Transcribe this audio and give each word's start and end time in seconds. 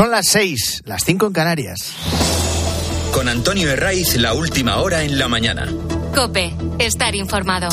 Son 0.00 0.10
las 0.10 0.28
seis, 0.28 0.80
las 0.86 1.04
cinco 1.04 1.26
en 1.26 1.34
Canarias. 1.34 1.92
Con 3.12 3.28
Antonio 3.28 3.70
Herraiz, 3.70 4.16
la 4.16 4.32
última 4.32 4.78
hora 4.78 5.02
en 5.02 5.18
la 5.18 5.28
mañana. 5.28 5.68
Cope, 6.14 6.56
estar 6.78 7.14
informado. 7.14 7.68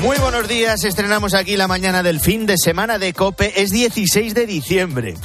Muy 0.00 0.18
buenos 0.18 0.46
días, 0.46 0.84
estrenamos 0.84 1.34
aquí 1.34 1.56
la 1.56 1.66
mañana 1.66 2.04
del 2.04 2.20
fin 2.20 2.46
de 2.46 2.56
semana 2.56 3.00
de 3.00 3.12
Cope, 3.12 3.60
es 3.60 3.72
16 3.72 4.34
de 4.34 4.46
diciembre. 4.46 5.16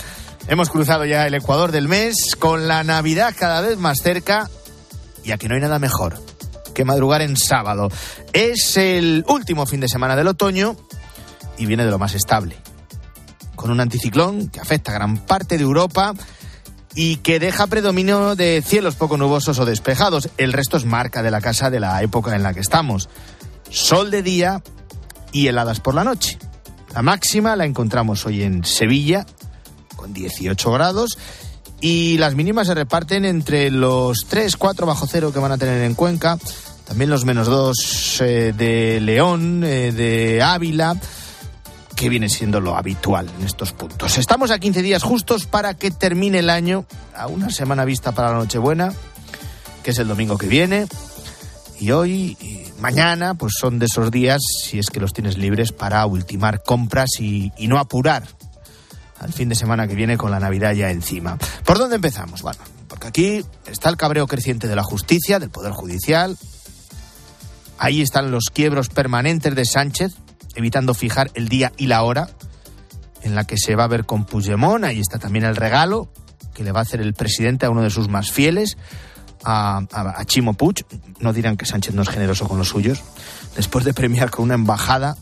Hemos 0.47 0.71
cruzado 0.71 1.05
ya 1.05 1.27
el 1.27 1.35
Ecuador 1.35 1.71
del 1.71 1.87
mes, 1.87 2.35
con 2.35 2.67
la 2.67 2.83
Navidad 2.83 3.35
cada 3.37 3.61
vez 3.61 3.77
más 3.77 3.99
cerca, 4.01 4.49
y 5.25 5.31
aquí 5.31 5.47
no 5.47 5.55
hay 5.55 5.61
nada 5.61 5.79
mejor 5.79 6.17
que 6.73 6.85
madrugar 6.85 7.21
en 7.21 7.35
sábado. 7.35 7.89
Es 8.31 8.77
el 8.77 9.25
último 9.27 9.65
fin 9.65 9.79
de 9.79 9.87
semana 9.87 10.15
del 10.15 10.27
otoño 10.27 10.75
y 11.57 11.65
viene 11.65 11.85
de 11.85 11.91
lo 11.91 11.97
más 11.97 12.13
estable, 12.13 12.57
con 13.55 13.71
un 13.71 13.79
anticiclón 13.79 14.49
que 14.49 14.59
afecta 14.59 14.91
a 14.91 14.95
gran 14.95 15.17
parte 15.17 15.57
de 15.57 15.63
Europa 15.63 16.13
y 16.93 17.17
que 17.17 17.39
deja 17.39 17.67
predominio 17.67 18.35
de 18.35 18.63
cielos 18.65 18.95
poco 18.95 19.17
nubosos 19.17 19.57
o 19.59 19.65
despejados. 19.65 20.29
El 20.37 20.53
resto 20.53 20.77
es 20.77 20.85
marca 20.85 21.23
de 21.23 21.31
la 21.31 21.41
casa 21.41 21.69
de 21.69 21.79
la 21.79 22.01
época 22.03 22.35
en 22.35 22.43
la 22.43 22.53
que 22.53 22.59
estamos 22.59 23.09
sol 23.71 24.11
de 24.11 24.21
día 24.21 24.61
y 25.31 25.47
heladas 25.47 25.79
por 25.79 25.95
la 25.95 26.03
noche. 26.03 26.37
La 26.93 27.01
máxima 27.01 27.55
la 27.55 27.65
encontramos 27.65 28.25
hoy 28.25 28.43
en 28.43 28.63
Sevilla, 28.63 29.25
con 29.95 30.13
18 30.13 30.71
grados, 30.71 31.17
y 31.87 32.17
las 32.17 32.33
mínimas 32.33 32.65
se 32.65 32.73
reparten 32.73 33.25
entre 33.25 33.69
los 33.69 34.25
3, 34.27 34.57
4 34.57 34.87
bajo 34.87 35.05
cero 35.05 35.31
que 35.31 35.37
van 35.37 35.51
a 35.51 35.57
tener 35.59 35.83
en 35.83 35.93
Cuenca, 35.93 36.39
también 36.83 37.11
los 37.11 37.25
menos 37.25 37.45
2 37.45 38.21
eh, 38.21 38.53
de 38.57 38.99
León, 38.99 39.63
eh, 39.63 39.91
de 39.91 40.41
Ávila, 40.41 40.99
que 41.95 42.09
viene 42.09 42.27
siendo 42.27 42.59
lo 42.59 42.75
habitual 42.75 43.29
en 43.37 43.45
estos 43.45 43.71
puntos. 43.73 44.17
Estamos 44.17 44.49
a 44.49 44.57
15 44.57 44.81
días 44.81 45.03
justos 45.03 45.45
para 45.45 45.75
que 45.75 45.91
termine 45.91 46.39
el 46.39 46.49
año, 46.49 46.87
a 47.15 47.27
una 47.27 47.51
semana 47.51 47.85
vista 47.85 48.13
para 48.13 48.31
la 48.31 48.37
Nochebuena, 48.37 48.91
que 49.83 49.91
es 49.91 49.99
el 49.99 50.07
domingo 50.07 50.39
que 50.39 50.47
viene, 50.47 50.87
y 51.79 51.91
hoy 51.91 52.35
mañana 52.79 53.35
pues 53.35 53.53
son 53.59 53.77
de 53.77 53.85
esos 53.85 54.09
días, 54.09 54.41
si 54.63 54.79
es 54.79 54.89
que 54.89 54.99
los 54.99 55.13
tienes 55.13 55.37
libres, 55.37 55.71
para 55.71 56.03
ultimar 56.07 56.63
compras 56.63 57.19
y, 57.19 57.51
no 57.67 57.77
apurar 57.77 58.23
al 59.19 59.33
fin 59.33 59.49
de 59.49 59.55
semana 59.55 59.87
que 59.87 59.95
viene 59.95 60.17
con 60.17 60.31
la 60.31 60.39
Navidad 60.39 60.73
ya 60.73 60.91
encima. 60.91 61.37
¿Por 61.63 61.77
dónde 61.77 61.95
empezamos? 61.95 62.41
Bueno, 62.41 62.59
porque 62.87 63.07
aquí 63.07 63.45
está 63.65 63.89
el 63.89 63.97
cabreo 63.97 64.27
creciente 64.27 64.67
de 64.67 64.75
la 64.75 64.83
justicia, 64.83 65.39
del 65.39 65.49
Poder 65.49 65.71
Judicial. 65.71 66.37
Ahí 67.77 68.01
están 68.01 68.31
los 68.31 68.45
quiebros 68.53 68.89
permanentes 68.89 69.55
de 69.55 69.65
Sánchez, 69.65 70.13
evitando 70.55 70.93
fijar 70.93 71.31
el 71.33 71.49
día 71.49 71.71
y 71.77 71.87
la 71.87 72.03
hora 72.03 72.29
en 73.21 73.35
la 73.35 73.43
que 73.43 73.57
se 73.57 73.75
va 73.75 73.85
a 73.85 73.87
ver 73.87 74.05
con 74.05 74.25
Puigdemont. 74.25 74.85
Ahí 74.85 74.99
está 74.99 75.19
también 75.19 75.45
el 75.45 75.55
regalo 75.55 76.09
que 76.53 76.63
le 76.63 76.71
va 76.71 76.79
a 76.79 76.83
hacer 76.83 77.01
el 77.01 77.13
presidente 77.13 77.65
a 77.65 77.69
uno 77.69 77.81
de 77.81 77.89
sus 77.89 78.07
más 78.07 78.31
fieles, 78.31 78.77
a, 79.43 79.85
Chimo 80.25 80.53
Puig. 80.53 80.85
No 81.19 81.33
dirán 81.33 81.57
que 81.57 81.65
Sánchez 81.65 81.93
no 81.93 82.03
es 82.03 82.09
generoso 82.09 82.47
con 82.47 82.57
los 82.57 82.69
suyos. 82.69 83.01
Después 83.55 83.83
de 83.83 83.93
premiar 83.93 84.31
con 84.31 84.45
una 84.45 84.55
embajada 84.55 85.17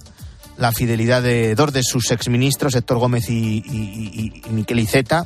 la 0.58 0.72
fidelidad 0.72 1.22
de 1.22 1.56
dos 1.56 1.74
de 1.74 1.84
sus 1.84 2.12
exministros, 2.12 2.76
Héctor 2.76 3.00
Gómez 3.00 3.30
y, 3.30 3.64
y, 3.66 4.44
y 4.46 4.50
Miquel 4.52 4.80
Iceta, 4.80 5.26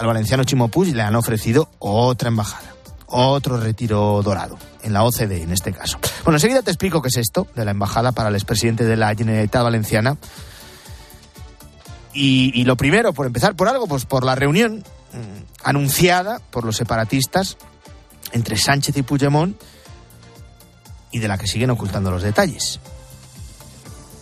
al 0.00 0.06
valenciano 0.06 0.44
Chimo 0.44 0.68
Puig 0.68 0.94
le 0.94 1.02
han 1.02 1.14
ofrecido 1.14 1.68
otra 1.78 2.28
embajada, 2.28 2.74
otro 3.06 3.58
retiro 3.58 4.22
dorado, 4.22 4.58
en 4.82 4.92
la 4.92 5.04
OCDE 5.04 5.42
en 5.42 5.52
este 5.52 5.72
caso. 5.72 5.98
Bueno, 6.24 6.36
enseguida 6.36 6.62
te 6.62 6.70
explico 6.70 7.02
qué 7.02 7.08
es 7.08 7.16
esto 7.18 7.46
de 7.54 7.64
la 7.64 7.72
embajada 7.72 8.12
para 8.12 8.30
el 8.30 8.34
expresidente 8.34 8.84
de 8.84 8.96
la 8.96 9.14
Generalitat 9.14 9.62
Valenciana. 9.62 10.16
Y, 12.12 12.50
y, 12.58 12.64
lo 12.64 12.76
primero, 12.76 13.12
por 13.12 13.26
empezar 13.26 13.54
por 13.54 13.68
algo, 13.68 13.86
pues 13.86 14.04
por 14.04 14.24
la 14.24 14.34
reunión 14.34 14.78
mm, 15.12 15.62
anunciada 15.62 16.40
por 16.50 16.64
los 16.64 16.76
separatistas 16.76 17.56
entre 18.32 18.56
Sánchez 18.56 18.96
y 18.96 19.02
Puigdemont 19.02 19.60
y 21.12 21.18
de 21.18 21.28
la 21.28 21.38
que 21.38 21.46
siguen 21.46 21.70
ocultando 21.70 22.10
los 22.10 22.22
detalles. 22.22 22.80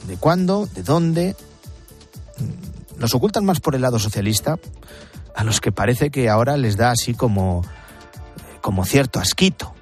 ¿De 0.08 0.16
cuándo? 0.16 0.66
¿De 0.74 0.82
dónde? 0.82 1.36
Los 2.96 3.14
ocultan 3.14 3.44
más 3.44 3.60
por 3.60 3.74
el 3.74 3.82
lado 3.82 3.98
socialista, 3.98 4.58
a 5.36 5.44
los 5.44 5.60
que 5.60 5.70
parece 5.70 6.08
que 6.10 6.30
ahora 6.30 6.56
les 6.56 6.78
da 6.78 6.90
así 6.90 7.12
como, 7.12 7.62
como 8.62 8.86
cierto 8.86 9.20
asquito. 9.20 9.74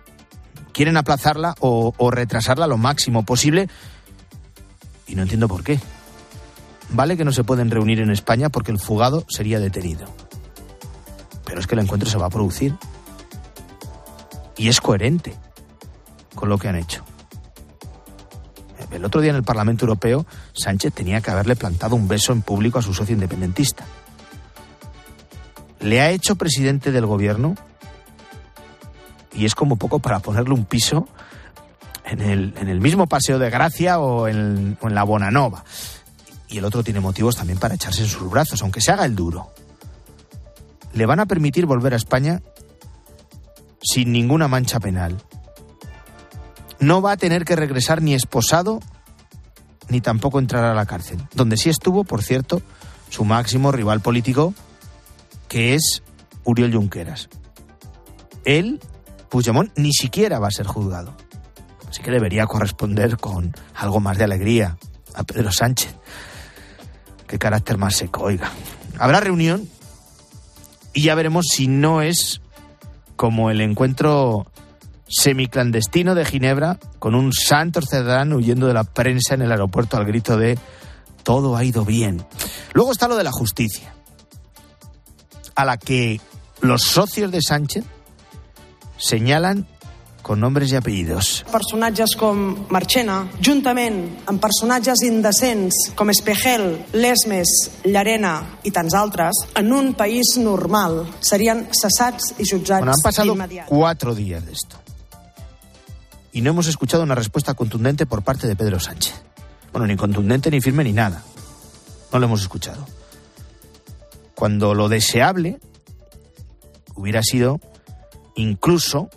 Quieren 0.73 0.97
aplazarla 0.97 1.55
o, 1.61 1.95
o 1.97 2.11
retrasarla 2.11 2.67
lo 2.67 2.77
máximo 2.77 3.25
posible 3.25 3.69
y 5.07 5.15
no 5.15 5.23
entiendo 5.23 5.47
por 5.47 5.63
qué. 5.63 5.79
Vale 6.91 7.17
que 7.17 7.25
no 7.25 7.31
se 7.31 7.45
pueden 7.45 7.71
reunir 7.71 8.01
en 8.01 8.11
España 8.11 8.49
porque 8.49 8.73
el 8.73 8.81
fugado 8.81 9.25
sería 9.29 9.61
detenido. 9.61 10.07
Pero 11.45 11.61
es 11.61 11.69
que 11.69 11.77
el 11.77 11.83
encuentro 11.83 12.11
se 12.11 12.19
va 12.19 12.27
a 12.27 12.31
producir 12.31 12.75
y 14.57 14.69
es 14.69 14.81
coherente 14.81 15.37
con 16.35 16.49
lo 16.49 16.59
que 16.59 16.67
han 16.67 16.77
hecho. 16.77 17.05
El 18.91 19.05
otro 19.05 19.21
día 19.21 19.31
en 19.31 19.37
el 19.37 19.43
Parlamento 19.43 19.85
Europeo, 19.85 20.27
Sánchez 20.53 20.93
tenía 20.93 21.21
que 21.21 21.31
haberle 21.31 21.57
plantado 21.57 21.97
un 21.97 22.09
beso 22.09 22.33
en 22.33 22.43
público 22.43 22.79
a 22.79 22.83
su 22.83 22.95
socio 22.95 23.15
independentista. 23.15 23.85
Le 25.81 26.01
ha 26.01 26.11
hecho 26.11 26.37
presidente 26.37 26.93
del 26.93 27.07
gobierno 27.07 27.55
y 29.35 29.45
es 29.45 29.55
como 29.55 29.77
poco 29.77 29.99
para 29.99 30.21
ponerle 30.21 30.55
un 30.55 30.65
piso 30.65 31.09
en 32.05 32.21
el, 32.21 32.55
en 32.57 32.69
el 32.69 32.81
mismo 32.81 33.07
Paseo 33.07 33.39
de 33.39 33.51
Gracia 33.51 33.99
o 33.99 34.29
en, 34.29 34.79
o 34.81 34.89
en 34.89 34.95
la 34.95 35.03
Bonanova. 35.03 35.65
Y 36.49 36.59
el 36.59 36.65
otro 36.65 36.85
tiene 36.85 37.01
motivos 37.01 37.37
también 37.37 37.59
para 37.59 37.75
echarse 37.75 38.03
en 38.03 38.09
sus 38.09 38.31
brazos, 38.31 38.63
aunque 38.63 38.81
se 38.81 38.93
haga 38.93 39.05
el 39.05 39.17
duro. 39.17 39.51
Le 40.95 41.05
van 41.07 41.21
a 41.21 41.27
permitir 41.27 41.67
volver 41.67 41.93
a 41.93 41.97
España 41.97 42.41
sin 43.83 44.13
ninguna 44.13 44.49
mancha 44.49 44.81
penal. 44.81 45.17
No 46.81 47.03
va 47.03 47.13
a 47.13 47.17
tener 47.17 47.45
que 47.45 47.57
regresar 47.57 48.03
ni 48.03 48.15
esposado 48.15 48.81
ni 49.89 50.01
tampoco 50.01 50.39
entrar 50.39 50.65
a 50.65 50.75
la 50.75 50.87
cárcel, 50.87 51.23
donde 51.35 51.57
sí 51.57 51.71
estuvo, 51.71 52.05
por 52.05 52.23
cierto, 52.23 52.61
su 53.09 53.25
máximo 53.25 53.71
rival 53.73 54.01
político, 54.01 54.53
que 55.49 55.75
es 55.75 56.03
Uriol 56.45 56.73
Junqueras. 56.73 57.29
Él, 58.45 58.81
Puigdemont, 59.29 59.71
ni 59.77 59.93
siquiera 59.93 60.39
va 60.39 60.49
a 60.49 60.53
ser 60.53 60.67
juzgado. 60.67 61.15
Así 61.89 62.03
que 62.03 62.11
debería 62.11 62.47
corresponder 62.47 63.17
con 63.17 63.55
algo 63.75 64.01
más 64.01 64.19
de 64.19 64.25
alegría 64.25 64.77
a 65.15 65.25
Pedro 65.25 65.53
Sánchez. 65.53 65.95
Qué 67.27 67.39
carácter 67.39 67.79
más 67.79 67.97
seco, 67.97 68.25
oiga. 68.25 68.51
Habrá 68.99 69.21
reunión 69.21 69.69
y 70.93 71.03
ya 71.03 71.15
veremos 71.15 71.47
si 71.49 71.69
no 71.69 72.03
es 72.03 72.41
como 73.17 73.51
el 73.51 73.61
encuentro 73.61 74.47
semiclandestino 75.09 76.15
de 76.15 76.25
Ginebra 76.25 76.79
con 76.99 77.15
un 77.15 77.33
santo 77.33 77.81
Cerdán 77.83 78.33
huyendo 78.33 78.67
de 78.67 78.75
la 78.75 78.85
prensa 78.85 79.35
en 79.35 79.43
el 79.43 79.53
aeropuerto 79.53 79.97
al 79.97 80.05
grito 80.05 80.37
de 80.37 80.59
todo 81.23 81.57
ha 81.57 81.65
ido 81.65 81.85
bien. 81.85 82.25
Luego 82.73 82.93
está 82.93 83.09
lo 83.09 83.17
de 83.17 83.25
la 83.25 83.33
justicia, 83.33 83.95
a 85.55 85.65
la 85.65 85.77
que 85.77 86.21
los 86.61 86.83
socios 86.83 87.31
de 87.33 87.43
Sánchez 87.43 87.85
señalan 88.97 89.67
con 90.23 90.41
nombres 90.41 90.73
y 90.73 90.77
apellidos. 90.77 91.45
Personatges 91.53 92.17
com 92.19 92.67
Marchena, 92.75 93.21
juntament 93.39 94.01
amb 94.27 94.43
personatges 94.43 95.05
indecents 95.07 95.93
com 95.95 96.11
Espejel, 96.11 96.67
Lesmes, 96.99 97.53
Llarena 97.87 98.41
i 98.67 98.73
tants 98.75 98.97
altres, 98.99 99.45
en 99.55 99.71
un 99.71 99.93
país 99.95 100.35
normal 100.43 101.05
serien 101.21 101.69
cessats 101.71 102.35
i 102.41 102.49
jutjats 102.49 102.83
bueno, 102.83 102.97
han 102.97 103.07
pasado 103.07 103.37
cuatro 103.69 104.17
días 104.17 104.45
de 104.45 104.53
esto. 104.59 104.86
Y 106.37 106.43
no 106.43 106.51
hemos 106.51 106.67
escuchado 106.67 107.03
una 107.03 107.15
respuesta 107.15 107.55
contundente 107.55 108.05
por 108.05 108.23
parte 108.23 108.47
de 108.47 108.57
Pedro 108.57 108.79
Sánchez. 108.79 109.23
Bueno, 109.73 109.87
ni 109.87 109.97
contundente, 109.97 110.51
ni 110.51 110.61
firme, 110.61 110.85
ni 110.85 110.93
nada. 110.93 111.23
No 112.13 112.19
lo 112.19 112.27
hemos 112.27 112.43
escuchado. 112.43 112.87
Cuando 114.35 114.75
lo 114.75 114.91
deseable 114.91 115.59
hubiera 116.95 117.23
sido 117.23 117.59
incluso 118.35 119.09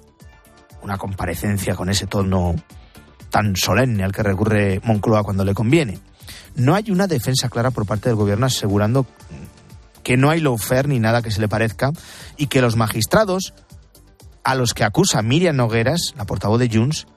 una 0.81 0.97
comparecencia 0.97 1.75
con 1.75 1.89
ese 1.89 2.07
tono 2.07 2.55
tan 3.29 3.57
solemne 3.57 4.05
al 4.05 4.13
que 4.13 4.23
recurre 4.23 4.79
Moncloa 4.85 5.23
cuando 5.23 5.43
le 5.43 5.53
conviene. 5.53 5.99
No 6.55 6.73
hay 6.73 6.89
una 6.89 7.07
defensa 7.07 7.49
clara 7.49 7.71
por 7.71 7.85
parte 7.85 8.07
del 8.07 8.15
gobierno 8.15 8.45
asegurando 8.45 9.05
que 10.03 10.15
no 10.15 10.29
hay 10.29 10.39
lawfare 10.39 10.87
ni 10.87 10.99
nada 10.99 11.21
que 11.21 11.31
se 11.31 11.41
le 11.41 11.49
parezca 11.49 11.91
y 12.37 12.47
que 12.47 12.61
los 12.61 12.77
magistrados 12.77 13.53
a 14.43 14.55
los 14.55 14.73
que 14.73 14.83
acusa 14.83 15.21
Miriam 15.21 15.55
Nogueras, 15.55 16.13
la 16.17 16.25
portavoz 16.25 16.59
de 16.59 16.69
Junts, 16.69 17.07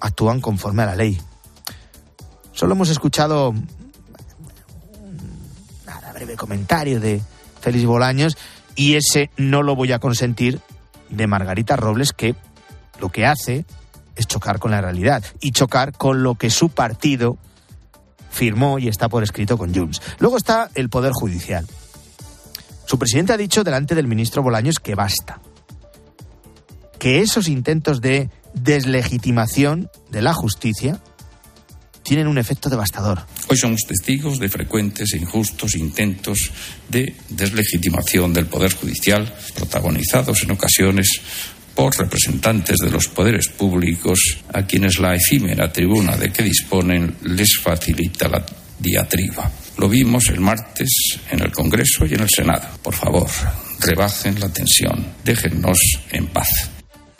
actúan 0.00 0.40
conforme 0.40 0.82
a 0.82 0.86
la 0.86 0.96
ley. 0.96 1.20
Solo 2.52 2.74
hemos 2.74 2.88
escuchado 2.88 3.54
nada 5.86 6.12
breve 6.12 6.36
comentario 6.36 7.00
de 7.00 7.20
Félix 7.60 7.84
Bolaños 7.84 8.36
y 8.74 8.94
ese 8.94 9.30
no 9.36 9.62
lo 9.62 9.76
voy 9.76 9.92
a 9.92 9.98
consentir 9.98 10.60
de 11.08 11.26
Margarita 11.26 11.76
Robles 11.76 12.12
que 12.12 12.34
lo 13.00 13.10
que 13.10 13.26
hace 13.26 13.64
es 14.16 14.26
chocar 14.26 14.58
con 14.58 14.72
la 14.72 14.80
realidad 14.80 15.24
y 15.40 15.52
chocar 15.52 15.92
con 15.92 16.22
lo 16.22 16.34
que 16.34 16.50
su 16.50 16.68
partido 16.68 17.38
firmó 18.30 18.78
y 18.78 18.88
está 18.88 19.08
por 19.08 19.22
escrito 19.22 19.56
con 19.56 19.74
Junts. 19.74 20.02
Luego 20.18 20.36
está 20.36 20.70
el 20.74 20.90
Poder 20.90 21.12
Judicial. 21.12 21.66
Su 22.86 22.98
presidente 22.98 23.32
ha 23.32 23.36
dicho 23.36 23.64
delante 23.64 23.94
del 23.94 24.06
ministro 24.06 24.42
Bolaños 24.42 24.78
que 24.80 24.94
basta. 24.94 25.40
Que 26.98 27.20
esos 27.20 27.48
intentos 27.48 28.00
de 28.00 28.30
deslegitimación 28.54 29.90
de 30.10 30.22
la 30.22 30.34
justicia 30.34 31.00
tienen 32.02 32.26
un 32.26 32.38
efecto 32.38 32.70
devastador. 32.70 33.20
Hoy 33.48 33.56
somos 33.58 33.82
testigos 33.86 34.38
de 34.38 34.48
frecuentes 34.48 35.12
e 35.12 35.18
injustos 35.18 35.76
intentos 35.76 36.50
de 36.88 37.14
deslegitimación 37.28 38.32
del 38.32 38.46
Poder 38.46 38.72
Judicial, 38.72 39.30
protagonizados 39.54 40.42
en 40.42 40.52
ocasiones 40.52 41.20
por 41.74 41.96
representantes 41.96 42.78
de 42.78 42.90
los 42.90 43.08
poderes 43.08 43.48
públicos 43.48 44.38
a 44.52 44.62
quienes 44.62 44.98
la 44.98 45.14
efímera 45.14 45.70
tribuna 45.70 46.16
de 46.16 46.32
que 46.32 46.42
disponen 46.42 47.14
les 47.24 47.58
facilita 47.62 48.26
la 48.26 48.44
diatriba. 48.78 49.50
Lo 49.76 49.88
vimos 49.88 50.28
el 50.28 50.40
martes 50.40 50.88
en 51.30 51.40
el 51.40 51.52
Congreso 51.52 52.06
y 52.06 52.14
en 52.14 52.20
el 52.20 52.30
Senado. 52.30 52.66
Por 52.82 52.94
favor, 52.94 53.28
rebajen 53.80 54.40
la 54.40 54.48
tensión, 54.48 55.06
déjennos 55.22 55.78
en 56.10 56.26
paz. 56.28 56.77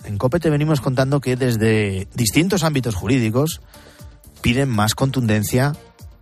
En 0.08 0.16
COPE 0.16 0.40
te 0.40 0.48
venimos 0.48 0.80
contando 0.80 1.20
que 1.20 1.36
desde 1.36 2.08
distintos 2.14 2.64
ámbitos 2.64 2.94
jurídicos 2.94 3.60
piden 4.40 4.70
más 4.70 4.94
contundencia 4.94 5.74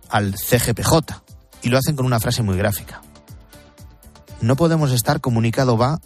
al 0.09 0.35
CGPJ 0.35 1.23
y 1.63 1.69
lo 1.69 1.77
hacen 1.77 1.95
con 1.95 2.05
una 2.05 2.19
frase 2.19 2.43
muy 2.43 2.57
gráfica. 2.57 3.01
No 4.41 4.57
podemos 4.57 4.91
estar 4.91 5.21
comunicado 5.21 5.77
va, 5.77 6.01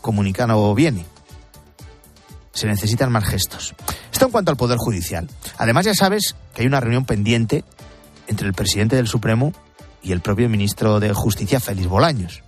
comunicado 0.00 0.74
viene 0.74 1.04
se 2.54 2.66
necesitan 2.66 3.12
más 3.12 3.24
gestos. 3.24 3.74
Esto 4.10 4.24
en 4.24 4.32
cuanto 4.32 4.50
al 4.50 4.56
Poder 4.56 4.78
Judicial. 4.78 5.28
Además, 5.58 5.84
ya 5.84 5.94
sabes 5.94 6.36
que 6.54 6.62
hay 6.62 6.66
una 6.66 6.80
reunión 6.80 7.04
pendiente 7.04 7.64
entre 8.28 8.48
el 8.48 8.54
presidente 8.54 8.96
del 8.96 9.06
Supremo 9.06 9.52
y 10.02 10.12
el 10.12 10.22
propio 10.22 10.48
ministro 10.48 11.00
de 11.00 11.12
Justicia, 11.12 11.60
Félix 11.60 11.86
Bolaños. 11.86 12.42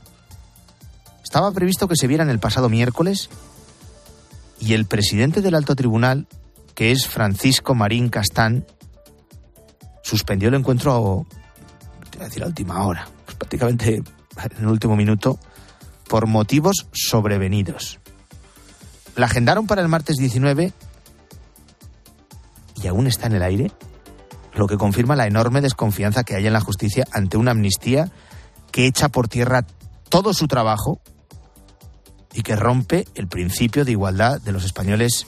Estaba 1.23 1.53
previsto 1.53 1.87
que 1.87 1.95
se 1.95 2.09
vieran 2.09 2.31
el 2.31 2.41
pasado 2.41 2.71
miércoles 2.71 3.29
y 4.61 4.75
el 4.75 4.85
presidente 4.85 5.41
del 5.41 5.55
alto 5.55 5.75
tribunal, 5.75 6.29
que 6.75 6.93
es 6.93 7.09
Francisco 7.09 7.75
Marín 7.75 8.11
Castán, 8.11 8.67
suspendió 10.03 10.49
el 10.49 10.55
encuentro 10.55 11.27
a, 12.19 12.25
decir, 12.25 12.45
última 12.45 12.85
hora, 12.85 13.09
pues 13.25 13.37
prácticamente 13.37 13.97
en 14.57 14.59
el 14.59 14.67
último 14.67 14.97
minuto, 14.97 15.39
por 16.09 16.27
motivos 16.27 16.89
sobrevenidos. 16.93 17.99
La 19.17 19.27
agendaron 19.27 19.67
para 19.67 19.83
el 19.83 19.89
martes 19.89 20.17
19 20.17 20.73
y 22.83 22.87
aún 22.87 23.07
está 23.07 23.27
en 23.27 23.35
el 23.35 23.43
aire, 23.43 23.73
lo 24.55 24.67
que 24.67 24.77
confirma 24.77 25.17
la 25.17 25.27
enorme 25.27 25.61
desconfianza 25.61 26.25
que 26.25 26.35
hay 26.35 26.47
en 26.47 26.53
la 26.53 26.61
justicia 26.61 27.07
ante 27.13 27.37
una 27.37 27.53
amnistía 27.53 28.11
que 28.73 28.87
echa 28.87 29.09
por 29.09 29.29
tierra 29.29 29.65
todo 30.09 30.35
su 30.35 30.49
trabajo 30.49 31.01
y 32.35 32.43
que 32.43 32.57
rompe 32.57 33.07
el 33.15 33.27
principio 33.27 33.85
de 33.85 33.93
igualdad 33.93 34.41
de 34.41 34.53
los 34.53 34.65
españoles 34.65 35.27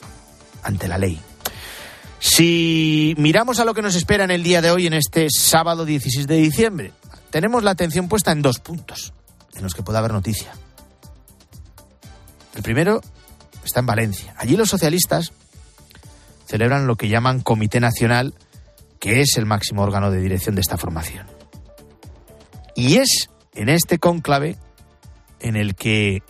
ante 0.62 0.88
la 0.88 0.98
ley. 0.98 1.20
Si 2.18 3.14
miramos 3.18 3.58
a 3.58 3.64
lo 3.64 3.74
que 3.74 3.82
nos 3.82 3.96
espera 3.96 4.24
en 4.24 4.30
el 4.30 4.42
día 4.44 4.62
de 4.62 4.70
hoy, 4.70 4.86
en 4.86 4.94
este 4.94 5.26
sábado 5.28 5.84
16 5.84 6.26
de 6.26 6.36
diciembre, 6.36 6.92
tenemos 7.30 7.64
la 7.64 7.72
atención 7.72 8.08
puesta 8.08 8.30
en 8.30 8.42
dos 8.42 8.60
puntos 8.60 9.12
en 9.54 9.62
los 9.62 9.74
que 9.74 9.82
puede 9.82 9.98
haber 9.98 10.12
noticia. 10.12 10.52
El 12.54 12.62
primero 12.62 13.00
está 13.64 13.80
en 13.80 13.86
Valencia. 13.86 14.34
Allí 14.38 14.56
los 14.56 14.68
socialistas 14.68 15.32
celebran 16.46 16.86
lo 16.86 16.96
que 16.96 17.08
llaman 17.08 17.40
Comité 17.40 17.80
Nacional, 17.80 18.34
que 19.00 19.20
es 19.20 19.36
el 19.36 19.46
máximo 19.46 19.82
órgano 19.82 20.10
de 20.10 20.20
dirección 20.20 20.54
de 20.54 20.60
esta 20.60 20.76
formación. 20.76 21.26
Y 22.76 22.98
es 22.98 23.30
en 23.54 23.68
este 23.68 23.98
cónclave 23.98 24.56
en 25.40 25.56
el 25.56 25.74
que 25.74 26.22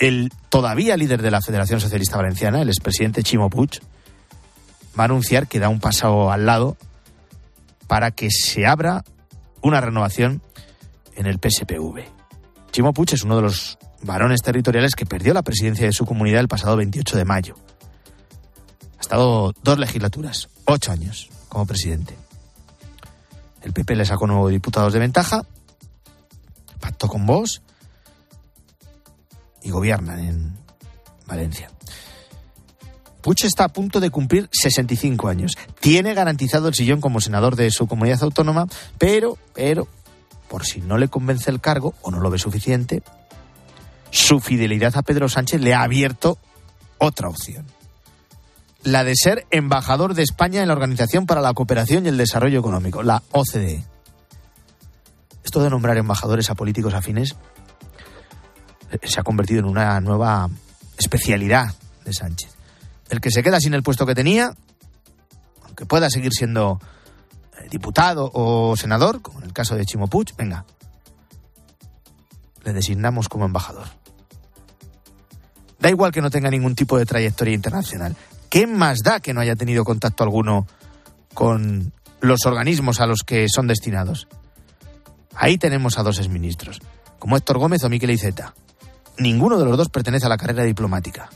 el 0.00 0.32
todavía 0.48 0.96
líder 0.96 1.22
de 1.22 1.30
la 1.30 1.42
Federación 1.42 1.78
Socialista 1.78 2.16
Valenciana, 2.16 2.62
el 2.62 2.68
expresidente 2.68 3.22
Chimo 3.22 3.50
Puig, 3.50 3.80
va 4.98 5.04
a 5.04 5.04
anunciar 5.04 5.46
que 5.46 5.60
da 5.60 5.68
un 5.68 5.78
paso 5.78 6.32
al 6.32 6.46
lado 6.46 6.76
para 7.86 8.10
que 8.10 8.30
se 8.30 8.66
abra 8.66 9.04
una 9.60 9.80
renovación 9.80 10.42
en 11.16 11.26
el 11.26 11.38
PSPV. 11.38 12.02
Chimo 12.72 12.94
Puig 12.94 13.12
es 13.12 13.24
uno 13.24 13.36
de 13.36 13.42
los 13.42 13.78
varones 14.02 14.40
territoriales 14.40 14.94
que 14.94 15.04
perdió 15.04 15.34
la 15.34 15.42
presidencia 15.42 15.84
de 15.84 15.92
su 15.92 16.06
comunidad 16.06 16.40
el 16.40 16.48
pasado 16.48 16.76
28 16.76 17.18
de 17.18 17.24
mayo. 17.26 17.54
Ha 18.96 19.02
estado 19.02 19.52
dos 19.62 19.78
legislaturas, 19.78 20.48
ocho 20.64 20.92
años 20.92 21.28
como 21.50 21.66
presidente. 21.66 22.16
El 23.60 23.74
PP 23.74 23.96
le 23.96 24.06
sacó 24.06 24.26
nuevos 24.26 24.50
diputados 24.50 24.94
de 24.94 24.98
ventaja, 24.98 25.44
pactó 26.80 27.06
con 27.08 27.26
vos 27.26 27.60
y 29.62 29.70
gobiernan 29.70 30.20
en 30.20 30.56
Valencia. 31.26 31.70
Puig 33.20 33.44
está 33.44 33.64
a 33.64 33.68
punto 33.68 34.00
de 34.00 34.10
cumplir 34.10 34.48
65 34.52 35.28
años. 35.28 35.56
Tiene 35.80 36.14
garantizado 36.14 36.68
el 36.68 36.74
sillón 36.74 37.00
como 37.00 37.20
senador 37.20 37.56
de 37.56 37.70
su 37.70 37.86
comunidad 37.86 38.22
autónoma, 38.22 38.66
pero, 38.98 39.36
pero, 39.54 39.88
por 40.48 40.64
si 40.64 40.80
no 40.80 40.96
le 40.96 41.08
convence 41.08 41.50
el 41.50 41.60
cargo 41.60 41.94
o 42.02 42.10
no 42.10 42.20
lo 42.20 42.30
ve 42.30 42.38
suficiente, 42.38 43.02
su 44.10 44.40
fidelidad 44.40 44.96
a 44.96 45.02
Pedro 45.02 45.28
Sánchez 45.28 45.60
le 45.60 45.74
ha 45.74 45.82
abierto 45.82 46.38
otra 46.98 47.28
opción. 47.28 47.66
La 48.82 49.04
de 49.04 49.14
ser 49.14 49.46
embajador 49.50 50.14
de 50.14 50.22
España 50.22 50.62
en 50.62 50.68
la 50.68 50.74
Organización 50.74 51.26
para 51.26 51.42
la 51.42 51.52
Cooperación 51.52 52.06
y 52.06 52.08
el 52.08 52.16
Desarrollo 52.16 52.58
Económico, 52.58 53.02
la 53.02 53.22
OCDE. 53.32 53.84
Esto 55.44 55.62
de 55.62 55.70
nombrar 55.70 55.98
embajadores 55.98 56.48
a 56.48 56.54
políticos 56.54 56.94
afines 56.94 57.36
se 59.02 59.20
ha 59.20 59.22
convertido 59.22 59.60
en 59.60 59.66
una 59.66 60.00
nueva 60.00 60.48
especialidad 60.98 61.74
de 62.04 62.12
Sánchez. 62.12 62.50
El 63.08 63.20
que 63.20 63.30
se 63.30 63.42
queda 63.42 63.60
sin 63.60 63.74
el 63.74 63.82
puesto 63.82 64.06
que 64.06 64.14
tenía, 64.14 64.52
aunque 65.64 65.86
pueda 65.86 66.10
seguir 66.10 66.32
siendo 66.32 66.80
eh, 67.58 67.68
diputado 67.70 68.30
o 68.32 68.76
senador, 68.76 69.22
como 69.22 69.40
en 69.40 69.46
el 69.46 69.52
caso 69.52 69.74
de 69.76 69.84
Chimo 69.84 70.06
Puig, 70.08 70.34
venga, 70.36 70.64
le 72.64 72.72
designamos 72.72 73.28
como 73.28 73.46
embajador. 73.46 73.86
Da 75.78 75.88
igual 75.88 76.12
que 76.12 76.20
no 76.20 76.30
tenga 76.30 76.50
ningún 76.50 76.74
tipo 76.74 76.98
de 76.98 77.06
trayectoria 77.06 77.54
internacional. 77.54 78.14
¿Qué 78.50 78.66
más 78.66 78.98
da 79.02 79.20
que 79.20 79.32
no 79.32 79.40
haya 79.40 79.56
tenido 79.56 79.84
contacto 79.84 80.22
alguno 80.22 80.66
con 81.32 81.92
los 82.20 82.44
organismos 82.44 83.00
a 83.00 83.06
los 83.06 83.20
que 83.24 83.48
son 83.48 83.66
destinados? 83.66 84.28
Ahí 85.34 85.56
tenemos 85.56 85.98
a 85.98 86.02
dos 86.02 86.18
exministros, 86.18 86.80
como 87.18 87.36
Héctor 87.36 87.58
Gómez 87.58 87.82
o 87.84 87.88
Miquel 87.88 88.10
Iceta. 88.10 88.54
Ninguno 89.20 89.58
de 89.58 89.66
los 89.66 89.76
dos 89.76 89.90
pertenece 89.90 90.24
a 90.24 90.30
la 90.30 90.38
carrera 90.38 90.64
diplomática. 90.64 91.28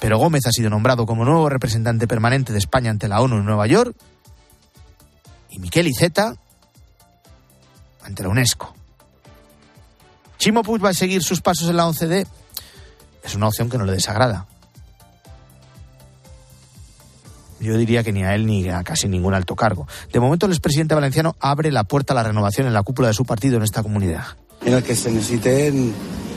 Pero 0.00 0.18
Gómez 0.18 0.46
ha 0.46 0.50
sido 0.50 0.68
nombrado 0.68 1.06
como 1.06 1.24
nuevo 1.24 1.48
representante 1.48 2.08
permanente 2.08 2.52
de 2.52 2.58
España 2.58 2.90
ante 2.90 3.06
la 3.06 3.20
ONU 3.20 3.36
en 3.36 3.44
Nueva 3.44 3.68
York 3.68 3.94
y 5.48 5.60
Miquel 5.60 5.86
Iceta 5.86 6.34
ante 8.02 8.24
la 8.24 8.28
UNESCO. 8.30 8.74
¿Chimo 10.38 10.64
Puig 10.64 10.84
va 10.84 10.88
a 10.88 10.94
seguir 10.94 11.22
sus 11.22 11.40
pasos 11.40 11.70
en 11.70 11.76
la 11.76 11.86
OCDE? 11.86 12.26
es 13.22 13.34
una 13.36 13.46
opción 13.46 13.70
que 13.70 13.78
no 13.78 13.84
le 13.84 13.92
desagrada. 13.92 14.46
Yo 17.60 17.78
diría 17.78 18.02
que 18.02 18.12
ni 18.12 18.24
a 18.24 18.34
él 18.34 18.44
ni 18.44 18.68
a 18.68 18.82
casi 18.82 19.08
ningún 19.08 19.34
alto 19.34 19.54
cargo. 19.54 19.86
De 20.12 20.18
momento, 20.18 20.46
el 20.46 20.52
expresidente 20.52 20.96
valenciano 20.96 21.36
abre 21.38 21.70
la 21.70 21.84
puerta 21.84 22.12
a 22.12 22.16
la 22.16 22.24
renovación 22.24 22.66
en 22.66 22.74
la 22.74 22.82
cúpula 22.82 23.08
de 23.08 23.14
su 23.14 23.24
partido 23.24 23.56
en 23.56 23.62
esta 23.62 23.84
comunidad. 23.84 24.24
En 24.66 24.74
el 24.74 24.82
que 24.82 24.96
se 24.96 25.12
necesiten 25.12 25.94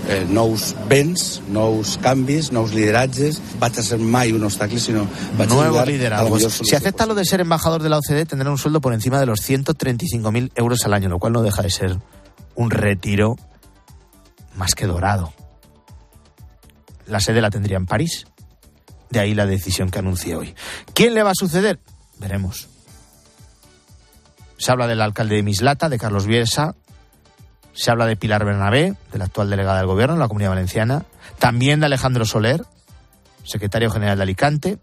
eh, 0.09 0.25
nous 0.29 0.57
vents, 0.89 1.41
nous 1.49 1.83
canvis, 2.01 2.51
nous 2.51 2.67
lideratges. 2.67 3.41
Va 3.61 3.67
a 3.67 3.81
ser 3.81 3.99
mai 3.99 4.31
un 4.31 4.43
obstacle, 4.43 4.79
sino 4.79 5.07
Nuevos 5.37 5.87
liderazgos. 5.87 6.61
Si 6.63 6.75
acepta 6.75 7.05
lo 7.05 7.15
de 7.15 7.25
ser 7.25 7.41
embajador 7.41 7.83
de 7.83 7.89
la 7.89 7.97
OCDE, 7.97 8.25
tendrá 8.25 8.49
un 8.49 8.57
sueldo 8.57 8.81
por 8.81 8.93
encima 8.93 9.19
de 9.19 9.25
los 9.25 9.41
135.000 9.41 10.51
euros 10.55 10.85
al 10.85 10.93
año, 10.93 11.09
lo 11.09 11.19
cual 11.19 11.33
no 11.33 11.41
deja 11.41 11.61
de 11.61 11.69
ser 11.69 11.97
un 12.55 12.71
retiro 12.71 13.35
más 14.55 14.75
que 14.75 14.87
dorado. 14.87 15.33
La 17.05 17.19
sede 17.19 17.41
la 17.41 17.49
tendría 17.49 17.77
en 17.77 17.85
París. 17.85 18.27
De 19.09 19.19
ahí 19.19 19.33
la 19.33 19.45
decisión 19.45 19.89
que 19.89 19.99
anuncié 19.99 20.35
hoy. 20.35 20.55
¿Quién 20.93 21.13
le 21.13 21.23
va 21.23 21.31
a 21.31 21.35
suceder? 21.35 21.79
Veremos. 22.19 22.67
Se 24.57 24.71
habla 24.71 24.87
del 24.87 25.01
alcalde 25.01 25.35
de 25.35 25.43
Mislata, 25.43 25.87
de 25.87 25.99
Carlos 25.99 26.25
Bielsa. 26.25 26.75
Se 27.77 27.91
habla 27.91 28.07
de 28.07 28.15
Pilar 28.15 28.43
Bernabé, 28.43 28.95
de 29.11 29.17
la 29.19 29.25
actual 29.25 29.51
delegada 29.51 29.77
del 29.77 29.85
gobierno 29.85 30.15
en 30.15 30.19
la 30.19 30.27
Comunidad 30.27 30.49
Valenciana. 30.49 31.05
También 31.37 31.79
de 31.79 31.85
Alejandro 31.85 32.25
Soler, 32.25 32.65
secretario 33.43 33.91
general 33.91 34.17
de 34.17 34.23
Alicante. 34.23 34.79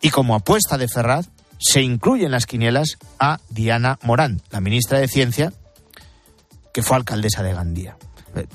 Y 0.00 0.10
como 0.10 0.36
apuesta 0.36 0.78
de 0.78 0.86
Ferraz, 0.86 1.28
se 1.58 1.82
incluye 1.82 2.26
en 2.26 2.30
las 2.30 2.46
quinielas 2.46 2.96
a 3.18 3.40
Diana 3.50 3.98
Morán, 4.02 4.40
la 4.50 4.60
ministra 4.60 5.00
de 5.00 5.08
Ciencia, 5.08 5.52
que 6.72 6.82
fue 6.82 6.96
alcaldesa 6.96 7.42
de 7.42 7.52
Gandía. 7.52 7.96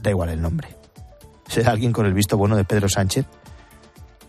Da 0.01 0.09
igual 0.09 0.29
el 0.29 0.41
nombre 0.41 0.77
ser 1.47 1.67
alguien 1.67 1.91
con 1.91 2.05
el 2.05 2.13
visto 2.13 2.37
bueno 2.37 2.55
de 2.55 2.63
Pedro 2.63 2.87
Sánchez 2.87 3.25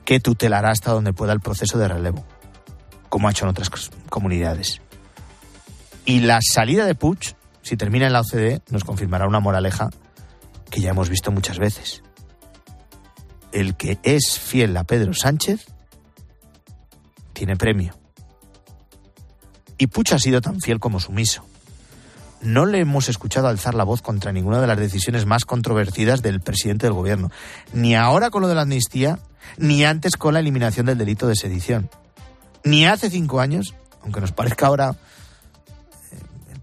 que 0.04 0.20
tutelará 0.20 0.70
hasta 0.70 0.92
donde 0.92 1.12
pueda 1.12 1.32
el 1.32 1.40
proceso 1.40 1.78
de 1.78 1.88
relevo, 1.88 2.24
como 3.08 3.28
ha 3.28 3.32
hecho 3.32 3.44
en 3.44 3.50
otras 3.50 3.70
comunidades. 4.08 4.80
Y 6.04 6.20
la 6.20 6.38
salida 6.40 6.86
de 6.86 6.94
Puig, 6.94 7.34
si 7.66 7.76
termina 7.76 8.06
en 8.06 8.12
la 8.12 8.20
OCDE, 8.20 8.62
nos 8.70 8.84
confirmará 8.84 9.26
una 9.26 9.40
moraleja 9.40 9.90
que 10.70 10.80
ya 10.80 10.90
hemos 10.90 11.08
visto 11.08 11.32
muchas 11.32 11.58
veces. 11.58 12.04
El 13.50 13.74
que 13.74 13.98
es 14.04 14.38
fiel 14.38 14.76
a 14.76 14.84
Pedro 14.84 15.14
Sánchez 15.14 15.66
tiene 17.32 17.56
premio. 17.56 17.92
Y 19.78 19.88
Puig 19.88 20.14
ha 20.14 20.20
sido 20.20 20.40
tan 20.40 20.60
fiel 20.60 20.78
como 20.78 21.00
sumiso. 21.00 21.44
No 22.40 22.66
le 22.66 22.78
hemos 22.78 23.08
escuchado 23.08 23.48
alzar 23.48 23.74
la 23.74 23.82
voz 23.82 24.00
contra 24.00 24.30
ninguna 24.30 24.60
de 24.60 24.68
las 24.68 24.78
decisiones 24.78 25.26
más 25.26 25.44
controvertidas 25.44 26.22
del 26.22 26.40
presidente 26.40 26.86
del 26.86 26.94
gobierno, 26.94 27.32
ni 27.72 27.96
ahora 27.96 28.30
con 28.30 28.42
lo 28.42 28.48
de 28.48 28.54
la 28.54 28.62
amnistía, 28.62 29.18
ni 29.58 29.84
antes 29.84 30.16
con 30.16 30.34
la 30.34 30.40
eliminación 30.40 30.86
del 30.86 30.98
delito 30.98 31.26
de 31.26 31.34
sedición, 31.34 31.90
ni 32.62 32.86
hace 32.86 33.10
cinco 33.10 33.40
años, 33.40 33.74
aunque 34.04 34.20
nos 34.20 34.30
parezca 34.30 34.68
ahora 34.68 34.94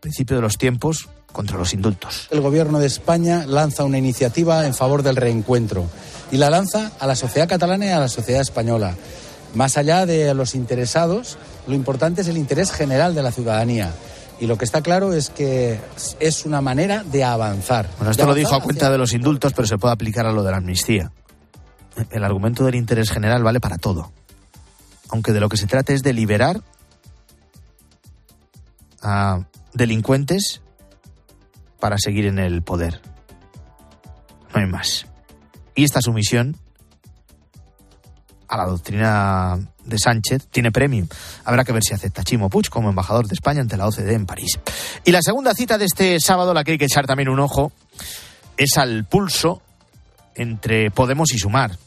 principio 0.04 0.36
de 0.36 0.42
los 0.42 0.58
tiempos, 0.58 1.08
contra 1.32 1.58
los 1.58 1.74
indultos. 1.74 2.28
El 2.30 2.42
gobierno 2.42 2.80
de 2.80 2.88
España 2.88 3.46
lanza 3.48 3.86
una 3.86 3.98
iniciativa 3.98 4.68
en 4.68 4.74
favor 4.74 5.02
del 5.02 5.16
reencuentro 5.16 5.86
y 6.30 6.38
la 6.38 6.50
lanza 6.50 6.92
a 7.00 7.08
la 7.08 7.16
sociedad 7.16 7.48
catalana 7.48 7.86
y 7.86 7.90
a 7.90 8.00
la 8.00 8.10
sociedad 8.10 8.42
española. 8.42 8.96
Más 9.56 9.78
allá 9.78 10.06
de 10.06 10.34
los 10.34 10.56
interesados, 10.56 11.38
lo 11.68 11.74
importante 11.74 12.22
es 12.22 12.28
el 12.28 12.38
interés 12.38 12.72
general 12.72 13.16
de 13.16 13.24
la 13.24 13.32
ciudadanía. 13.32 13.94
Y 14.42 14.46
lo 14.46 14.58
que 14.58 14.66
está 14.66 14.82
claro 14.82 15.14
es 15.14 15.30
que 15.30 15.80
es 16.20 16.46
una 16.46 16.60
manera 16.60 17.04
de 17.04 17.24
avanzar. 17.24 17.88
Bueno, 17.98 18.12
esto 18.12 18.26
lo 18.26 18.34
dijo 18.34 18.56
a 18.56 18.62
cuenta 18.62 18.92
de 18.92 18.98
los 18.98 19.14
indultos, 19.14 19.54
pero 19.54 19.68
se 19.68 19.78
puede 19.78 19.94
aplicar 19.94 20.26
a 20.26 20.34
lo 20.34 20.44
de 20.44 20.52
la 20.52 20.58
amnistía. 20.58 21.12
El 22.12 22.26
argumento 22.26 22.66
del 22.66 22.76
interés 22.76 23.10
general 23.10 23.42
vale 23.42 23.62
para 23.62 23.78
todo. 23.78 24.12
Aunque 25.10 25.32
de 25.32 25.40
lo 25.40 25.48
que 25.48 25.58
se 25.58 25.68
trata 25.68 25.94
es 25.94 26.04
de 26.04 26.12
liberar 26.12 26.62
a 29.02 29.46
delincuentes 29.74 30.62
para 31.80 31.98
seguir 31.98 32.26
en 32.26 32.40
el 32.40 32.62
poder. 32.62 33.02
No 34.54 34.62
hay 34.62 34.68
más. 34.68 35.06
Y 35.76 35.84
esta 35.84 36.02
sumisión 36.02 36.58
a 38.48 38.58
la 38.58 38.66
doctrina 38.66 39.60
de 39.84 39.98
Sánchez 39.98 40.48
tiene 40.48 40.72
premio. 40.72 41.08
Habrá 41.44 41.64
que 41.64 41.72
ver 41.72 41.84
si 41.84 41.94
acepta 41.94 42.24
Chimo 42.24 42.50
Puig 42.50 42.70
como 42.70 42.90
embajador 42.90 43.28
de 43.28 43.34
España 43.34 43.62
ante 43.62 43.78
la 43.78 43.88
OCDE 43.88 44.14
en 44.14 44.26
París. 44.26 44.60
Y 45.04 45.12
la 45.12 45.22
segunda 45.22 45.54
cita 45.54 45.78
de 45.78 45.86
este 45.86 46.20
sábado, 46.20 46.54
la 46.54 46.64
que 46.64 46.74
hay 46.74 46.78
que 46.78 46.86
echar 46.86 47.08
también 47.08 47.30
un 47.30 47.40
ojo, 47.40 47.72
es 48.58 48.78
al 48.78 49.06
pulso 49.06 49.62
entre 50.36 50.92
Podemos 50.92 51.34
y 51.34 51.40
Sumar. 51.40 51.78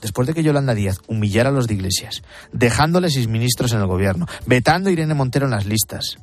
Después 0.00 0.26
de 0.26 0.34
que 0.34 0.42
Yolanda 0.42 0.74
Díaz 0.74 0.98
humillara 1.06 1.50
a 1.50 1.52
los 1.52 1.66
de 1.66 1.74
Iglesias, 1.74 2.22
dejándole 2.52 3.10
seis 3.10 3.28
ministros 3.28 3.72
en 3.72 3.80
el 3.80 3.86
gobierno, 3.86 4.26
vetando 4.46 4.88
a 4.88 4.92
Irene 4.92 5.14
Montero 5.14 5.46
en 5.46 5.52
las 5.52 5.66
listas 5.66 6.18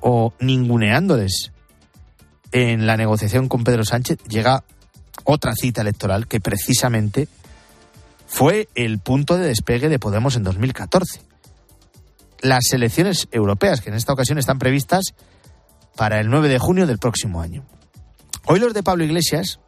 o 0.00 0.34
ninguneándoles 0.40 1.52
en 2.52 2.86
la 2.86 2.96
negociación 2.96 3.48
con 3.48 3.64
Pedro 3.64 3.84
Sánchez, 3.84 4.18
llega 4.28 4.64
otra 5.24 5.54
cita 5.54 5.80
electoral 5.80 6.26
que 6.26 6.40
precisamente 6.40 7.28
fue 8.26 8.68
el 8.74 8.98
punto 8.98 9.36
de 9.36 9.46
despegue 9.46 9.88
de 9.88 9.98
Podemos 9.98 10.36
en 10.36 10.44
2014. 10.44 11.20
Las 12.40 12.72
elecciones 12.72 13.28
europeas, 13.30 13.80
que 13.80 13.90
en 13.90 13.96
esta 13.96 14.12
ocasión 14.12 14.38
están 14.38 14.58
previstas 14.58 15.14
para 15.96 16.20
el 16.20 16.28
9 16.28 16.48
de 16.48 16.58
junio 16.58 16.86
del 16.86 16.98
próximo 16.98 17.40
año. 17.40 17.64
Hoy 18.46 18.58
los 18.58 18.74
de 18.74 18.82
Pablo 18.82 19.04
Iglesias, 19.04 19.60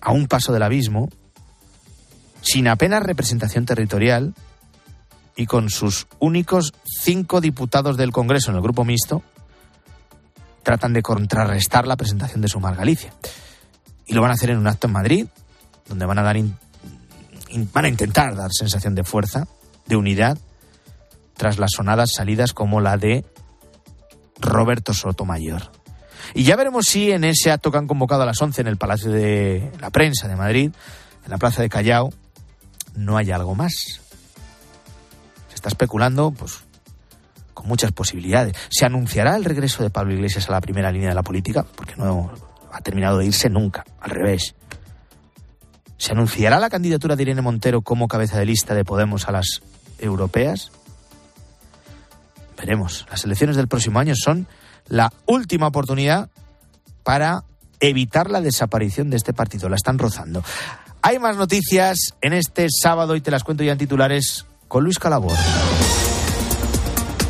a 0.00 0.12
un 0.12 0.26
paso 0.26 0.52
del 0.52 0.62
abismo, 0.62 1.10
sin 2.46 2.68
apenas 2.68 3.02
representación 3.02 3.66
territorial 3.66 4.32
y 5.34 5.46
con 5.46 5.68
sus 5.68 6.06
únicos 6.20 6.74
cinco 6.84 7.40
diputados 7.40 7.96
del 7.96 8.12
Congreso 8.12 8.52
en 8.52 8.56
el 8.56 8.62
grupo 8.62 8.84
mixto, 8.84 9.24
tratan 10.62 10.92
de 10.92 11.02
contrarrestar 11.02 11.88
la 11.88 11.96
presentación 11.96 12.40
de 12.40 12.48
Sumar 12.48 12.76
Galicia. 12.76 13.12
Y 14.06 14.14
lo 14.14 14.22
van 14.22 14.30
a 14.30 14.34
hacer 14.34 14.50
en 14.50 14.58
un 14.58 14.68
acto 14.68 14.86
en 14.86 14.92
Madrid, 14.92 15.26
donde 15.88 16.06
van 16.06 16.20
a 16.20 16.22
dar 16.22 16.36
van 17.72 17.84
a 17.84 17.88
intentar 17.88 18.36
dar 18.36 18.50
sensación 18.52 18.94
de 18.94 19.02
fuerza, 19.02 19.48
de 19.86 19.96
unidad, 19.96 20.38
tras 21.36 21.58
las 21.58 21.72
sonadas 21.72 22.12
salidas 22.14 22.52
como 22.52 22.80
la 22.80 22.96
de 22.96 23.24
Roberto 24.38 24.94
Sotomayor. 24.94 25.72
Y 26.32 26.44
ya 26.44 26.54
veremos 26.54 26.86
si 26.86 27.10
en 27.10 27.24
ese 27.24 27.50
acto 27.50 27.72
que 27.72 27.78
han 27.78 27.88
convocado 27.88 28.22
a 28.22 28.26
las 28.26 28.40
11 28.40 28.60
en 28.60 28.68
el 28.68 28.76
Palacio 28.76 29.10
de 29.10 29.72
la 29.80 29.90
Prensa 29.90 30.28
de 30.28 30.36
Madrid, 30.36 30.70
en 31.24 31.30
la 31.30 31.38
Plaza 31.38 31.60
de 31.60 31.68
Callao, 31.68 32.12
no 32.96 33.16
hay 33.16 33.30
algo 33.30 33.54
más. 33.54 33.72
Se 35.48 35.54
está 35.54 35.68
especulando, 35.68 36.32
pues, 36.32 36.64
con 37.54 37.68
muchas 37.68 37.92
posibilidades. 37.92 38.54
¿Se 38.68 38.84
anunciará 38.84 39.36
el 39.36 39.44
regreso 39.44 39.82
de 39.82 39.90
Pablo 39.90 40.14
Iglesias 40.14 40.48
a 40.48 40.52
la 40.52 40.60
primera 40.60 40.90
línea 40.90 41.10
de 41.10 41.14
la 41.14 41.22
política? 41.22 41.64
Porque 41.76 41.96
no 41.96 42.30
ha 42.72 42.80
terminado 42.80 43.18
de 43.18 43.26
irse 43.26 43.48
nunca, 43.48 43.84
al 44.00 44.10
revés. 44.10 44.54
¿Se 45.98 46.12
anunciará 46.12 46.58
la 46.58 46.68
candidatura 46.68 47.16
de 47.16 47.22
Irene 47.22 47.40
Montero 47.40 47.80
como 47.80 48.08
cabeza 48.08 48.38
de 48.38 48.44
lista 48.44 48.74
de 48.74 48.84
Podemos 48.84 49.28
a 49.28 49.32
las 49.32 49.62
europeas? 49.98 50.70
Veremos. 52.56 53.06
Las 53.10 53.24
elecciones 53.24 53.56
del 53.56 53.68
próximo 53.68 53.98
año 53.98 54.14
son 54.14 54.46
la 54.88 55.12
última 55.26 55.66
oportunidad 55.66 56.30
para 57.02 57.44
evitar 57.80 58.30
la 58.30 58.40
desaparición 58.40 59.10
de 59.10 59.16
este 59.16 59.32
partido. 59.32 59.68
La 59.68 59.76
están 59.76 59.98
rozando. 59.98 60.42
Hay 61.08 61.20
más 61.20 61.36
noticias 61.36 62.16
en 62.20 62.32
este 62.32 62.66
sábado 62.68 63.14
y 63.14 63.20
te 63.20 63.30
las 63.30 63.44
cuento 63.44 63.62
ya 63.62 63.70
en 63.70 63.78
titulares 63.78 64.44
con 64.66 64.82
Luis 64.82 64.98
Calabor. 64.98 65.36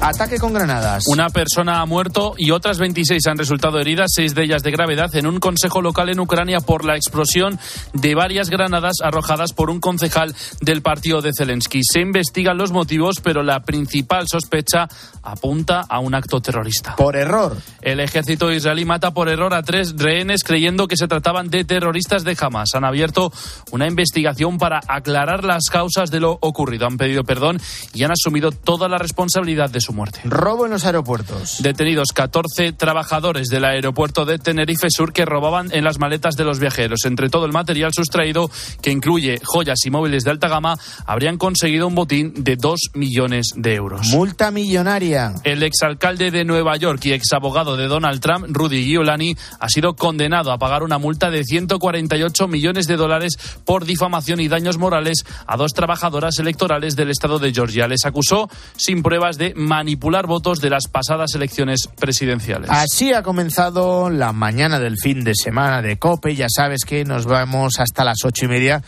Ataque 0.07 0.39
con 0.39 0.53
granadas. 0.53 1.03
Una 1.09 1.31
persona 1.31 1.81
ha 1.81 1.85
muerto 1.85 2.35
y 2.39 2.53
otras 2.53 2.79
26 2.79 3.27
han 3.27 3.39
resultado 3.39 3.81
heridas, 3.81 4.13
seis 4.15 4.37
de 4.37 4.45
ellas 4.45 4.63
de 4.63 4.71
gravedad, 4.71 5.13
en 5.17 5.27
un 5.27 5.41
consejo 5.41 5.83
local 5.83 6.11
en 6.11 6.21
Ucrania 6.21 6.61
por 6.61 6.85
la 6.85 6.95
explosión 6.95 7.59
de 7.93 8.15
varias 8.15 8.49
granadas 8.49 8.99
arrojadas 9.03 9.53
por 9.53 9.69
un 9.69 9.81
concejal 9.81 10.33
del 10.61 10.81
partido 10.81 11.23
de 11.23 11.33
Zelensky. 11.37 11.81
Se 11.83 11.99
investigan 12.03 12.57
los 12.57 12.71
motivos, 12.71 13.17
pero 13.21 13.43
la 13.43 13.65
principal 13.65 14.29
sospecha 14.31 14.87
apunta 15.25 15.81
a 15.89 15.99
un 15.99 16.15
acto 16.15 16.41
terrorista. 16.41 16.95
Por 16.95 17.17
error. 17.17 17.57
El 17.83 17.99
ejército 17.99 18.53
israelí 18.53 18.85
mata 18.85 19.13
por 19.13 19.29
error 19.29 19.55
a 19.55 19.65
tres 19.65 19.97
rehenes 19.97 20.45
creyendo 20.45 20.87
que 20.87 20.97
se 20.97 21.09
trataban 21.09 21.51
de 21.51 21.65
terroristas 21.65 22.23
de 22.23 22.37
Hamas. 22.41 22.77
Han 22.77 22.85
abierto 22.85 23.33
una 23.73 23.89
investigación 23.89 24.57
para 24.59 24.79
aclarar 24.87 25.43
las 25.43 25.65
causas 25.69 26.13
de 26.13 26.21
lo 26.21 26.39
ocurrido. 26.43 26.87
Han 26.87 26.97
pedido 26.97 27.25
perdón 27.25 27.61
y 27.93 28.05
han 28.05 28.13
asumido 28.13 28.53
toda 28.53 28.89
la 28.89 28.99
responsabilidad 28.99 29.69
de 29.69 29.81
su 29.81 29.96
muerte. 29.97 30.21
Robo 30.25 30.67
en 30.67 30.71
los 30.71 30.85
aeropuertos. 30.85 31.61
Detenidos 31.63 32.13
14 32.15 32.73
trabajadores 32.73 33.49
del 33.49 33.65
aeropuerto 33.65 34.25
de 34.25 34.39
Tenerife 34.39 34.89
Sur 34.91 35.13
que 35.13 35.25
robaban 35.25 35.71
en 35.73 35.83
las 35.83 35.99
maletas 35.99 36.37
de 36.37 36.45
los 36.45 36.61
viajeros. 36.61 37.05
Entre 37.05 37.29
todo 37.29 37.47
el 37.47 37.53
material 37.53 37.93
sustraído, 37.93 38.49
que 38.83 38.93
incluye 38.93 39.41
joyas 39.43 39.79
y 39.85 39.91
móviles 39.91 40.23
de 40.23 40.31
alta 40.31 40.49
gama, 40.49 40.77
habrían 41.07 41.39
conseguido 41.39 41.89
un 41.89 41.95
botín 41.97 42.33
de 42.37 42.57
2 42.57 42.91
millones 42.95 43.47
de 43.57 43.75
euros. 43.75 44.09
Multa 44.09 44.51
millonaria. 44.51 45.35
El 45.43 45.63
exalcalde 45.63 46.31
de 46.31 46.45
Nueva 46.45 46.77
York 46.77 47.05
y 47.07 47.13
exabogado 47.13 47.77
de 47.77 47.89
Donald 47.89 48.21
Trump, 48.21 48.47
Rudy 48.49 48.85
Giuliani, 48.85 49.37
ha 49.59 49.69
sido 49.69 49.97
condenado 49.97 50.53
a 50.53 50.59
pagar 50.59 50.83
una 50.83 50.99
multa 50.99 51.31
de 51.31 51.43
148 51.43 52.49
millones 52.49 52.87
de 52.87 52.97
dólares 52.97 53.39
por 53.65 53.85
difamación 53.85 54.41
y 54.41 54.49
daños 54.49 54.79
morales 54.79 55.25
a 55.47 55.57
dos 55.57 55.73
trabajadoras 55.73 56.39
electorales 56.39 56.97
del 56.97 57.11
estado 57.11 57.39
de 57.39 57.53
Georgia. 57.53 57.89
Les 57.89 58.05
acusó 58.05 58.51
sin 58.77 59.03
pruebas 59.03 59.39
de 59.39 59.55
manipular 59.87 60.27
votos 60.27 60.61
de 60.61 60.69
las 60.69 60.89
pasadas 60.89 61.37
elecciones 61.37 61.89
presidenciales. 61.97 62.69
Así 62.71 63.13
ha 63.13 63.23
comenzado 63.23 64.11
la 64.11 64.33
mañana 64.33 64.81
del 64.81 64.97
fin 64.99 65.23
de 65.23 65.33
semana 65.37 65.81
de 65.81 65.97
COPE. 65.97 66.35
Ya 66.35 66.49
sabes 66.49 66.85
que 66.85 67.05
nos 67.05 67.25
vamos 67.25 67.75
hasta 67.79 68.03
las 68.03 68.25
ocho 68.25 68.47
y 68.47 68.49
media, 68.49 68.83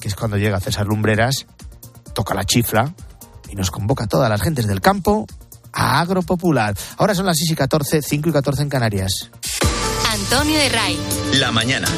que 0.00 0.08
es 0.08 0.14
cuando 0.14 0.38
llega 0.38 0.58
César 0.58 0.86
Lumbreras, 0.86 1.44
toca 2.14 2.32
la 2.32 2.44
chifla 2.44 2.94
y 3.50 3.56
nos 3.56 3.70
convoca 3.70 4.04
a 4.04 4.06
todas 4.06 4.30
las 4.30 4.40
gentes 4.40 4.66
del 4.66 4.80
campo 4.80 5.26
a 5.70 6.00
Agropopular. 6.00 6.74
Ahora 6.96 7.14
son 7.14 7.26
las 7.26 7.36
6 7.36 7.50
y 7.50 7.54
14, 7.54 8.00
5 8.00 8.30
y 8.30 8.32
14 8.32 8.62
en 8.62 8.68
Canarias. 8.70 9.30
Antonio 10.10 10.58
de 10.58 10.68
Ray. 10.70 10.98
La 11.34 11.52
mañana. 11.52 11.88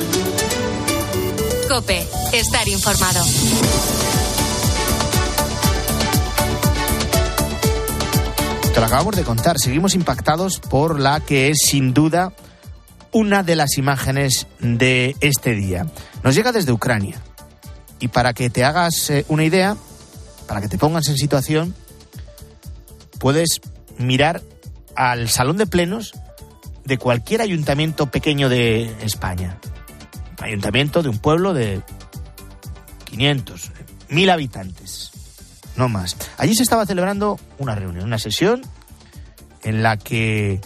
Cope, 1.69 2.05
estar 2.33 2.67
informado. 2.67 3.25
Te 8.73 8.79
lo 8.79 8.87
acabamos 8.87 9.17
de 9.17 9.25
contar. 9.25 9.59
Seguimos 9.59 9.95
impactados 9.95 10.61
por 10.61 11.01
la 11.01 11.21
que 11.21 11.49
es 11.49 11.59
sin 11.69 11.93
duda 11.93 12.33
una 13.13 13.43
de 13.43 13.57
las 13.57 13.77
imágenes 13.79 14.47
de 14.61 15.17
este 15.21 15.55
día. 15.55 15.87
Nos 16.23 16.35
llega 16.37 16.53
desde 16.53 16.73
Ucrania. 16.73 17.21
Y 17.99 18.09
para 18.09 18.33
que 18.33 18.49
te 18.49 18.65
hagas 18.65 19.11
eh, 19.11 19.25
una 19.29 19.45
idea, 19.45 19.77
para 20.47 20.61
que 20.61 20.69
te 20.69 20.79
pongas 20.79 21.09
en 21.09 21.17
situación, 21.17 21.75
puedes 23.19 23.61
mirar 23.99 24.43
al 24.95 25.29
salón 25.29 25.57
de 25.57 25.67
plenos 25.67 26.13
de 26.85 26.97
cualquier 26.97 27.43
ayuntamiento 27.43 28.11
pequeño 28.11 28.49
de 28.49 28.95
España. 29.03 29.59
Ayuntamiento 30.41 31.03
de 31.03 31.09
un 31.09 31.19
pueblo 31.19 31.55
de 31.55 31.83
500, 33.05 33.73
1000 34.09 34.31
habitantes, 34.31 35.11
no 35.81 35.89
más. 35.89 36.17
Allí 36.37 36.55
se 36.55 36.63
estaba 36.63 36.87
celebrando 36.87 37.41
una 37.59 37.75
reunión, 37.75 38.05
una 38.05 38.19
sesión 38.19 38.63
en 39.63 39.83
la 39.83 39.97
que 39.97 40.61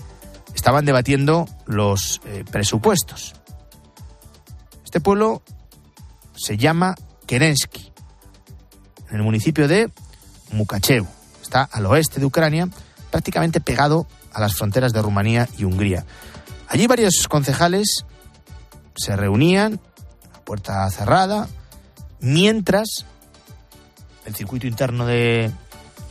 estaban 0.54 0.85
debatiendo 0.85 1.49
los 1.66 2.21
eh, 2.26 2.44
presupuestos. 2.50 3.35
Este 4.85 5.00
pueblo 5.00 5.42
se 6.35 6.56
llama 6.56 6.97
Kerensky, 7.26 7.92
en 9.09 9.16
el 9.16 9.23
municipio 9.23 9.68
de 9.68 9.90
Mukachev. 10.50 11.06
Está 11.40 11.62
al 11.62 11.87
oeste 11.87 12.18
de 12.18 12.26
Ucrania, 12.26 12.68
prácticamente 13.11 13.61
pegado 13.61 14.09
a 14.33 14.40
las 14.40 14.56
fronteras 14.56 14.92
de 14.92 15.00
Rumanía 15.00 15.49
y 15.56 15.64
Hungría. 15.64 16.04
Allí 16.68 16.88
varios 16.88 17.28
concejales 17.28 18.04
se 18.97 19.14
reunían, 19.14 19.80
a 20.33 20.40
puerta 20.40 20.90
cerrada, 20.90 21.49
mientras 22.21 23.06
el 24.25 24.35
circuito 24.35 24.66
interno 24.66 25.07
de, 25.07 25.50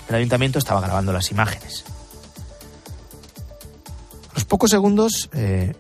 del 0.08 0.15
ayuntamiento 0.15 0.60
estaba 0.60 0.82
grabando 0.82 1.12
las 1.13 1.32
imágenes. 1.32 1.86
A 4.32 4.34
los 4.36 4.46
pocos 4.46 4.72
segundos 4.72 5.29
eh, 5.34 5.74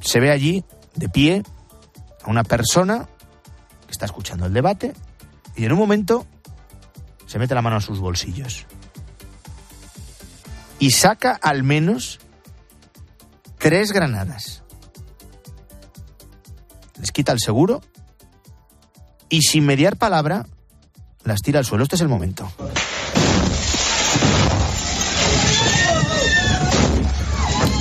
se 0.00 0.20
ve 0.20 0.30
allí, 0.30 0.64
de 0.94 1.08
pie, 1.08 1.42
a 2.22 2.30
una 2.30 2.44
persona 2.44 3.08
que 3.86 3.92
está 3.92 4.06
escuchando 4.06 4.46
el 4.46 4.52
debate 4.52 4.92
y 5.56 5.64
en 5.64 5.72
un 5.72 5.78
momento 5.78 6.26
se 7.26 7.38
mete 7.38 7.54
la 7.54 7.62
mano 7.62 7.76
a 7.76 7.80
sus 7.80 7.98
bolsillos 8.00 8.66
y 10.78 10.90
saca 10.90 11.32
al 11.32 11.62
menos 11.62 12.18
tres 13.58 13.92
granadas. 13.92 14.62
Les 16.98 17.12
quita 17.12 17.32
el 17.32 17.38
seguro 17.40 17.80
y 19.28 19.42
sin 19.42 19.64
mediar 19.64 19.96
palabra 19.96 20.46
las 21.24 21.40
tira 21.42 21.58
al 21.58 21.64
suelo. 21.64 21.84
Este 21.84 21.96
es 21.96 22.02
el 22.02 22.08
momento. 22.08 22.50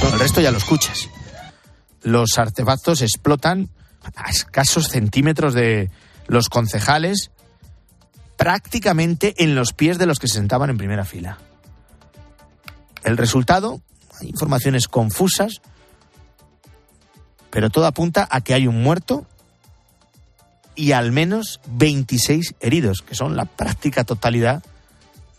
El 0.03 0.19
resto 0.19 0.41
ya 0.41 0.51
lo 0.51 0.57
escuchas. 0.57 1.10
Los 2.01 2.38
artefactos 2.38 3.01
explotan 3.01 3.69
a 4.15 4.29
escasos 4.29 4.88
centímetros 4.88 5.53
de 5.53 5.91
los 6.27 6.50
concejales, 6.50 7.31
prácticamente 8.38 9.36
en 9.43 9.55
los 9.55 9.74
pies 9.74 9.98
de 9.98 10.05
los 10.05 10.19
que 10.19 10.27
se 10.27 10.36
sentaban 10.36 10.69
en 10.69 10.77
primera 10.77 11.05
fila. 11.05 11.38
El 13.03 13.17
resultado, 13.17 13.81
hay 14.19 14.29
informaciones 14.29 14.88
confusas, 14.88 15.62
pero 17.50 17.69
todo 17.69 17.86
apunta 17.86 18.27
a 18.29 18.41
que 18.41 18.53
hay 18.53 18.67
un 18.67 18.81
muerto 18.81 19.27
y 20.75 20.94
al 20.94 21.12
menos 21.12 21.60
26 21.68 22.56
heridos, 22.60 23.01
que 23.01 23.16
son 23.16 23.36
la 23.36 23.46
práctica 23.46 24.04
totalidad 24.04 24.63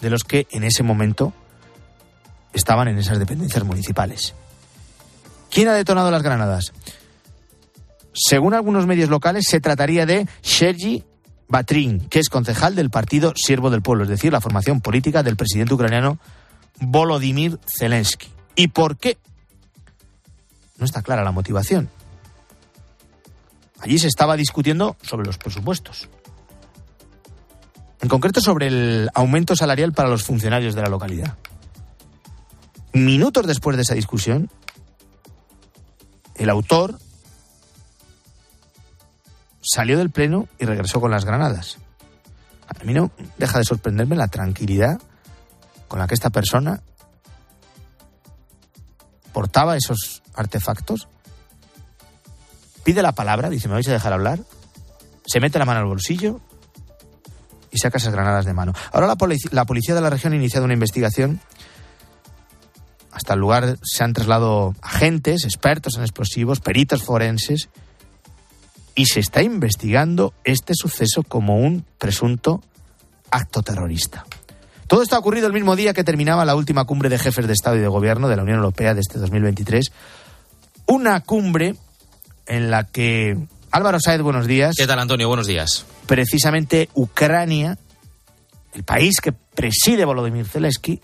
de 0.01 0.11
los 0.11 0.25
que 0.25 0.47
en 0.51 0.65
ese 0.65 0.83
momento 0.83 1.33
estaban 2.53 2.89
en 2.89 2.99
esas 2.99 3.19
dependencias 3.19 3.65
municipales. 3.65 4.35
¿Quién 5.51 5.69
ha 5.69 5.75
detonado 5.75 6.11
las 6.11 6.23
granadas? 6.23 6.73
Según 8.12 8.55
algunos 8.55 8.87
medios 8.87 9.09
locales, 9.09 9.47
se 9.49 9.61
trataría 9.61 10.05
de 10.07 10.27
Sergi 10.43 11.05
Batrin, 11.49 12.01
que 12.09 12.19
es 12.19 12.29
concejal 12.29 12.75
del 12.75 12.91
partido 12.91 13.33
Siervo 13.37 13.71
del 13.71 13.83
Pueblo, 13.83 14.05
es 14.05 14.11
decir, 14.11 14.33
la 14.33 14.41
formación 14.41 14.81
política 14.81 15.23
del 15.23 15.37
presidente 15.37 15.75
ucraniano 15.75 16.19
Volodymyr 16.81 17.59
Zelensky. 17.67 18.29
¿Y 18.55 18.69
por 18.69 18.97
qué? 18.97 19.19
No 20.79 20.85
está 20.85 21.03
clara 21.03 21.25
la 21.25 21.33
motivación. 21.33 21.91
Allí 23.83 23.99
se 23.99 24.07
estaba 24.07 24.37
discutiendo 24.37 24.97
sobre 25.03 25.27
los 25.27 25.39
presupuestos. 25.39 26.09
En 28.01 28.09
concreto 28.09 28.41
sobre 28.41 28.69
el 28.69 29.11
aumento 29.12 29.57
salarial 29.57 29.93
para 29.93 30.09
los 30.09 30.23
funcionarios 30.23 30.77
de 30.77 30.83
la 30.83 30.88
localidad. 30.88 31.37
Minutos 32.92 33.45
después 33.45 33.77
de 33.77 33.83
esa 33.83 33.95
discusión, 33.95 34.51
el 36.37 36.49
autor 36.49 36.97
salió 39.61 39.99
del 39.99 40.11
pleno 40.11 40.47
y 40.61 40.64
regresó 40.64 41.01
con 41.01 41.11
las 41.11 41.25
granadas. 41.25 41.79
A 42.68 42.85
mí 42.85 42.95
no 42.95 43.11
deja 43.37 43.59
de 43.59 43.64
sorprenderme 43.64 44.14
la 44.14 44.29
tranquilidad 44.29 45.01
con 45.88 45.99
la 45.99 46.07
que 46.07 46.14
esta 46.14 46.31
persona 46.31 46.83
portaba 49.33 49.77
esos 49.77 50.23
artefactos, 50.35 51.09
pide 52.85 53.03
la 53.03 53.12
palabra, 53.12 53.49
dice, 53.51 53.68
¿me 53.68 53.75
vais 53.75 53.88
a 53.88 53.92
dejar 53.92 54.12
hablar? 54.12 54.40
Se 55.27 55.40
mete 55.40 55.59
la 55.59 55.64
mano 55.64 55.81
al 55.81 55.87
bolsillo 55.87 56.40
y 57.71 57.79
saca 57.79 57.99
esas 57.99 58.12
granadas 58.12 58.45
de 58.45 58.53
mano. 58.53 58.73
Ahora 58.92 59.07
la, 59.07 59.16
policía 59.16 59.95
de 59.95 60.01
la 60.01 60.11
región 60.11 60.33
ha 60.33 60.37
iniciado 60.37 60.64
una 60.64 60.75
investigación. 60.75 61.40
Hasta 63.12 63.35
el 63.35 63.40
lugar 63.40 63.79
se 63.83 64.05
han 64.05 64.12
trasladado 64.12 64.75
agentes, 64.83 65.45
expertos 65.45 65.97
en 65.97 66.03
explosivos, 66.03 66.61
peritos 66.61 67.03
forenses, 67.03 67.68
y 68.95 69.07
se 69.07 69.21
está 69.21 69.42
investigando 69.42 70.35
este 70.45 70.75
suceso 70.75 71.23
como 71.23 71.57
un 71.57 71.85
presunto 71.99 72.62
acto 73.31 73.62
terrorista. 73.62 74.27
Todo 74.87 75.03
esto 75.03 75.16
ha 75.16 75.18
ocurrido 75.18 75.47
el 75.47 75.55
mismo 75.55 75.75
día 75.75 75.95
que 75.95 76.05
terminaba 76.05 76.45
la 76.45 76.55
última 76.55 76.85
cumbre 76.85 77.09
de 77.09 77.18
jefes 77.18 77.47
de 77.47 77.55
Estado 77.55 77.77
y 77.77 77.81
de 77.81 77.88
Gobierno 77.88 78.29
de 78.29 78.37
la 78.37 78.42
Unión 78.42 78.59
Europea 78.59 78.92
de 78.92 79.01
este 79.01 79.18
2023. 79.18 79.90
Una 80.87 81.21
cumbre 81.21 81.77
en 82.46 82.70
la 82.70 82.85
que 82.85 83.37
Álvaro 83.70 83.98
Saez, 84.00 84.20
buenos 84.20 84.46
días. 84.46 84.74
¿Qué 84.76 84.87
tal, 84.87 84.98
Antonio? 84.98 85.28
Buenos 85.28 85.46
días. 85.46 85.87
Precisamente 86.07 86.88
Ucrania, 86.94 87.78
el 88.74 88.85
país 88.85 89.14
que 89.22 89.33
preside 89.33 90.05
Volodymyr 90.05 90.46
Zelensky, 90.46 91.00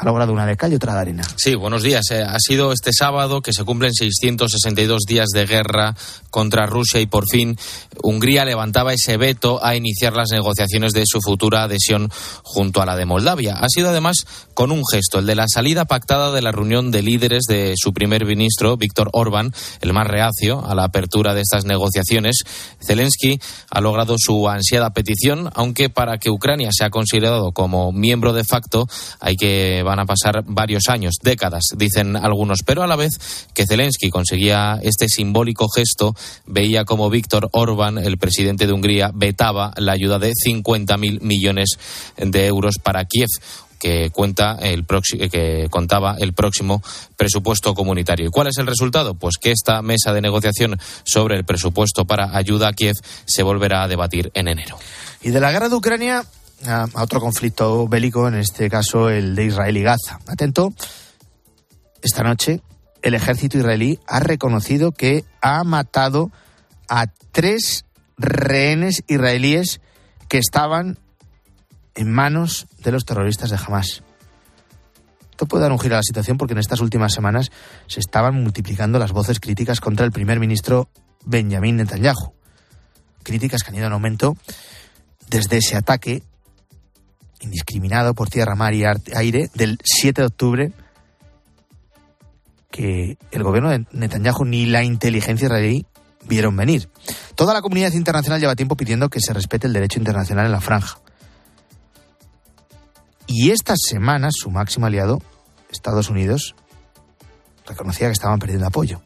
ha 0.00 0.04
logrado 0.06 0.32
una 0.32 0.46
de 0.46 0.56
cal 0.56 0.72
y 0.72 0.76
otra 0.76 0.94
de 0.94 1.00
arena. 1.00 1.22
Sí, 1.36 1.54
buenos 1.54 1.82
días. 1.82 2.10
Eh, 2.10 2.22
ha 2.22 2.38
sido 2.38 2.72
este 2.72 2.90
sábado 2.90 3.42
que 3.42 3.52
se 3.52 3.64
cumplen 3.64 3.92
662 3.92 5.02
días 5.06 5.28
de 5.28 5.44
guerra 5.44 5.94
contra 6.30 6.64
Rusia 6.64 7.00
y 7.00 7.06
por 7.06 7.28
fin 7.28 7.58
Hungría 8.02 8.46
levantaba 8.46 8.94
ese 8.94 9.18
veto 9.18 9.62
a 9.62 9.76
iniciar 9.76 10.14
las 10.14 10.30
negociaciones 10.30 10.92
de 10.94 11.02
su 11.04 11.20
futura 11.20 11.64
adhesión 11.64 12.10
junto 12.42 12.80
a 12.80 12.86
la 12.86 12.96
de 12.96 13.04
Moldavia. 13.04 13.56
Ha 13.58 13.68
sido 13.68 13.90
además 13.90 14.24
con 14.54 14.72
un 14.72 14.84
gesto, 14.90 15.18
el 15.18 15.26
de 15.26 15.34
la 15.34 15.44
salida 15.52 15.84
pactada 15.84 16.32
de 16.32 16.40
la 16.40 16.50
reunión 16.50 16.90
de 16.90 17.02
líderes 17.02 17.42
de 17.46 17.74
su 17.76 17.92
primer 17.92 18.24
ministro, 18.24 18.78
Víctor 18.78 19.10
Orbán, 19.12 19.52
el 19.82 19.92
más 19.92 20.06
reacio 20.06 20.64
a 20.64 20.74
la 20.74 20.84
apertura 20.84 21.34
de 21.34 21.42
estas 21.42 21.66
negociaciones. 21.66 22.42
Zelensky 22.82 23.38
ha 23.68 23.82
logrado 23.82 24.16
su 24.18 24.48
ansiada 24.48 24.94
petición, 24.94 25.50
aunque 25.54 25.90
para 25.90 26.16
que 26.16 26.30
Ucrania 26.30 26.70
sea 26.72 26.88
considerado 26.88 27.52
como 27.52 27.92
miembro 27.92 28.32
de 28.32 28.44
facto 28.44 28.88
hay 29.20 29.36
que 29.36 29.82
van 29.90 29.98
a 29.98 30.06
pasar 30.06 30.44
varios 30.46 30.88
años, 30.88 31.16
décadas, 31.20 31.64
dicen 31.76 32.14
algunos, 32.14 32.60
pero 32.64 32.84
a 32.84 32.86
la 32.86 32.94
vez 32.94 33.10
que 33.52 33.66
Zelensky 33.66 34.08
conseguía 34.08 34.78
este 34.84 35.08
simbólico 35.08 35.68
gesto, 35.68 36.14
veía 36.46 36.84
como 36.84 37.10
Víctor 37.10 37.48
Orbán, 37.50 37.98
el 37.98 38.16
presidente 38.16 38.68
de 38.68 38.72
Hungría, 38.72 39.10
vetaba 39.12 39.72
la 39.76 39.90
ayuda 39.90 40.20
de 40.20 40.32
50.000 40.32 41.22
millones 41.22 41.70
de 42.16 42.46
euros 42.46 42.76
para 42.78 43.04
Kiev 43.04 43.30
que 43.80 44.10
cuenta 44.10 44.58
el 44.60 44.84
que 45.30 45.66
contaba 45.70 46.14
el 46.20 46.34
próximo 46.34 46.82
presupuesto 47.16 47.74
comunitario. 47.74 48.26
¿Y 48.26 48.30
cuál 48.30 48.48
es 48.48 48.58
el 48.58 48.66
resultado? 48.66 49.14
Pues 49.14 49.38
que 49.38 49.50
esta 49.50 49.82
mesa 49.82 50.12
de 50.12 50.20
negociación 50.20 50.78
sobre 51.02 51.36
el 51.36 51.44
presupuesto 51.44 52.04
para 52.04 52.36
ayuda 52.36 52.68
a 52.68 52.72
Kiev 52.74 52.94
se 53.24 53.42
volverá 53.42 53.82
a 53.82 53.88
debatir 53.88 54.30
en 54.34 54.48
enero. 54.48 54.78
Y 55.22 55.30
de 55.30 55.40
la 55.40 55.50
guerra 55.50 55.70
de 55.70 55.76
Ucrania 55.76 56.24
a, 56.66 56.86
otro 56.94 57.20
conflicto 57.20 57.88
bélico, 57.88 58.28
en 58.28 58.34
este 58.34 58.68
caso 58.68 59.08
el 59.08 59.34
de 59.34 59.46
Israel 59.46 59.76
y 59.76 59.82
Gaza. 59.82 60.18
Atento, 60.26 60.72
esta 62.02 62.22
noche 62.22 62.60
el 63.02 63.14
ejército 63.14 63.58
israelí 63.58 63.98
ha 64.06 64.20
reconocido 64.20 64.92
que 64.92 65.24
ha 65.40 65.64
matado 65.64 66.30
a 66.88 67.06
tres 67.32 67.84
rehenes 68.18 69.02
israelíes 69.06 69.80
que 70.28 70.38
estaban 70.38 70.98
en 71.94 72.12
manos 72.12 72.66
de 72.82 72.92
los 72.92 73.04
terroristas 73.04 73.50
de 73.50 73.56
Hamas. 73.56 74.02
Esto 75.30 75.46
puede 75.46 75.62
dar 75.62 75.72
un 75.72 75.78
giro 75.78 75.94
a 75.94 75.98
la 75.98 76.02
situación 76.02 76.36
porque 76.36 76.52
en 76.52 76.58
estas 76.58 76.80
últimas 76.80 77.14
semanas 77.14 77.50
se 77.86 78.00
estaban 78.00 78.34
multiplicando 78.34 78.98
las 78.98 79.12
voces 79.12 79.40
críticas 79.40 79.80
contra 79.80 80.04
el 80.04 80.12
primer 80.12 80.38
ministro 80.38 80.90
Benjamin 81.24 81.76
Netanyahu. 81.76 82.34
Críticas 83.22 83.62
que 83.62 83.70
han 83.70 83.76
ido 83.76 83.86
en 83.86 83.92
aumento 83.92 84.36
desde 85.28 85.58
ese 85.58 85.76
ataque 85.76 86.22
indiscriminado 87.40 88.14
por 88.14 88.28
tierra, 88.28 88.54
mar 88.54 88.74
y 88.74 88.84
aire 88.84 89.50
del 89.54 89.78
7 89.82 90.22
de 90.22 90.26
octubre 90.26 90.72
que 92.70 93.18
el 93.32 93.42
gobierno 93.42 93.70
de 93.70 93.84
Netanyahu 93.92 94.44
ni 94.44 94.66
la 94.66 94.84
inteligencia 94.84 95.46
israelí 95.46 95.86
vieron 96.24 96.56
venir. 96.56 96.88
Toda 97.34 97.54
la 97.54 97.62
comunidad 97.62 97.92
internacional 97.92 98.40
lleva 98.40 98.54
tiempo 98.54 98.76
pidiendo 98.76 99.08
que 99.08 99.20
se 99.20 99.32
respete 99.32 99.66
el 99.66 99.72
derecho 99.72 99.98
internacional 99.98 100.46
en 100.46 100.52
la 100.52 100.60
franja. 100.60 100.98
Y 103.26 103.50
esta 103.50 103.74
semana 103.76 104.28
su 104.30 104.50
máximo 104.50 104.86
aliado, 104.86 105.22
Estados 105.70 106.10
Unidos, 106.10 106.54
reconocía 107.66 108.08
que 108.08 108.12
estaban 108.12 108.38
perdiendo 108.38 108.66
apoyo. 108.66 109.02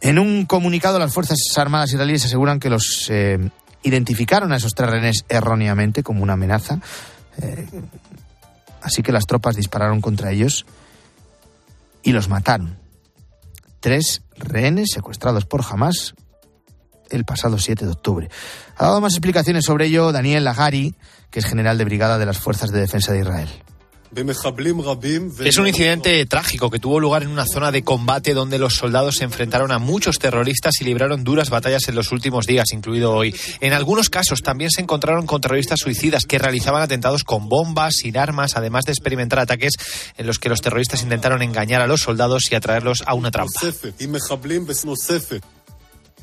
En 0.00 0.18
un 0.18 0.46
comunicado, 0.46 0.98
las 0.98 1.12
Fuerzas 1.12 1.38
Armadas 1.56 1.92
israelíes 1.92 2.24
aseguran 2.24 2.60
que 2.60 2.70
los 2.70 3.08
eh, 3.10 3.50
identificaron 3.82 4.52
a 4.52 4.56
esos 4.56 4.74
tres 4.74 4.90
rehenes 4.90 5.24
erróneamente 5.28 6.02
como 6.02 6.22
una 6.22 6.34
amenaza. 6.34 6.80
Eh, 7.40 7.68
así 8.82 9.02
que 9.02 9.12
las 9.12 9.26
tropas 9.26 9.56
dispararon 9.56 10.00
contra 10.00 10.32
ellos 10.32 10.66
y 12.02 12.12
los 12.12 12.28
mataron. 12.28 12.78
Tres 13.80 14.22
rehenes 14.36 14.90
secuestrados 14.92 15.44
por 15.44 15.64
Hamas 15.68 16.14
el 17.10 17.24
pasado 17.24 17.58
7 17.58 17.86
de 17.86 17.92
octubre. 17.92 18.28
Ha 18.76 18.84
dado 18.84 19.00
más 19.00 19.14
explicaciones 19.14 19.64
sobre 19.64 19.86
ello 19.86 20.12
Daniel 20.12 20.44
Lagari, 20.44 20.94
que 21.30 21.38
es 21.38 21.46
general 21.46 21.78
de 21.78 21.84
brigada 21.84 22.18
de 22.18 22.26
las 22.26 22.38
Fuerzas 22.38 22.70
de 22.70 22.80
Defensa 22.80 23.12
de 23.12 23.20
Israel. 23.20 23.48
Es 25.48 25.58
un 25.58 25.66
incidente 25.66 26.24
trágico 26.26 26.70
que 26.70 26.78
tuvo 26.78 27.00
lugar 27.00 27.22
en 27.22 27.28
una 27.28 27.44
zona 27.46 27.70
de 27.70 27.82
combate 27.82 28.34
donde 28.34 28.58
los 28.58 28.74
soldados 28.74 29.16
se 29.16 29.24
enfrentaron 29.24 29.70
a 29.72 29.78
muchos 29.78 30.18
terroristas 30.18 30.80
y 30.80 30.84
libraron 30.84 31.24
duras 31.24 31.50
batallas 31.50 31.88
en 31.88 31.94
los 31.94 32.10
últimos 32.12 32.46
días, 32.46 32.72
incluido 32.72 33.12
hoy. 33.12 33.34
En 33.60 33.72
algunos 33.72 34.08
casos 34.10 34.42
también 34.42 34.70
se 34.70 34.80
encontraron 34.80 35.26
con 35.26 35.40
terroristas 35.40 35.80
suicidas 35.80 36.24
que 36.24 36.38
realizaban 36.38 36.82
atentados 36.82 37.24
con 37.24 37.48
bombas, 37.48 37.94
sin 37.96 38.16
armas, 38.16 38.56
además 38.56 38.84
de 38.84 38.92
experimentar 38.92 39.38
ataques 39.38 39.74
en 40.16 40.26
los 40.26 40.38
que 40.38 40.48
los 40.48 40.60
terroristas 40.60 41.02
intentaron 41.02 41.42
engañar 41.42 41.82
a 41.82 41.86
los 41.86 42.02
soldados 42.02 42.50
y 42.50 42.54
atraerlos 42.54 43.02
a 43.06 43.14
una 43.14 43.30
trampa. 43.30 43.60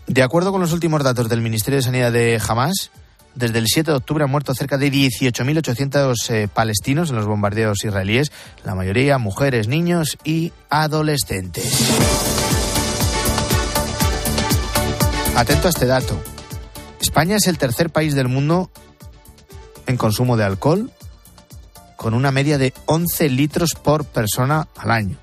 De 0.07 0.21
acuerdo 0.21 0.51
con 0.51 0.61
los 0.61 0.71
últimos 0.71 1.03
datos 1.03 1.29
del 1.29 1.41
Ministerio 1.41 1.77
de 1.77 1.83
Sanidad 1.83 2.11
de 2.11 2.39
Hamas, 2.47 2.91
desde 3.35 3.59
el 3.59 3.67
7 3.67 3.91
de 3.91 3.97
octubre 3.97 4.23
han 4.23 4.31
muerto 4.31 4.53
cerca 4.55 4.77
de 4.77 4.91
18.800 4.91 6.29
eh, 6.29 6.47
palestinos 6.47 7.09
en 7.09 7.17
los 7.17 7.25
bombardeos 7.25 7.83
israelíes, 7.83 8.31
la 8.63 8.75
mayoría 8.75 9.17
mujeres, 9.17 9.67
niños 9.67 10.17
y 10.23 10.53
adolescentes. 10.69 11.65
Atento 15.35 15.67
a 15.67 15.69
este 15.69 15.85
dato. 15.85 16.17
España 17.01 17.35
es 17.35 17.47
el 17.47 17.57
tercer 17.57 17.89
país 17.89 18.15
del 18.15 18.29
mundo 18.29 18.71
en 19.85 19.97
consumo 19.97 20.37
de 20.37 20.45
alcohol, 20.45 20.91
con 21.97 22.13
una 22.13 22.31
media 22.31 22.57
de 22.57 22.73
11 22.85 23.29
litros 23.29 23.71
por 23.73 24.05
persona 24.05 24.67
al 24.77 24.91
año. 24.91 25.17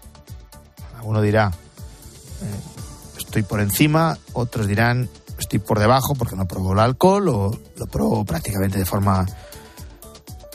Alguno 0.97 1.23
dirá, 1.23 1.51
eh, 1.51 3.19
estoy 3.19 3.43
por 3.43 3.61
encima, 3.61 4.19
otros 4.35 4.67
dirán, 4.67 5.09
estoy 5.43 5.59
por 5.59 5.79
debajo 5.79 6.15
porque 6.15 6.37
no 6.37 6.47
pruebo 6.47 6.73
el 6.73 6.79
alcohol 6.79 7.29
o 7.29 7.59
lo 7.77 7.87
pruebo 7.87 8.25
prácticamente 8.25 8.79
de 8.79 8.87
forma 8.87 9.27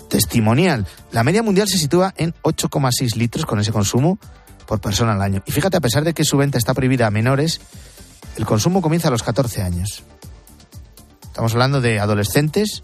testimonial. 0.10 0.88
La 1.12 1.24
media 1.24 1.44
mundial 1.44 1.68
se 1.68 1.78
sitúa 1.78 2.14
en 2.18 2.34
8,6 2.42 3.16
litros 3.16 3.46
con 3.46 3.60
ese 3.60 3.72
consumo 3.72 4.18
por 4.66 4.80
persona 4.82 5.14
al 5.14 5.22
año. 5.22 5.44
Y 5.46 5.52
fíjate, 5.52 5.78
a 5.78 5.82
pesar 5.82 6.04
de 6.04 6.14
que 6.14 6.24
su 6.24 6.38
venta 6.38 6.58
está 6.58 6.74
prohibida 6.74 7.08
a 7.08 7.12
menores, 7.12 7.62
el 8.38 8.46
consumo 8.46 8.82
comienza 8.82 9.10
a 9.10 9.12
los 9.12 9.24
14 9.24 9.62
años. 9.62 10.04
Estamos 11.24 11.54
hablando 11.54 11.82
de 11.82 12.00
adolescentes 12.00 12.84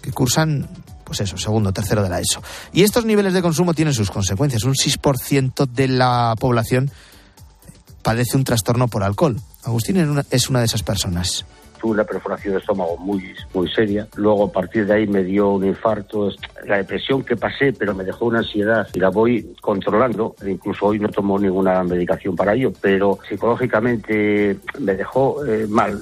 que 0.00 0.12
cursan, 0.12 0.68
pues 1.04 1.20
eso, 1.20 1.36
segundo, 1.36 1.72
tercero 1.72 2.02
de 2.02 2.08
la 2.08 2.20
ESO. 2.20 2.42
Y 2.72 2.82
estos 2.82 3.04
niveles 3.04 3.34
de 3.34 3.42
consumo 3.42 3.74
tienen 3.74 3.94
sus 3.94 4.10
consecuencias. 4.10 4.64
Un 4.64 4.74
6% 4.74 5.66
de 5.66 5.88
la 5.88 6.34
población 6.38 6.90
padece 8.02 8.36
un 8.36 8.44
trastorno 8.44 8.88
por 8.88 9.02
alcohol. 9.02 9.36
Agustín 9.64 10.24
es 10.30 10.48
una 10.50 10.60
de 10.60 10.66
esas 10.66 10.82
personas 10.82 11.44
tuve 11.82 11.92
una 11.92 12.04
perforación 12.04 12.54
de 12.54 12.60
estómago 12.60 12.96
muy, 12.96 13.34
muy 13.52 13.68
seria. 13.68 14.06
Luego, 14.14 14.44
a 14.44 14.52
partir 14.52 14.86
de 14.86 14.94
ahí, 14.94 15.06
me 15.08 15.24
dio 15.24 15.50
un 15.50 15.66
infarto. 15.66 16.30
La 16.64 16.76
depresión 16.76 17.24
que 17.24 17.36
pasé, 17.36 17.72
pero 17.72 17.92
me 17.92 18.04
dejó 18.04 18.26
una 18.26 18.38
ansiedad 18.38 18.86
y 18.94 19.00
la 19.00 19.10
voy 19.10 19.54
controlando. 19.60 20.36
Incluso 20.46 20.86
hoy 20.86 21.00
no 21.00 21.08
tomo 21.08 21.38
ninguna 21.38 21.82
medicación 21.82 22.36
para 22.36 22.54
ello, 22.54 22.72
pero 22.80 23.18
psicológicamente 23.28 24.56
me 24.78 24.94
dejó 24.94 25.44
eh, 25.44 25.66
mal. 25.68 26.00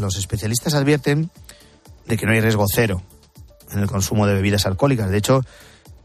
Los 0.00 0.18
especialistas 0.18 0.74
advierten 0.74 1.30
de 2.06 2.16
que 2.16 2.26
no 2.26 2.32
hay 2.32 2.40
riesgo 2.40 2.64
cero 2.68 3.00
en 3.72 3.78
el 3.78 3.86
consumo 3.86 4.26
de 4.26 4.34
bebidas 4.34 4.66
alcohólicas. 4.66 5.10
De 5.10 5.18
hecho, 5.18 5.42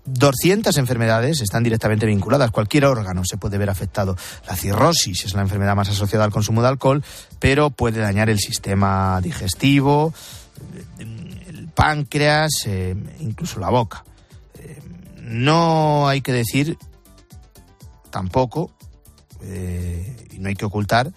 200 0.05 0.77
enfermedades 0.77 1.41
están 1.41 1.63
directamente 1.63 2.05
vinculadas. 2.05 2.51
Cualquier 2.51 2.85
órgano 2.85 3.23
se 3.25 3.37
puede 3.37 3.57
ver 3.57 3.69
afectado. 3.69 4.15
La 4.47 4.55
cirrosis 4.55 5.25
es 5.25 5.33
la 5.33 5.41
enfermedad 5.41 5.75
más 5.75 5.89
asociada 5.89 6.25
al 6.25 6.31
consumo 6.31 6.61
de 6.61 6.67
alcohol, 6.67 7.03
pero 7.39 7.69
puede 7.69 7.99
dañar 8.01 8.29
el 8.29 8.39
sistema 8.39 9.19
digestivo, 9.21 10.13
el 10.99 11.15
páncreas, 11.75 12.51
eh, 12.65 12.95
incluso 13.19 13.59
la 13.59 13.69
boca. 13.69 14.03
Eh, 14.57 14.79
no 15.21 16.07
hay 16.07 16.21
que 16.21 16.31
decir 16.31 16.77
tampoco, 18.09 18.71
eh, 19.41 20.27
y 20.31 20.39
no 20.39 20.49
hay 20.49 20.55
que 20.55 20.65
ocultar, 20.65 21.11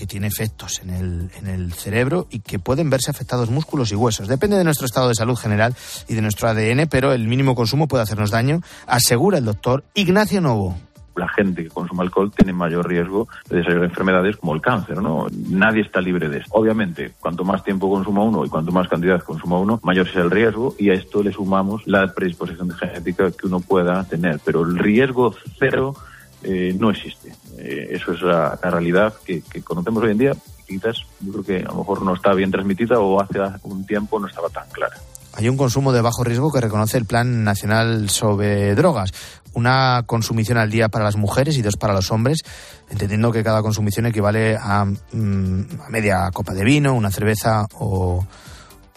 que 0.00 0.06
tiene 0.06 0.28
efectos 0.28 0.80
en 0.82 0.88
el, 0.88 1.30
en 1.38 1.46
el 1.46 1.74
cerebro 1.74 2.26
y 2.30 2.40
que 2.40 2.58
pueden 2.58 2.88
verse 2.88 3.10
afectados 3.10 3.50
músculos 3.50 3.92
y 3.92 3.96
huesos. 3.96 4.28
Depende 4.28 4.56
de 4.56 4.64
nuestro 4.64 4.86
estado 4.86 5.08
de 5.08 5.14
salud 5.14 5.36
general 5.36 5.76
y 6.08 6.14
de 6.14 6.22
nuestro 6.22 6.48
ADN, 6.48 6.88
pero 6.90 7.12
el 7.12 7.28
mínimo 7.28 7.54
consumo 7.54 7.86
puede 7.86 8.04
hacernos 8.04 8.30
daño, 8.30 8.62
asegura 8.86 9.36
el 9.36 9.44
doctor 9.44 9.84
Ignacio 9.92 10.40
Novo 10.40 10.74
la 11.16 11.28
gente 11.28 11.64
que 11.64 11.68
consume 11.68 12.02
alcohol 12.02 12.32
tiene 12.34 12.54
mayor 12.54 12.88
riesgo 12.88 13.28
de 13.50 13.58
desarrollar 13.58 13.90
enfermedades 13.90 14.36
como 14.38 14.54
el 14.54 14.62
cáncer, 14.62 15.02
¿no? 15.02 15.26
Nadie 15.50 15.82
está 15.82 16.00
libre 16.00 16.30
de 16.30 16.38
esto. 16.38 16.50
Obviamente, 16.54 17.12
cuanto 17.20 17.44
más 17.44 17.62
tiempo 17.62 17.90
consuma 17.90 18.22
uno 18.24 18.42
y 18.46 18.48
cuanto 18.48 18.72
más 18.72 18.88
cantidad 18.88 19.20
consuma 19.20 19.58
uno, 19.58 19.80
mayor 19.82 20.08
es 20.08 20.16
el 20.16 20.30
riesgo 20.30 20.74
y 20.78 20.88
a 20.88 20.94
esto 20.94 21.22
le 21.22 21.32
sumamos 21.32 21.86
la 21.86 22.14
predisposición 22.14 22.70
genética 22.70 23.30
que 23.32 23.46
uno 23.48 23.60
pueda 23.60 24.02
tener. 24.04 24.40
Pero 24.42 24.62
el 24.62 24.78
riesgo 24.78 25.34
cero 25.58 25.94
eh, 26.42 26.74
no 26.78 26.90
existe. 26.90 27.32
Eh, 27.58 27.88
eso 27.90 28.12
es 28.12 28.22
la, 28.22 28.56
realidad 28.62 29.14
que, 29.24 29.42
conocemos 29.62 30.02
hoy 30.02 30.12
en 30.12 30.18
día. 30.18 30.32
Quizás 30.66 30.98
yo 31.20 31.32
creo 31.32 31.44
que 31.44 31.56
a 31.58 31.68
lo 31.68 31.78
mejor 31.78 32.02
no 32.02 32.14
está 32.14 32.32
bien 32.32 32.50
transmitida 32.50 32.98
o 32.98 33.20
hace 33.20 33.38
un 33.64 33.84
tiempo 33.84 34.18
no 34.18 34.28
estaba 34.28 34.48
tan 34.48 34.68
clara. 34.70 34.96
Hay 35.34 35.48
un 35.48 35.56
consumo 35.56 35.92
de 35.92 36.00
bajo 36.00 36.24
riesgo 36.24 36.50
que 36.52 36.60
reconoce 36.60 36.96
el 36.96 37.04
Plan 37.04 37.44
Nacional 37.44 38.10
sobre 38.10 38.74
Drogas. 38.74 39.12
Una 39.52 40.02
consumición 40.06 40.58
al 40.58 40.70
día 40.70 40.88
para 40.88 41.04
las 41.04 41.16
mujeres 41.16 41.56
y 41.56 41.62
dos 41.62 41.76
para 41.76 41.92
los 41.92 42.10
hombres, 42.10 42.40
entendiendo 42.88 43.32
que 43.32 43.42
cada 43.42 43.62
consumición 43.62 44.06
equivale 44.06 44.56
a, 44.56 44.84
mm, 44.84 45.60
a 45.86 45.90
media 45.90 46.30
copa 46.32 46.54
de 46.54 46.64
vino, 46.64 46.94
una 46.94 47.10
cerveza 47.10 47.66
o 47.78 48.24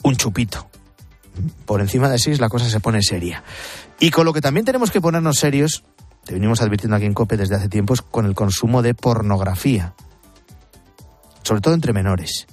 un 0.03 0.15
chupito. 0.15 0.67
Por 1.65 1.81
encima 1.81 2.09
de 2.09 2.19
seis 2.19 2.39
la 2.39 2.49
cosa 2.49 2.69
se 2.69 2.79
pone 2.79 3.01
seria. 3.01 3.43
Y 3.99 4.11
con 4.11 4.25
lo 4.25 4.33
que 4.33 4.41
también 4.41 4.65
tenemos 4.65 4.91
que 4.91 5.01
ponernos 5.01 5.37
serios 5.37 5.83
te 6.25 6.33
venimos 6.33 6.61
advirtiendo 6.61 6.95
aquí 6.95 7.05
en 7.05 7.13
COPE 7.13 7.37
desde 7.37 7.55
hace 7.55 7.69
tiempo, 7.69 7.93
es 7.93 8.01
con 8.01 8.25
el 8.25 8.35
consumo 8.35 8.81
de 8.81 8.93
pornografía, 8.93 9.93
sobre 11.43 11.61
todo 11.61 11.73
entre 11.73 11.93
menores. 11.93 12.47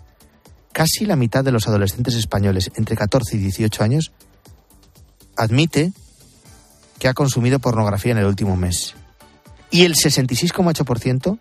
Casi 0.73 1.05
la 1.05 1.17
mitad 1.17 1.45
de 1.45 1.53
los 1.53 1.69
adolescentes 1.69 2.15
españoles 2.15 2.71
entre 2.77 2.97
14 2.97 3.37
y 3.37 3.41
18 3.41 3.85
años 3.85 4.13
admite 5.37 5.93
que 6.99 7.09
ha 7.09 7.15
consumido 7.15 7.59
pornografía 7.59 8.13
en 8.13 8.19
el 8.19 8.27
último 8.27 8.57
mes. 8.57 8.95
Y 9.71 9.85
el 9.85 9.95
66,8% 9.95 11.39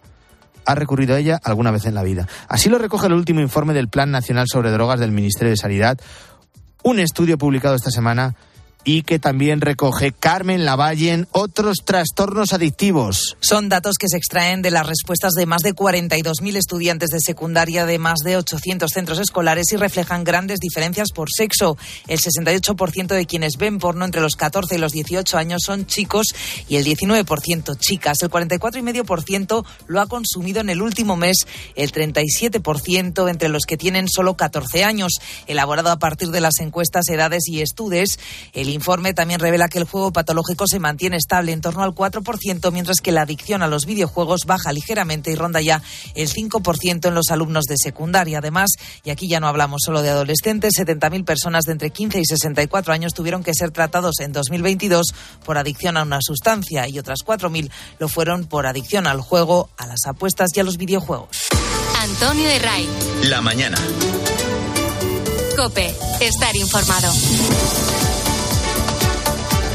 ha 0.66 0.76
recurrido 0.76 1.16
a 1.16 1.20
ella 1.20 1.40
alguna 1.44 1.72
vez 1.72 1.86
en 1.86 1.96
la 1.96 2.04
vida. 2.04 2.28
Así 2.48 2.70
lo 2.70 2.78
recoge 2.78 3.08
el 3.08 3.14
último 3.14 3.42
informe 3.42 3.74
del 3.74 3.90
Plan 3.90 4.12
Nacional 4.12 4.48
sobre 4.48 4.72
Drogas 4.72 5.00
del 5.00 5.12
Ministerio 5.12 5.50
de 5.50 5.58
Sanidad, 5.58 6.00
un 6.84 7.00
estudio 7.00 7.38
publicado 7.38 7.76
esta 7.76 7.92
semana 7.92 8.36
y 8.84 9.04
que 9.04 9.20
también 9.20 9.62
recoge 9.62 10.12
Carmen 10.12 10.66
Lavalle 10.66 11.00
otros 11.32 11.78
trastornos 11.86 12.54
adictivos. 12.54 13.38
Son 13.40 13.70
datos 13.70 13.96
que 13.98 14.08
se 14.08 14.18
extraen 14.18 14.62
de 14.62 14.72
las 14.72 14.86
respuestas 14.86 15.34
de 15.34 15.46
más 15.46 15.62
de 15.62 15.74
42.000 15.74 16.56
estudiantes 16.56 17.10
de 17.10 17.20
secundaria 17.20 17.86
de 17.86 18.00
más 18.00 18.20
de 18.20 18.38
800 18.38 18.92
centros 18.92 19.20
escolares 19.20 19.72
y 19.72 19.78
reflejan 19.78 20.24
grandes 20.24 20.60
diferencias 20.60 21.12
por 21.12 21.30
sexo. 21.36 21.78
El 22.08 22.20
68% 22.20 23.08
de 23.08 23.26
quienes 23.26 23.58
ven 23.58 23.80
porno 23.80 24.06
entre 24.06 24.22
los 24.22 24.36
14 24.36 24.76
y 24.76 24.78
los 24.78 24.92
18 24.92 25.38
años 25.38 25.62
son 25.66 25.86
chicos 25.86 26.28
y 26.68 26.76
el 26.76 26.86
19% 26.86 27.78
chicas. 27.78 28.22
El 28.22 28.30
44,5% 28.30 29.66
lo 29.88 30.02
ha 30.02 30.08
consumido 30.08 30.62
en 30.62 30.70
el 30.70 30.82
último 30.82 31.16
mes, 31.16 31.48
el 31.76 31.92
37% 31.92 33.30
entre 33.30 33.50
los 33.50 33.64
que 33.66 33.78
tienen 33.78 34.08
solo 34.08 34.36
14 34.36 34.84
años. 34.84 35.14
Elaborado 35.48 35.92
a 35.92 36.00
partir 36.00 36.30
de 36.30 36.42
las 36.42 36.60
encuestas 36.60 37.08
Edades 37.10 37.48
y 37.48 37.62
Estudes, 37.62 38.20
el 38.54 38.69
el 38.70 38.76
informe 38.76 39.16
también 39.16 39.40
revela 39.40 39.68
que 39.68 39.80
el 39.80 39.86
juego 39.86 40.14
patológico 40.14 40.68
se 40.68 40.78
mantiene 40.78 41.18
estable 41.18 41.52
en 41.52 41.60
torno 41.60 41.82
al 41.82 41.96
4%, 41.96 42.72
mientras 42.72 43.02
que 43.02 43.12
la 43.12 43.24
adicción 43.24 43.64
a 43.64 43.68
los 43.68 43.88
videojuegos 43.88 44.46
baja 44.46 44.72
ligeramente 44.72 45.32
y 45.32 45.36
ronda 45.36 45.60
ya 45.60 45.82
el 46.14 46.30
5% 46.30 47.08
en 47.08 47.16
los 47.16 47.32
alumnos 47.32 47.66
de 47.66 47.76
secundaria. 47.78 48.38
Además, 48.38 48.70
y 49.04 49.10
aquí 49.10 49.28
ya 49.28 49.40
no 49.40 49.48
hablamos 49.48 49.82
solo 49.84 50.04
de 50.04 50.12
adolescentes, 50.12 50.76
70.000 50.78 51.26
personas 51.26 51.66
de 51.66 51.72
entre 51.72 51.90
15 51.90 52.20
y 52.20 52.26
64 52.26 52.94
años 52.94 53.16
tuvieron 53.16 53.44
que 53.44 53.56
ser 53.56 53.72
tratados 53.72 54.20
en 54.20 54.34
2022 54.34 55.16
por 55.44 55.58
adicción 55.58 55.98
a 55.98 56.04
una 56.04 56.20
sustancia 56.22 56.88
y 56.88 57.00
otras 57.00 57.20
4.000 57.26 57.72
lo 57.98 58.08
fueron 58.08 58.46
por 58.46 58.68
adicción 58.68 59.08
al 59.08 59.22
juego, 59.22 59.72
a 59.78 59.88
las 59.88 60.06
apuestas 60.06 60.52
y 60.56 60.60
a 60.60 60.64
los 60.64 60.78
videojuegos. 60.78 61.48
Antonio 62.02 62.48
de 62.48 62.60
Ray. 62.60 62.90
La 63.24 63.42
mañana. 63.42 63.80
Cope, 65.58 65.92
estar 66.22 66.56
informado. 66.56 67.12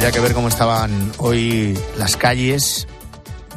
Habría 0.05 0.21
que 0.21 0.27
ver 0.27 0.35
cómo 0.35 0.49
estaban 0.49 1.13
hoy 1.17 1.79
las 1.97 2.19
calles. 2.19 2.87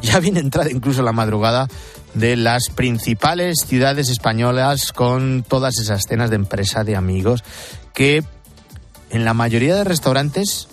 Ya 0.00 0.18
bien 0.18 0.38
entrada 0.38 0.70
incluso 0.70 1.02
la 1.02 1.12
madrugada 1.12 1.68
de 2.14 2.36
las 2.36 2.70
principales 2.70 3.58
ciudades 3.66 4.08
españolas 4.08 4.94
con 4.94 5.44
todas 5.46 5.78
esas 5.78 6.04
cenas 6.08 6.30
de 6.30 6.36
empresa 6.36 6.84
de 6.84 6.96
amigos 6.96 7.44
que 7.92 8.24
en 9.10 9.26
la 9.26 9.34
mayoría 9.34 9.74
de 9.74 9.84
restaurantes 9.84 10.68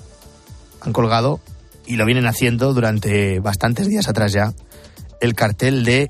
han 0.80 0.94
colgado 0.94 1.42
y 1.86 1.98
lo 1.98 2.06
vienen 2.06 2.26
haciendo 2.26 2.74
durante 2.74 3.42
bastantes 3.42 3.90
días 3.90 4.08
atrás 4.08 4.32
ya 4.32 4.54
el 5.20 5.36
cartel 5.36 5.84
de 5.84 6.10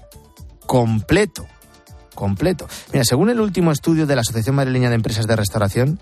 completo. 0.67 1.47
Completo. 2.13 2.67
Mira, 2.93 3.03
según 3.03 3.31
el 3.31 3.39
último 3.39 3.71
estudio 3.71 4.05
de 4.05 4.13
la 4.13 4.21
Asociación 4.21 4.57
Madrileña 4.57 4.89
de 4.89 4.95
Empresas 4.95 5.25
de 5.25 5.35
Restauración, 5.35 5.99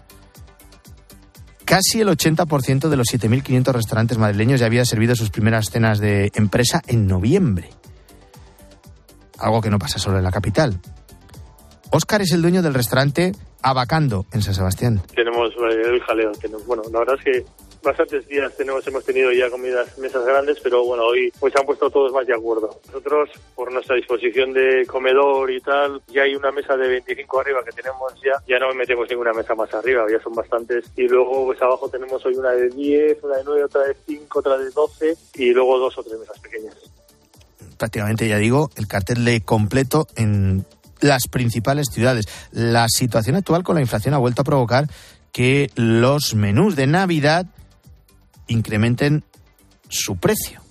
casi 1.66 2.02
el 2.02 2.08
80% 2.08 2.90
de 2.90 2.98
los 2.98 3.08
7.500 3.08 3.72
restaurantes 3.74 4.18
madrileños 4.18 4.60
ya 4.60 4.66
había 4.66 4.86
servido 4.86 5.16
sus 5.16 5.30
primeras 5.30 5.70
cenas 5.70 6.00
de 6.00 6.32
empresa 6.36 6.82
en 6.88 7.08
noviembre. 7.08 7.70
Algo 9.40 9.62
que 9.62 9.70
no 9.70 9.80
pasa 9.80 10.00
solo 10.00 10.18
en 10.18 10.24
la 10.24 10.32
capital. 10.32 10.80
Óscar 11.92 12.22
es 12.22 12.32
el 12.32 12.42
dueño 12.42 12.62
del 12.62 12.74
restaurante 12.74 13.34
Abacando 13.62 14.26
en 14.34 14.42
San 14.42 14.54
Sebastián. 14.54 15.02
Tenemos 15.16 15.50
eh, 15.52 15.82
el 15.86 16.02
jaleo. 16.02 16.32
Tenemos, 16.34 16.66
bueno, 16.66 16.84
la 16.92 17.00
verdad 17.00 17.16
es 17.18 17.24
que 17.24 17.46
bastantes 17.84 18.28
días 18.28 18.56
tenemos, 18.56 18.86
hemos 18.88 19.04
tenido 19.04 19.32
ya 19.32 19.50
comidas, 19.50 19.98
mesas 19.98 20.26
grandes, 20.26 20.58
pero 20.64 20.84
bueno, 20.86 21.04
hoy 21.04 21.32
pues 21.40 21.54
se 21.54 21.60
han 21.60 21.66
puesto 21.66 21.90
todos 21.90 22.12
más 22.12 22.26
de 22.26 22.34
acuerdo. 22.34 22.80
Nosotros, 22.88 23.30
por 23.56 23.72
nuestra 23.72 23.96
disposición 23.96 24.54
de 24.54 24.86
comedor 24.88 25.52
y 25.52 25.60
tal, 25.60 26.02
ya 26.08 26.24
hay 26.24 26.36
una 26.36 26.52
mesa 26.52 26.76
de 26.76 26.88
25 26.88 27.40
arriba 27.40 27.64
que 27.64 27.72
tenemos 27.72 28.14
ya, 28.24 28.42
ya 28.48 28.60
no 28.60 28.74
metemos 28.74 29.08
ninguna 29.10 29.34
mesa 29.34 29.54
más 29.54 29.74
arriba, 29.74 30.06
ya 30.10 30.22
son 30.22 30.34
bastantes. 30.34 30.86
Y 30.96 31.08
luego 31.08 31.46
pues 31.46 31.62
abajo 31.62 31.90
tenemos 31.90 32.26
hoy 32.26 32.36
una 32.36 32.52
de 32.52 32.70
10, 32.70 33.24
una 33.24 33.38
de 33.38 33.44
9, 33.44 33.64
otra 33.66 33.82
de 33.84 33.96
5, 34.08 34.40
otra 34.40 34.58
de 34.58 34.70
12 34.70 35.18
y 35.36 35.52
luego 35.52 35.78
dos 35.78 35.98
o 35.98 36.04
tres 36.04 36.20
mesas 36.20 36.40
pequeñas. 36.40 36.76
Prácticamente, 37.78 38.28
ya 38.28 38.38
digo, 38.38 38.70
el 38.78 38.88
cartel 38.88 39.26
de 39.26 39.42
completo 39.42 40.08
en 40.16 40.66
las 41.02 41.28
principales 41.28 41.88
ciudades. 41.92 42.26
La 42.52 42.88
situación 42.88 43.36
actual 43.36 43.64
con 43.64 43.76
la 43.76 43.82
inflación 43.82 44.14
ha 44.14 44.20
vuelto 44.20 44.42
a 44.42 44.46
provocar 44.46 44.88
que 45.34 45.70
los 45.76 46.36
menús 46.36 46.76
de 46.76 46.88
Navidad 46.88 47.48
incrementen 48.48 49.24
su 49.90 50.18
precio. 50.18 50.62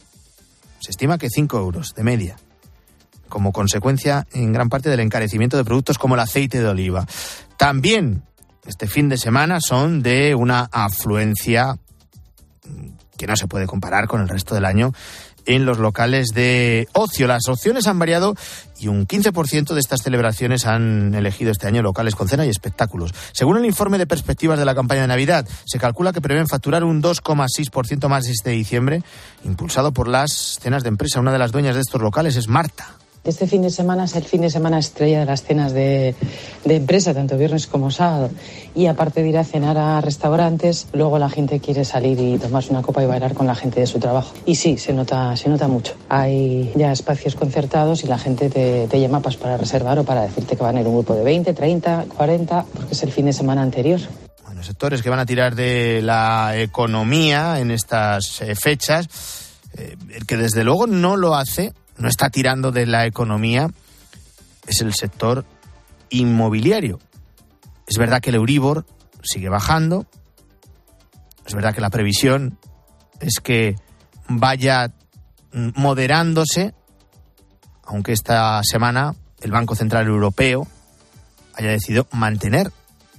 Se 0.81 0.91
estima 0.91 1.19
que 1.19 1.29
5 1.31 1.59
euros 1.59 1.95
de 1.95 2.03
media, 2.03 2.37
como 3.29 3.53
consecuencia 3.53 4.27
en 4.33 4.53
gran 4.53 4.69
parte 4.69 4.91
del 4.91 5.01
encarecimiento 5.01 5.57
de 5.57 5.65
productos 5.65 5.99
como 5.99 6.15
el 6.15 6.21
aceite 6.21 6.61
de 6.61 6.69
oliva. 6.69 7.07
También 7.57 8.25
este 8.67 8.87
fin 8.87 9.09
de 9.09 9.17
semana 9.17 9.59
son 9.61 10.03
de 10.03 10.35
una 10.35 10.69
afluencia 10.71 11.79
que 13.17 13.27
no 13.27 13.37
se 13.37 13.47
puede 13.47 13.67
comparar 13.67 14.09
con 14.09 14.21
el 14.21 14.29
resto 14.29 14.55
del 14.55 14.65
año 14.65 14.93
en 15.47 15.65
los 15.65 15.79
locales 15.79 16.29
de 16.35 16.89
ocio. 16.93 17.27
Las 17.27 17.49
opciones 17.49 17.87
han 17.87 17.99
variado 17.99 18.35
y 18.79 18.89
un 18.89 19.07
15% 19.07 19.75
de 19.75 19.81
estas 19.81 20.03
celebraciones 20.03 20.67
han 20.67 21.15
elegido 21.15 21.51
este 21.51 21.67
año 21.67 21.83
locales 21.83 22.15
con 22.15 22.29
cena 22.29 22.47
y 22.47 22.49
espectáculos. 22.49 23.15
Según 23.33 23.59
el 23.59 23.67
informe 23.67 23.99
de 23.99 24.07
perspectivas 24.07 24.59
de 24.59 24.65
la 24.65 24.75
campaña 24.75 25.03
de 25.03 25.09
Navidad, 25.09 25.47
se 25.65 25.79
calcula 25.79 26.13
que 26.13 26.21
prevén 26.21 26.49
facturar 26.49 26.85
un 26.85 27.03
2,6% 27.03 28.09
más 28.09 28.27
este 28.27 28.51
diciembre, 28.51 29.03
impulsado 29.45 29.93
por 29.93 30.09
las 30.09 30.59
cenas 30.61 30.83
de 30.83 30.89
empresa. 30.89 31.21
Una 31.21 31.33
de 31.33 31.39
las 31.39 31.53
dueñas 31.53 31.75
de 31.75 31.81
estos 31.81 32.01
locales 32.01 32.37
es 32.37 32.49
Marta. 32.49 33.02
Este 33.25 33.47
fin 33.47 33.63
de 33.63 33.71
semana 33.71 34.05
es 34.05 34.17
el 34.17 34.25
fin 34.25 34.41
de 34.41 34.51
semana 34.51 34.81
estrella 34.81 35.21
de 35.21 35.27
las 35.27 35.45
cenas 35.45 35.73
de, 35.73 36.17
de, 36.65 36.75
empresa, 36.75 37.15
tanto 37.15 37.39
viernes 37.39 37.69
como 37.69 37.93
sábado. 37.93 38.31
Y 38.75 38.87
aparte 38.87 39.23
de 39.23 39.29
ir 39.29 39.39
a 39.39 39.45
cenar 39.45 39.79
a 39.79 40.01
restaurantes, 40.01 40.89
luego 40.93 41.21
la 41.21 41.31
gente 41.31 41.61
quiere 41.61 41.85
salir 41.85 42.19
y 42.19 42.37
tomarse 42.39 42.71
una 42.71 42.83
copa 42.83 43.01
y 43.01 43.07
bailar 43.07 43.35
con 43.35 43.47
la 43.47 43.55
gente 43.55 43.79
de 43.79 43.87
su 43.87 44.01
trabajo. 44.01 44.35
Y 44.45 44.57
sí, 44.57 44.77
se 44.77 44.93
nota, 44.93 45.37
se 45.37 45.49
nota 45.49 45.69
mucho. 45.69 45.95
Hay 46.09 46.73
ya 46.75 46.91
espacios 46.91 47.37
concertados 47.37 48.03
y 48.03 48.09
la 48.09 48.19
gente 48.19 48.51
te, 48.51 49.01
llama 49.01 49.21
pues, 49.21 49.37
para 49.37 49.57
reservar 49.57 50.01
o 50.01 50.05
para 50.05 50.23
decirte 50.23 50.57
que 50.57 50.63
van 50.65 50.77
a 50.77 50.81
ir 50.81 50.87
un 50.89 50.95
grupo 50.95 51.15
de 51.15 51.23
20, 51.23 51.55
30, 51.55 52.07
40, 52.17 52.67
porque 52.75 52.93
es 52.95 53.03
el 53.05 53.13
fin 53.13 53.27
de 53.27 53.33
semana 53.33 53.63
anterior. 53.63 54.01
Bueno, 54.45 54.65
sectores 54.65 55.01
que 55.01 55.11
van 55.11 55.21
a 55.21 55.27
tirar 55.27 55.55
de 55.55 56.03
la 56.03 56.55
economía 56.57 57.61
en 57.61 57.71
estas 57.71 58.43
eh, 58.43 58.57
fechas. 58.57 59.07
Eh, 59.75 59.97
el 60.13 60.27
que 60.27 60.37
desde 60.37 60.65
luego 60.65 60.89
no 60.89 61.17
lo 61.17 61.37
hace 61.37 61.73
no 62.03 62.09
está 62.09 62.31
tirando 62.31 62.73
de 62.73 62.85
la 62.85 63.07
economía 63.07 63.71
es 64.67 64.81
el 64.81 64.93
sector 64.93 65.45
inmobiliario. 66.11 66.99
Es 67.87 67.97
verdad 67.97 68.21
que 68.21 68.31
el 68.31 68.37
Euribor 68.37 68.87
sigue 69.23 69.49
bajando, 69.49 70.07
es 71.47 71.55
verdad 71.55 71.73
que 71.73 71.81
la 71.81 71.91
previsión 71.91 72.59
es 73.21 73.35
que 73.41 73.77
vaya 74.29 74.93
moderándose, 75.53 76.75
aunque 77.85 78.13
esta 78.13 78.61
semana 78.65 79.15
el 79.41 79.53
Banco 79.53 79.77
Central 79.77 80.09
Europeo 80.09 80.67
haya 81.55 81.71
decidido 81.71 82.09
mantener 82.11 82.73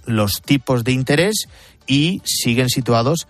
los 0.05 0.41
tipos 0.41 0.83
de 0.83 0.91
interés 0.91 1.45
y 1.87 2.21
siguen 2.25 2.67
situados 2.67 3.27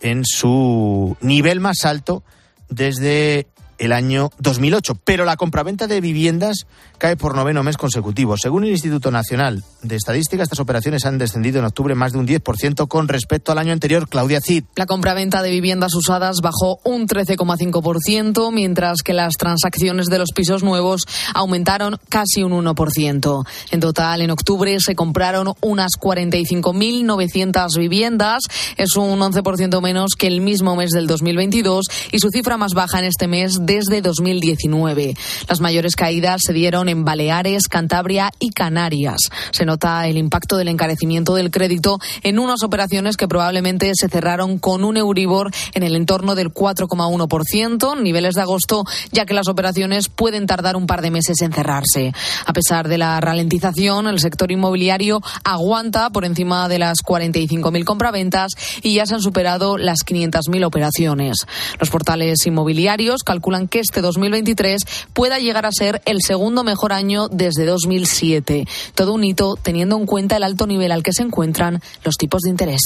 en 0.00 0.24
su 0.24 1.18
nivel 1.20 1.60
más 1.60 1.84
alto 1.84 2.22
desde 2.70 3.46
el 3.78 3.92
año 3.92 4.30
2008, 4.38 4.98
pero 5.04 5.24
la 5.24 5.36
compraventa 5.36 5.86
de 5.86 6.00
viviendas 6.00 6.66
cae 6.98 7.16
por 7.16 7.34
noveno 7.34 7.62
mes 7.62 7.76
consecutivo. 7.76 8.36
Según 8.36 8.64
el 8.64 8.70
Instituto 8.70 9.10
Nacional 9.10 9.62
de 9.82 9.96
Estadística, 9.96 10.42
estas 10.42 10.60
operaciones 10.60 11.04
han 11.04 11.18
descendido 11.18 11.58
en 11.58 11.66
octubre 11.66 11.94
más 11.94 12.12
de 12.12 12.18
un 12.18 12.26
10% 12.26 12.88
con 12.88 13.08
respecto 13.08 13.52
al 13.52 13.58
año 13.58 13.72
anterior. 13.72 14.08
Claudia 14.08 14.40
Cid. 14.40 14.64
La 14.76 14.86
compraventa 14.86 15.42
de 15.42 15.50
viviendas 15.50 15.94
usadas 15.94 16.38
bajó 16.42 16.80
un 16.84 17.06
13,5%, 17.06 18.52
mientras 18.52 19.02
que 19.02 19.12
las 19.12 19.34
transacciones 19.34 20.06
de 20.06 20.18
los 20.18 20.30
pisos 20.34 20.62
nuevos 20.62 21.02
aumentaron 21.34 21.98
casi 22.08 22.42
un 22.42 22.52
1%. 22.52 23.46
En 23.70 23.80
total, 23.80 24.22
en 24.22 24.30
octubre 24.30 24.78
se 24.80 24.94
compraron 24.94 25.52
unas 25.60 25.92
45.900 26.00 27.78
viviendas, 27.78 28.42
es 28.76 28.96
un 28.96 29.20
11% 29.20 29.80
menos 29.82 30.12
que 30.18 30.26
el 30.26 30.40
mismo 30.40 30.76
mes 30.76 30.90
del 30.90 31.06
2022 31.06 31.84
y 32.12 32.18
su 32.18 32.30
cifra 32.30 32.56
más 32.56 32.72
baja 32.72 32.98
en 32.98 33.04
este 33.04 33.26
mes 33.26 33.65
desde 33.66 34.00
2019. 34.00 35.14
Las 35.48 35.60
mayores 35.60 35.96
caídas 35.96 36.40
se 36.44 36.52
dieron 36.52 36.88
en 36.88 37.04
Baleares, 37.04 37.68
Cantabria 37.68 38.30
y 38.38 38.50
Canarias. 38.50 39.18
Se 39.50 39.66
nota 39.66 40.06
el 40.06 40.16
impacto 40.16 40.56
del 40.56 40.68
encarecimiento 40.68 41.34
del 41.34 41.50
crédito 41.50 41.98
en 42.22 42.38
unas 42.38 42.62
operaciones 42.62 43.16
que 43.16 43.28
probablemente 43.28 43.92
se 43.94 44.08
cerraron 44.08 44.58
con 44.58 44.84
un 44.84 44.96
Euribor 44.96 45.50
en 45.74 45.82
el 45.82 45.96
entorno 45.96 46.34
del 46.34 46.52
4,1%, 46.52 48.00
niveles 48.00 48.34
de 48.34 48.42
agosto, 48.42 48.84
ya 49.10 49.26
que 49.26 49.34
las 49.34 49.48
operaciones 49.48 50.08
pueden 50.08 50.46
tardar 50.46 50.76
un 50.76 50.86
par 50.86 51.02
de 51.02 51.10
meses 51.10 51.42
en 51.42 51.52
cerrarse. 51.52 52.12
A 52.46 52.52
pesar 52.52 52.88
de 52.88 52.98
la 52.98 53.20
ralentización, 53.20 54.06
el 54.06 54.20
sector 54.20 54.52
inmobiliario 54.52 55.20
aguanta 55.44 56.10
por 56.10 56.24
encima 56.24 56.68
de 56.68 56.78
las 56.78 56.98
45.000 56.98 57.84
compraventas 57.84 58.52
y 58.82 58.94
ya 58.94 59.06
se 59.06 59.14
han 59.14 59.20
superado 59.20 59.78
las 59.78 60.00
500.000 60.06 60.64
operaciones. 60.64 61.46
Los 61.80 61.90
portales 61.90 62.46
inmobiliarios 62.46 63.22
calculan 63.24 63.55
que 63.68 63.80
este 63.80 64.00
2023 64.00 64.82
pueda 65.12 65.38
llegar 65.38 65.66
a 65.66 65.72
ser 65.72 66.02
el 66.04 66.18
segundo 66.20 66.64
mejor 66.64 66.92
año 66.92 67.28
desde 67.28 67.64
2007. 67.64 68.66
Todo 68.94 69.14
un 69.14 69.24
hito 69.24 69.56
teniendo 69.60 69.96
en 69.96 70.06
cuenta 70.06 70.36
el 70.36 70.42
alto 70.42 70.66
nivel 70.66 70.92
al 70.92 71.02
que 71.02 71.12
se 71.12 71.22
encuentran 71.22 71.80
los 72.04 72.16
tipos 72.16 72.42
de 72.42 72.50
interés. 72.50 72.80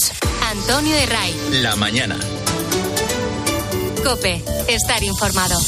Antonio 0.51 0.95
de 0.95 1.07
Ray. 1.07 1.35
La 1.63 1.77
mañana. 1.77 2.17
Cope, 4.05 4.43
estar 4.69 5.03
informado. 5.03 5.59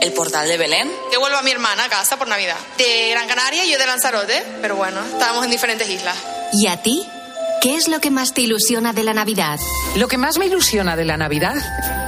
El 0.00 0.12
portal 0.12 0.46
de 0.46 0.56
Belén. 0.56 0.90
Devuelvo 1.10 1.38
a 1.38 1.42
mi 1.42 1.50
hermana 1.50 1.84
a 1.84 1.88
casa 1.88 2.18
por 2.18 2.28
Navidad. 2.28 2.56
De 2.76 3.10
Gran 3.10 3.26
Canaria 3.26 3.64
y 3.64 3.72
yo 3.72 3.78
de 3.78 3.86
Lanzarote, 3.86 4.44
pero 4.60 4.76
bueno, 4.76 5.00
estábamos 5.04 5.44
en 5.44 5.50
diferentes 5.50 5.88
islas. 5.88 6.16
¿Y 6.52 6.66
a 6.66 6.80
ti? 6.82 7.04
¿Qué 7.60 7.74
es 7.74 7.88
lo 7.88 8.00
que 8.00 8.12
más 8.12 8.34
te 8.34 8.42
ilusiona 8.42 8.92
de 8.92 9.02
la 9.02 9.14
Navidad? 9.14 9.58
Lo 9.96 10.06
que 10.06 10.16
más 10.16 10.38
me 10.38 10.46
ilusiona 10.46 10.94
de 10.94 11.04
la 11.04 11.16
Navidad 11.16 11.56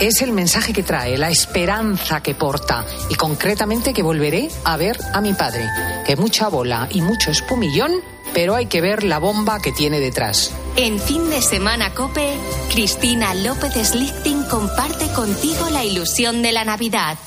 es 0.01 0.23
el 0.23 0.31
mensaje 0.31 0.73
que 0.73 0.85
trae, 0.85 1.19
la 1.19 1.29
esperanza 1.29 2.23
que 2.23 2.37
porta 2.37 2.87
y 3.09 3.17
concretamente 3.17 3.93
que 3.93 4.05
volveré 4.05 4.49
a 4.63 4.77
ver 4.77 4.97
a 5.13 5.21
mi 5.21 5.33
padre. 5.33 5.69
Que 6.07 6.15
mucha 6.15 6.47
bola 6.49 6.89
y 6.93 7.01
mucho 7.01 7.33
espumillón, 7.33 7.91
pero 8.33 8.55
hay 8.55 8.67
que 8.67 8.81
ver 8.81 9.03
la 9.03 9.19
bomba 9.19 9.61
que 9.61 9.73
tiene 9.73 9.99
detrás. 9.99 10.53
En 10.77 11.01
fin 11.01 11.29
de 11.31 11.43
semana 11.43 11.95
Cope, 11.95 12.37
Cristina 12.73 13.35
López 13.35 13.73
Slichting 13.89 14.45
comparte 14.45 15.09
contigo 15.09 15.69
la 15.71 15.85
ilusión 15.85 16.43
de 16.43 16.53
la 16.53 16.65
Navidad. 16.65 17.19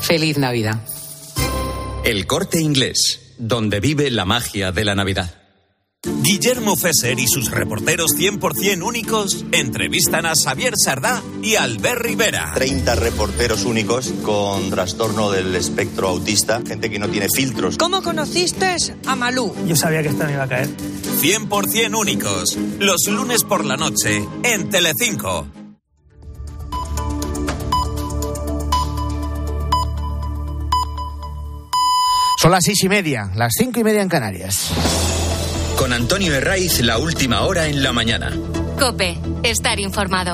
Feliz 0.00 0.38
Navidad. 0.38 0.80
El 2.02 2.26
corte 2.26 2.60
inglés, 2.62 3.34
donde 3.36 3.80
vive 3.80 4.10
la 4.10 4.24
magia 4.24 4.72
de 4.72 4.84
la 4.86 4.94
Navidad. 4.94 5.45
Guillermo 6.26 6.76
Fesser 6.76 7.18
y 7.18 7.26
sus 7.26 7.50
reporteros 7.50 8.12
100% 8.16 8.82
únicos 8.82 9.44
entrevistan 9.52 10.26
a 10.26 10.34
Xavier 10.34 10.74
Sardá 10.76 11.22
y 11.42 11.56
Albert 11.56 12.00
Rivera. 12.00 12.52
30 12.54 12.94
reporteros 12.96 13.64
únicos 13.64 14.12
con 14.22 14.70
trastorno 14.70 15.30
del 15.30 15.54
espectro 15.56 16.08
autista, 16.08 16.62
gente 16.66 16.90
que 16.90 16.98
no 16.98 17.08
tiene 17.08 17.28
filtros. 17.28 17.76
¿Cómo 17.78 18.02
conociste 18.02 18.76
a 19.06 19.16
Malú? 19.16 19.54
Yo 19.66 19.76
sabía 19.76 20.02
que 20.02 20.08
esta 20.08 20.26
me 20.26 20.32
iba 20.32 20.44
a 20.44 20.48
caer. 20.48 20.68
100% 21.20 21.98
únicos, 21.98 22.56
los 22.78 23.02
lunes 23.08 23.42
por 23.42 23.64
la 23.64 23.76
noche 23.76 24.24
en 24.42 24.68
Telecinco. 24.68 25.46
Son 32.38 32.50
las 32.50 32.64
seis 32.64 32.82
y 32.84 32.88
media, 32.88 33.30
las 33.34 33.52
cinco 33.56 33.80
y 33.80 33.84
media 33.84 34.02
en 34.02 34.08
Canarias. 34.08 34.70
Con 35.86 35.92
Antonio 35.92 36.34
Herraiz, 36.34 36.80
la 36.80 36.98
última 36.98 37.42
hora 37.42 37.68
en 37.68 37.80
la 37.80 37.92
mañana. 37.92 38.32
Cope, 38.76 39.16
estar 39.44 39.78
informado. 39.78 40.32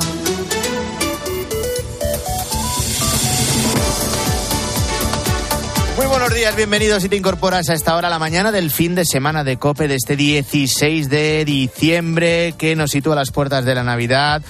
Muy 5.98 6.06
buenos 6.06 6.34
días, 6.34 6.56
bienvenidos 6.56 7.02
si 7.02 7.10
te 7.10 7.16
incorporas 7.16 7.68
a 7.68 7.74
esta 7.74 7.94
hora 7.96 8.06
a 8.06 8.10
la 8.10 8.18
mañana 8.18 8.50
del 8.50 8.70
fin 8.70 8.94
de 8.94 9.04
semana 9.04 9.44
de 9.44 9.58
COPE 9.58 9.88
de 9.88 9.96
este 9.96 10.16
16 10.16 11.10
de 11.10 11.44
diciembre 11.44 12.54
que 12.56 12.74
nos 12.74 12.92
sitúa 12.92 13.12
a 13.12 13.16
las 13.16 13.30
puertas 13.30 13.66
de 13.66 13.74
la 13.74 13.82
Navidad. 13.82 14.40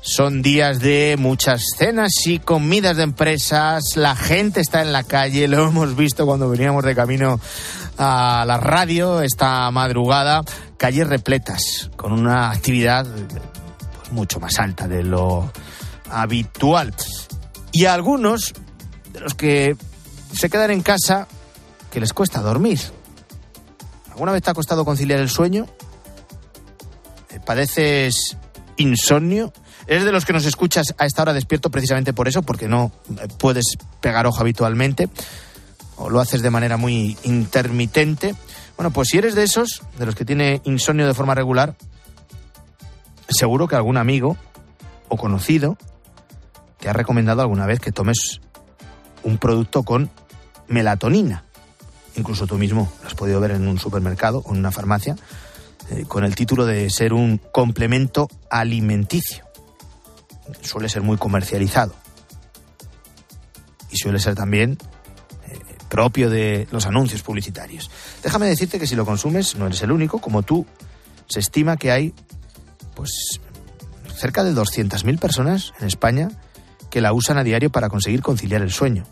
Son 0.00 0.40
días 0.40 0.80
de 0.80 1.16
muchas 1.18 1.64
cenas 1.76 2.12
y 2.24 2.38
comidas 2.38 2.96
de 2.96 3.02
empresas. 3.02 3.96
La 3.96 4.16
gente 4.16 4.62
está 4.62 4.80
en 4.80 4.92
la 4.92 5.02
calle, 5.02 5.48
lo 5.48 5.68
hemos 5.68 5.96
visto 5.96 6.24
cuando 6.24 6.48
veníamos 6.48 6.82
de 6.82 6.94
camino 6.94 7.40
a 7.98 8.44
la 8.46 8.58
radio 8.58 9.20
esta 9.20 9.70
madrugada. 9.70 10.42
Calles 10.76 11.06
repletas, 11.06 11.90
con 11.96 12.12
una 12.12 12.50
actividad 12.50 13.06
pues, 13.06 14.12
mucho 14.12 14.40
más 14.40 14.58
alta 14.58 14.86
de 14.86 15.02
lo 15.02 15.50
habitual. 16.10 16.94
Y 17.72 17.86
a 17.86 17.94
algunos 17.94 18.54
de 19.12 19.20
los 19.20 19.34
que 19.34 19.76
se 20.32 20.50
quedan 20.50 20.70
en 20.70 20.82
casa 20.82 21.26
que 21.90 22.00
les 22.00 22.12
cuesta 22.12 22.40
dormir. 22.40 22.80
¿Alguna 24.10 24.32
vez 24.32 24.42
te 24.42 24.50
ha 24.50 24.54
costado 24.54 24.84
conciliar 24.84 25.20
el 25.20 25.30
sueño? 25.30 25.66
¿Padeces 27.44 28.36
insomnio? 28.76 29.52
¿Eres 29.86 30.04
de 30.04 30.12
los 30.12 30.24
que 30.24 30.32
nos 30.32 30.44
escuchas 30.46 30.94
a 30.98 31.06
esta 31.06 31.22
hora 31.22 31.32
despierto 31.32 31.70
precisamente 31.70 32.12
por 32.12 32.26
eso? 32.26 32.42
Porque 32.42 32.66
no 32.66 32.90
puedes 33.38 33.64
pegar 34.00 34.26
ojo 34.26 34.40
habitualmente. 34.40 35.08
O 35.96 36.10
lo 36.10 36.20
haces 36.20 36.42
de 36.42 36.50
manera 36.50 36.76
muy 36.76 37.16
intermitente. 37.24 38.34
Bueno, 38.76 38.90
pues 38.90 39.08
si 39.08 39.18
eres 39.18 39.34
de 39.34 39.44
esos, 39.44 39.82
de 39.98 40.06
los 40.06 40.14
que 40.14 40.24
tiene 40.24 40.60
insomnio 40.64 41.06
de 41.06 41.14
forma 41.14 41.34
regular, 41.34 41.74
seguro 43.28 43.66
que 43.66 43.76
algún 43.76 43.96
amigo 43.96 44.36
o 45.08 45.16
conocido 45.16 45.76
te 46.78 46.88
ha 46.88 46.92
recomendado 46.92 47.42
alguna 47.42 47.66
vez 47.66 47.80
que 47.80 47.92
tomes 47.92 48.40
un 49.22 49.38
producto 49.38 49.82
con 49.82 50.10
melatonina. 50.68 51.44
Incluso 52.16 52.46
tú 52.46 52.56
mismo 52.56 52.90
lo 53.02 53.08
has 53.08 53.14
podido 53.14 53.40
ver 53.40 53.52
en 53.52 53.66
un 53.66 53.78
supermercado 53.78 54.42
o 54.44 54.52
en 54.52 54.58
una 54.58 54.72
farmacia 54.72 55.16
eh, 55.90 56.04
con 56.06 56.24
el 56.24 56.34
título 56.34 56.66
de 56.66 56.88
ser 56.90 57.12
un 57.12 57.38
complemento 57.38 58.28
alimenticio. 58.50 59.44
Suele 60.62 60.88
ser 60.88 61.02
muy 61.02 61.16
comercializado 61.16 61.94
y 63.90 63.96
suele 63.96 64.18
ser 64.18 64.34
también 64.34 64.78
propio 65.88 66.30
de 66.30 66.66
los 66.70 66.86
anuncios 66.86 67.22
publicitarios. 67.22 67.90
Déjame 68.22 68.46
decirte 68.46 68.78
que 68.78 68.86
si 68.86 68.96
lo 68.96 69.06
consumes 69.06 69.56
no 69.56 69.66
eres 69.66 69.82
el 69.82 69.92
único, 69.92 70.20
como 70.20 70.42
tú 70.42 70.66
se 71.28 71.40
estima 71.40 71.76
que 71.76 71.90
hay 71.90 72.14
pues 72.94 73.40
cerca 74.14 74.44
de 74.44 74.54
200.000 74.54 75.18
personas 75.18 75.72
en 75.80 75.86
España 75.86 76.30
que 76.90 77.00
la 77.00 77.12
usan 77.12 77.38
a 77.38 77.44
diario 77.44 77.70
para 77.70 77.88
conseguir 77.88 78.22
conciliar 78.22 78.62
el 78.62 78.70
sueño 78.70 79.04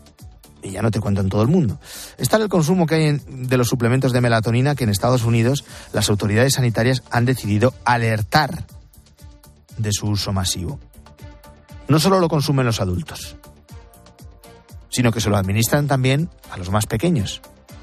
y 0.65 0.71
ya 0.71 0.81
no 0.81 0.91
te 0.91 0.99
cuento 0.99 1.21
en 1.21 1.29
todo 1.29 1.43
el 1.43 1.47
mundo. 1.47 1.79
Está 2.17 2.37
el 2.37 2.49
consumo 2.49 2.87
que 2.87 2.95
hay 2.95 3.21
de 3.27 3.57
los 3.57 3.67
suplementos 3.67 4.11
de 4.11 4.21
melatonina 4.21 4.75
que 4.75 4.83
en 4.83 4.89
Estados 4.89 5.23
Unidos 5.23 5.63
las 5.93 6.09
autoridades 6.09 6.53
sanitarias 6.53 7.03
han 7.11 7.25
decidido 7.25 7.73
alertar 7.85 8.65
de 9.77 9.91
su 9.91 10.07
uso 10.07 10.33
masivo. 10.33 10.79
No 11.87 11.99
solo 11.99 12.19
lo 12.19 12.29
consumen 12.29 12.65
los 12.65 12.81
adultos, 12.81 13.35
sino 14.95 15.11
que 15.11 15.19
se 15.19 15.29
lo 15.29 15.35
administran 15.35 15.87
también 15.87 16.29
a 16.49 16.55
los 16.55 16.69
más 16.69 16.85
pequeños, 16.85 17.41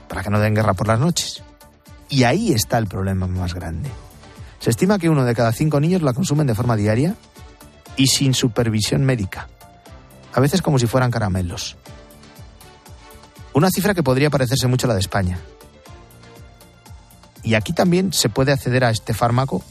para 0.09 0.23
que 0.23 0.31
no 0.31 0.41
den 0.41 0.55
guerra 0.55 0.73
por 0.73 0.89
las 0.89 0.99
noches. 0.99 1.43
Y 2.09 2.25
ahí 2.25 2.55
está 2.55 2.79
el 2.79 2.87
problema 2.87 3.27
más 3.27 3.53
grande. 3.53 3.91
Se 4.61 4.71
estima 4.71 4.99
que 4.99 5.11
uno 5.11 5.27
de 5.27 5.35
cada 5.35 5.53
cinco 5.53 5.79
niños 5.79 6.01
la 6.01 6.15
consumen 6.15 6.47
de 6.47 6.55
forma 6.55 6.75
diaria 6.75 7.15
y 7.97 8.07
sin 8.07 8.33
supervisión 8.33 9.05
médica, 9.05 9.51
a 10.33 10.41
veces 10.41 10.63
como 10.63 10.79
si 10.79 10.87
fueran 10.87 11.11
caramelos. 11.11 11.77
Una 13.53 13.69
cifra 13.69 13.93
que 13.93 14.03
podría 14.03 14.31
parecerse 14.31 14.67
mucho 14.67 14.87
a 14.87 14.89
la 14.89 14.95
de 14.95 15.01
España. 15.01 15.39
Y 17.43 17.53
aquí 17.53 17.75
también 17.75 18.15
se 18.15 18.31
puede 18.31 18.53
acceder 18.53 18.85
a 18.85 18.91
este 18.91 19.13
fármaco, 19.13 19.63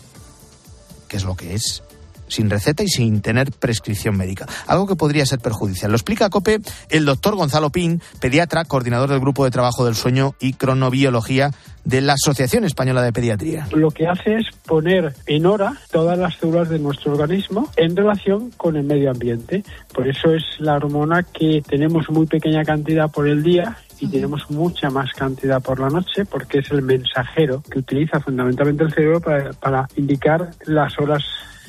que 1.07 1.17
es 1.17 1.23
lo 1.23 1.35
que 1.35 1.55
es, 1.55 1.81
sin 2.31 2.49
receta 2.49 2.83
y 2.83 2.87
sin 2.87 3.21
tener 3.21 3.51
prescripción 3.51 4.17
médica. 4.17 4.47
Algo 4.67 4.87
que 4.87 4.95
podría 4.95 5.25
ser 5.25 5.39
perjudicial. 5.39 5.91
Lo 5.91 5.97
explica 5.97 6.25
a 6.25 6.29
COPE 6.29 6.61
el 6.89 7.05
doctor 7.05 7.35
Gonzalo 7.35 7.69
Pin, 7.69 8.01
pediatra, 8.19 8.65
coordinador 8.65 9.09
del 9.09 9.19
Grupo 9.19 9.43
de 9.45 9.51
Trabajo 9.51 9.85
del 9.85 9.95
Sueño 9.95 10.35
y 10.39 10.53
Cronobiología 10.53 11.51
de 11.83 12.01
la 12.01 12.13
Asociación 12.13 12.63
Española 12.63 13.01
de 13.01 13.11
Pediatría. 13.11 13.67
Lo 13.71 13.91
que 13.91 14.07
hace 14.07 14.35
es 14.35 14.45
poner 14.65 15.13
en 15.25 15.45
hora 15.45 15.73
todas 15.91 16.17
las 16.17 16.35
células 16.35 16.69
de 16.69 16.79
nuestro 16.79 17.13
organismo 17.13 17.69
en 17.75 17.95
relación 17.95 18.51
con 18.51 18.75
el 18.75 18.83
medio 18.83 19.11
ambiente. 19.11 19.63
Por 19.93 20.07
eso 20.07 20.33
es 20.33 20.43
la 20.59 20.75
hormona 20.75 21.23
que 21.23 21.61
tenemos 21.67 22.09
muy 22.09 22.27
pequeña 22.27 22.63
cantidad 22.63 23.09
por 23.09 23.27
el 23.27 23.43
día 23.43 23.77
y 23.99 24.07
tenemos 24.07 24.49
mucha 24.49 24.89
más 24.89 25.11
cantidad 25.13 25.61
por 25.61 25.79
la 25.79 25.89
noche 25.89 26.25
porque 26.25 26.59
es 26.59 26.71
el 26.71 26.81
mensajero 26.81 27.61
que 27.69 27.79
utiliza 27.79 28.19
fundamentalmente 28.19 28.83
el 28.83 28.93
cerebro 28.93 29.21
para, 29.21 29.53
para 29.53 29.87
indicar 29.95 30.51
las 30.65 30.97
horas 30.99 31.23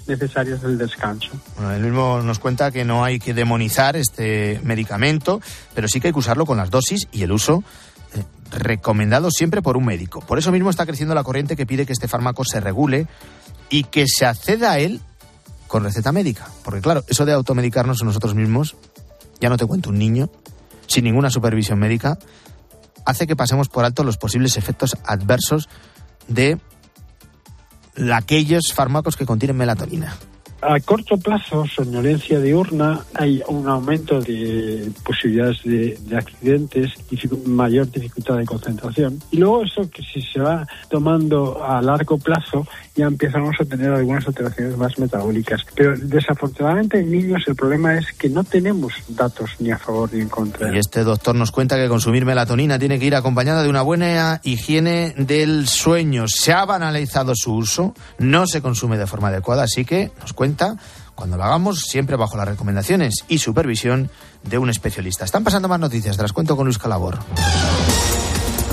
necesarias 0.06 0.62
del 0.62 0.78
descanso. 0.78 1.30
Bueno, 1.56 1.72
él 1.72 1.82
mismo 1.82 2.20
nos 2.22 2.38
cuenta 2.38 2.70
que 2.70 2.84
no 2.84 3.04
hay 3.04 3.18
que 3.18 3.34
demonizar 3.34 3.96
este 3.96 4.60
medicamento, 4.62 5.40
pero 5.74 5.88
sí 5.88 6.00
que 6.00 6.08
hay 6.08 6.12
que 6.12 6.18
usarlo 6.18 6.46
con 6.46 6.56
las 6.56 6.70
dosis 6.70 7.08
y 7.12 7.22
el 7.22 7.32
uso 7.32 7.62
eh, 8.14 8.22
recomendado 8.50 9.30
siempre 9.30 9.62
por 9.62 9.76
un 9.76 9.84
médico. 9.84 10.20
Por 10.20 10.38
eso 10.38 10.52
mismo 10.52 10.70
está 10.70 10.86
creciendo 10.86 11.14
la 11.14 11.24
corriente 11.24 11.56
que 11.56 11.66
pide 11.66 11.86
que 11.86 11.92
este 11.92 12.08
fármaco 12.08 12.44
se 12.44 12.60
regule 12.60 13.06
y 13.70 13.84
que 13.84 14.06
se 14.06 14.26
acceda 14.26 14.72
a 14.72 14.78
él 14.78 15.00
con 15.66 15.84
receta 15.84 16.12
médica. 16.12 16.48
Porque 16.64 16.80
claro, 16.80 17.04
eso 17.08 17.24
de 17.24 17.32
automedicarnos 17.32 18.02
nosotros 18.02 18.34
mismos, 18.34 18.76
ya 19.40 19.48
no 19.48 19.56
te 19.56 19.66
cuento 19.66 19.90
un 19.90 19.98
niño, 19.98 20.30
sin 20.86 21.04
ninguna 21.04 21.30
supervisión 21.30 21.78
médica, 21.78 22.18
hace 23.06 23.26
que 23.26 23.36
pasemos 23.36 23.68
por 23.68 23.84
alto 23.84 24.04
los 24.04 24.18
posibles 24.18 24.56
efectos 24.56 24.96
adversos 25.04 25.68
de 26.28 26.58
aquellos 28.14 28.72
fármacos 28.74 29.16
que 29.16 29.26
contienen 29.26 29.56
melatonina. 29.56 30.16
A 30.62 30.78
corto 30.78 31.16
plazo, 31.16 31.64
somnolencia 31.66 32.38
diurna, 32.38 33.00
hay 33.14 33.42
un 33.48 33.68
aumento 33.68 34.20
de 34.20 34.92
posibilidades 35.04 35.60
de, 35.64 35.98
de 36.06 36.16
accidentes, 36.16 36.92
dificu 37.10 37.36
mayor 37.46 37.90
dificultad 37.90 38.36
de 38.36 38.46
concentración. 38.46 39.20
Y 39.32 39.38
luego 39.38 39.64
eso 39.64 39.90
que 39.90 40.02
si 40.02 40.22
se 40.22 40.38
va 40.38 40.64
tomando 40.88 41.64
a 41.64 41.82
largo 41.82 42.16
plazo, 42.16 42.64
ya 42.94 43.06
empezamos 43.06 43.56
a 43.58 43.64
tener 43.64 43.90
algunas 43.90 44.24
alteraciones 44.24 44.76
más 44.76 44.96
metabólicas. 45.00 45.62
Pero 45.74 45.96
desafortunadamente 45.98 47.00
en 47.00 47.10
niños 47.10 47.42
el 47.48 47.56
problema 47.56 47.98
es 47.98 48.12
que 48.12 48.28
no 48.28 48.44
tenemos 48.44 48.92
datos 49.08 49.50
ni 49.58 49.72
a 49.72 49.78
favor 49.78 50.14
ni 50.14 50.20
en 50.20 50.28
contra. 50.28 50.72
Y 50.72 50.78
este 50.78 51.02
doctor 51.02 51.34
nos 51.34 51.50
cuenta 51.50 51.76
que 51.76 51.88
consumir 51.88 52.24
melatonina 52.24 52.78
tiene 52.78 53.00
que 53.00 53.06
ir 53.06 53.16
acompañada 53.16 53.64
de 53.64 53.68
una 53.68 53.82
buena 53.82 54.40
higiene 54.44 55.12
del 55.16 55.66
sueño. 55.66 56.26
Se 56.28 56.52
ha 56.52 56.64
banalizado 56.64 57.32
su 57.34 57.52
uso, 57.52 57.94
no 58.20 58.46
se 58.46 58.62
consume 58.62 58.96
de 58.96 59.08
forma 59.08 59.26
adecuada, 59.26 59.64
así 59.64 59.84
que 59.84 60.12
nos 60.20 60.32
cuenta 60.32 60.51
cuando 61.14 61.36
lo 61.36 61.44
hagamos, 61.44 61.80
siempre 61.80 62.16
bajo 62.16 62.36
las 62.36 62.48
recomendaciones 62.48 63.24
y 63.28 63.38
supervisión 63.38 64.10
de 64.42 64.58
un 64.58 64.70
especialista. 64.70 65.24
Están 65.24 65.44
pasando 65.44 65.68
más 65.68 65.80
noticias, 65.80 66.16
te 66.16 66.22
las 66.22 66.32
cuento 66.32 66.56
con 66.56 66.66
Luis 66.66 66.78
Calabor. 66.78 67.18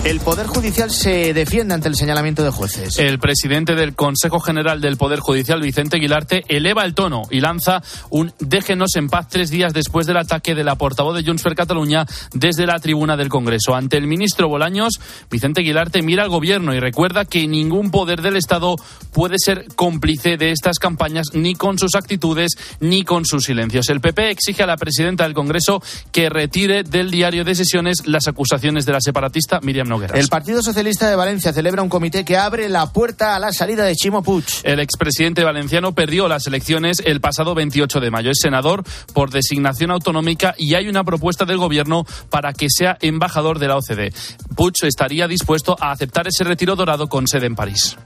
El 0.06 0.22
Poder 0.22 0.48
Judicial 0.48 0.90
se 0.92 1.34
defiende 1.34 1.74
ante 1.74 1.90
el 1.90 1.96
señalamiento 1.96 2.42
de 2.42 2.52
jueces. 2.52 2.98
El 3.00 3.20
presidente 3.20 3.76
del 3.76 3.96
Consejo 3.96 4.40
General 4.40 4.80
del 4.80 4.96
Poder 4.96 5.20
Judicial, 5.20 5.62
Vicente 5.62 5.98
Aguilarte, 5.98 6.46
eleva 6.48 6.86
el 6.86 6.94
tono 6.94 7.24
y 7.30 7.42
lanza 7.42 7.84
un 8.10 8.32
déjenos 8.40 8.96
en 8.96 9.10
paz 9.10 9.28
tres 9.30 9.50
días 9.50 9.74
después 9.74 10.08
del 10.08 10.16
ataque 10.16 10.56
de 10.56 10.64
la 10.64 10.76
portavoz 10.76 11.18
de 11.18 11.24
Junts 11.26 11.44
per 11.44 11.54
Cataluña 11.54 12.06
desde 12.34 12.66
la 12.66 12.80
tribuna 12.80 13.18
del 13.18 13.28
Congreso. 13.28 13.76
Ante 13.76 13.98
el 13.98 14.08
ministro 14.08 14.48
Bolaños, 14.48 15.02
Vicente 15.30 15.60
Aguilarte 15.60 16.02
mira 16.02 16.24
al 16.24 16.30
gobierno 16.30 16.74
y 16.74 16.80
recuerda 16.80 17.26
que 17.26 17.46
ningún 17.46 17.92
poder 17.92 18.22
del 18.22 18.38
Estado 18.38 18.78
puede 19.12 19.36
ser 19.38 19.66
cómplice 19.76 20.38
de 20.38 20.52
estas 20.52 20.80
campañas 20.80 21.28
ni 21.34 21.56
con 21.56 21.78
sus 21.78 21.96
actitudes 21.96 22.54
ni 22.80 23.04
con 23.04 23.26
sus 23.26 23.44
silencios. 23.44 23.90
El 23.90 24.00
PP 24.00 24.30
exige 24.30 24.64
a 24.64 24.68
la 24.68 24.78
presidenta 24.78 25.26
del 25.26 25.34
Congreso 25.34 25.84
que 26.14 26.30
retire 26.30 26.84
del 26.84 27.12
diario 27.12 27.44
de 27.44 27.54
sesiones 27.54 28.08
las 28.08 28.30
acusaciones 28.30 28.86
de 28.86 28.94
la 28.94 29.02
separatista 29.02 29.60
Miriam 29.62 29.89
El 30.14 30.28
Partido 30.28 30.62
Socialista 30.62 31.10
de 31.10 31.16
Valencia 31.16 31.54
celebra 31.54 31.82
un 31.82 31.90
comité 31.90 32.24
que 32.24 32.38
abre 32.38 32.70
la 32.70 32.92
puerta 32.92 33.36
a 33.36 33.40
la 33.40 33.52
salida 33.52 33.86
de 33.86 33.96
Chimo 33.96 34.22
Puig. 34.22 34.46
El 34.64 34.80
expresidente 34.80 35.44
valenciano 35.44 35.94
perdió 35.94 36.28
las 36.28 36.46
elecciones 36.48 37.02
el 37.06 37.22
pasado 37.22 37.56
28 37.56 38.00
de 38.00 38.12
mayo. 38.12 38.32
Es 38.32 38.40
senador 38.42 38.84
por 39.14 39.32
designación 39.32 39.92
autonómica 39.92 40.54
y 40.58 40.76
hay 40.76 40.88
una 40.88 41.04
propuesta 41.04 41.46
del 41.46 41.58
gobierno 41.58 42.06
para 42.30 42.54
que 42.54 42.68
sea 42.70 42.98
embajador 43.02 43.60
de 43.60 43.68
la 43.68 43.78
OCDE. 43.78 44.14
Puig 44.56 44.76
estaría 44.84 45.28
dispuesto 45.28 45.76
a 45.80 45.92
aceptar 45.92 46.28
ese 46.28 46.44
retiro 46.44 46.76
dorado 46.76 47.08
con 47.08 47.28
sede 47.28 47.48
en 47.48 47.56
París. 47.56 47.98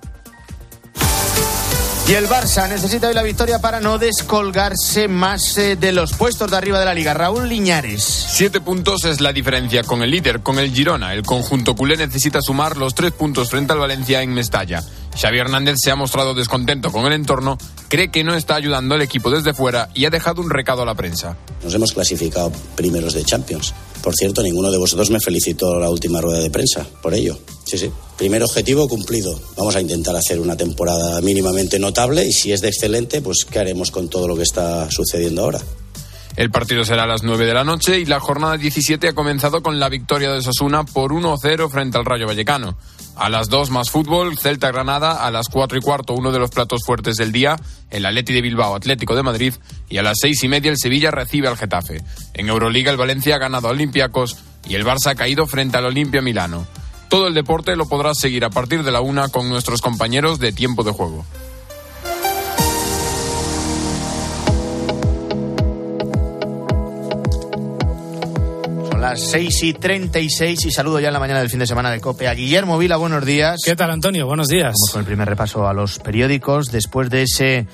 Y 2.06 2.16
el 2.16 2.28
Barça 2.28 2.68
necesita 2.68 3.08
hoy 3.08 3.14
la 3.14 3.24
victoria 3.24 3.60
para 3.60 3.80
no 3.80 3.98
descolgarse 3.98 5.08
más 5.08 5.58
eh, 5.58 5.78
de 5.78 5.94
los 5.94 6.12
puestos 6.12 6.52
de 6.52 6.58
arriba 6.58 6.78
de 6.78 6.84
la 6.84 6.94
liga. 6.94 7.14
Raúl 7.14 7.48
Liñares. 7.48 8.04
Siete 8.04 8.60
puntos 8.60 9.06
es 9.06 9.22
la 9.22 9.32
diferencia 9.32 9.84
con 9.84 10.04
el 10.04 10.12
líder, 10.12 10.42
con 10.42 10.60
el 10.60 10.74
Girona. 10.74 11.14
El 11.14 11.24
conjunto 11.24 11.78
culé 11.78 11.96
necesita 11.96 12.42
sumar 12.42 12.76
los 12.76 12.94
tres 12.94 13.14
puntos 13.14 13.50
frente 13.50 13.72
al 13.72 13.80
Valencia 13.80 14.22
en 14.22 14.34
Mestalla. 14.34 14.84
Xavi 15.16 15.40
Hernández 15.40 15.78
se 15.82 15.92
ha 15.92 15.96
mostrado 15.96 16.34
descontento 16.34 16.92
con 16.92 17.06
el 17.06 17.14
entorno, 17.14 17.58
cree 17.88 18.12
que 18.12 18.26
no 18.26 18.36
está 18.36 18.56
ayudando 18.56 18.96
al 18.96 19.02
equipo 19.02 19.30
desde 19.30 19.54
fuera 19.54 19.88
y 19.94 20.04
ha 20.06 20.10
dejado 20.10 20.42
un 20.42 20.50
recado 20.50 20.82
a 20.82 20.86
la 20.86 20.96
prensa. 20.96 21.38
Nos 21.64 21.74
hemos 21.74 21.94
clasificado 21.94 22.52
primeros 22.76 23.14
de 23.14 23.24
Champions. 23.24 23.74
Por 24.04 24.14
cierto, 24.16 24.44
ninguno 24.44 24.70
de 24.70 24.78
vosotros 24.78 25.10
me 25.12 25.22
felicitó 25.22 25.80
la 25.80 25.90
última 25.90 26.20
rueda 26.20 26.40
de 26.40 26.50
prensa 26.50 26.86
por 27.02 27.14
ello. 27.14 27.40
Sí, 27.64 27.78
sí. 27.78 27.90
Primer 28.18 28.44
objetivo 28.44 28.90
cumplido. 28.90 29.40
Vamos 29.56 29.78
a 29.78 29.82
intentar 29.82 30.14
hacer 30.14 30.42
una 30.42 30.58
temporada 30.58 31.22
mínimamente 31.22 31.80
notable 31.80 32.26
y 32.26 32.34
si 32.34 32.52
es 32.52 32.60
de 32.60 32.68
excelente, 32.68 33.22
pues 33.22 33.46
¿qué 33.50 33.60
haremos 33.60 33.92
con 33.92 34.10
todo 34.10 34.28
lo 34.28 34.36
que 34.36 34.44
está 34.44 34.92
sucediendo 34.92 35.44
ahora? 35.44 35.62
El 36.36 36.52
partido 36.52 36.84
será 36.84 37.04
a 37.04 37.08
las 37.08 37.24
9 37.24 37.46
de 37.46 37.54
la 37.54 37.64
noche 37.64 37.98
y 37.98 38.06
la 38.06 38.20
jornada 38.20 38.58
17 38.58 39.08
ha 39.08 39.14
comenzado 39.14 39.64
con 39.64 39.80
la 39.80 39.88
victoria 39.88 40.32
de 40.32 40.42
Sosuna 40.42 40.84
por 40.84 41.14
1-0 41.14 41.70
frente 41.70 41.98
al 41.98 42.04
Rayo 42.04 42.28
Vallecano. 42.28 42.76
A 43.16 43.30
las 43.30 43.48
2 43.50 43.70
más 43.70 43.92
fútbol, 43.92 44.38
Celta 44.38 44.72
Granada, 44.72 45.26
a 45.26 45.30
las 45.30 45.48
4 45.48 45.78
y 45.78 45.82
cuarto 45.82 46.14
uno 46.14 46.32
de 46.32 46.40
los 46.40 46.50
platos 46.50 46.84
fuertes 46.84 47.16
del 47.16 47.32
día, 47.32 47.58
el 47.92 48.06
Atleti 48.06 48.34
de 48.34 48.42
Bilbao 48.42 48.76
Atlético 48.76 49.16
de 49.16 49.22
Madrid 49.22 49.54
y 49.88 49.98
a 49.98 50.04
las 50.04 50.18
6 50.20 50.44
y 50.44 50.48
media 50.48 50.72
el 50.72 50.78
Sevilla 50.78 51.12
recibe 51.12 51.48
al 51.48 51.58
Getafe. 51.58 52.02
En 52.34 52.50
Euroliga 52.50 52.90
el 52.92 52.98
Valencia 52.98 53.36
ha 53.36 53.40
ganado 53.40 53.68
a 53.68 53.72
Olympiacos 53.72 54.38
y 54.68 54.76
el 54.76 54.86
Barça 54.86 55.12
ha 55.12 55.16
caído 55.16 55.46
frente 55.46 55.78
al 55.78 55.86
Olimpia 55.86 56.22
Milano. 56.22 56.66
Todo 57.08 57.28
el 57.28 57.36
deporte 57.36 57.76
lo 57.76 57.88
podrás 57.88 58.18
seguir 58.18 58.44
a 58.46 58.50
partir 58.50 58.84
de 58.84 58.92
la 58.92 59.02
una 59.02 59.30
con 59.30 59.48
nuestros 59.48 59.82
compañeros 59.82 60.40
de 60.40 60.52
tiempo 60.52 60.84
de 60.84 60.92
juego. 60.92 61.24
Las 69.04 69.20
6 69.20 69.64
y 69.64 69.74
36 69.74 70.66
y 70.66 70.72
saludo 70.72 70.98
ya 70.98 71.10
en 71.10 71.14
la 71.14 71.20
mañana 71.20 71.42
del 71.42 71.50
fin 71.50 71.60
de 71.60 71.68
semana 71.68 71.92
de 71.92 72.00
COPE 72.00 72.30
a 72.30 72.34
Guillermo 72.34 72.78
Vila. 72.78 72.96
Buenos 72.96 73.26
días. 73.26 73.60
¿Qué 73.66 73.76
tal, 73.76 73.92
Antonio? 73.92 74.26
Buenos 74.28 74.48
días. 74.48 74.68
Vamos 74.68 74.92
con 74.94 75.00
el 75.02 75.06
primer 75.06 75.28
repaso 75.28 75.68
a 75.68 75.74
los 75.74 76.00
periódicos 76.00 76.72
después 76.72 77.10
de 77.10 77.24
ese 77.24 77.68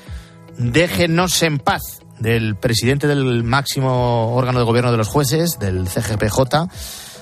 déjenos 0.58 1.44
en 1.44 1.60
paz 1.60 2.02
del 2.18 2.56
presidente 2.56 3.06
del 3.06 3.44
máximo 3.44 4.34
órgano 4.36 4.58
de 4.58 4.66
gobierno 4.66 4.92
de 4.92 4.98
los 4.98 5.08
jueces, 5.08 5.60
del 5.60 5.88
CGPJ. 5.88 6.68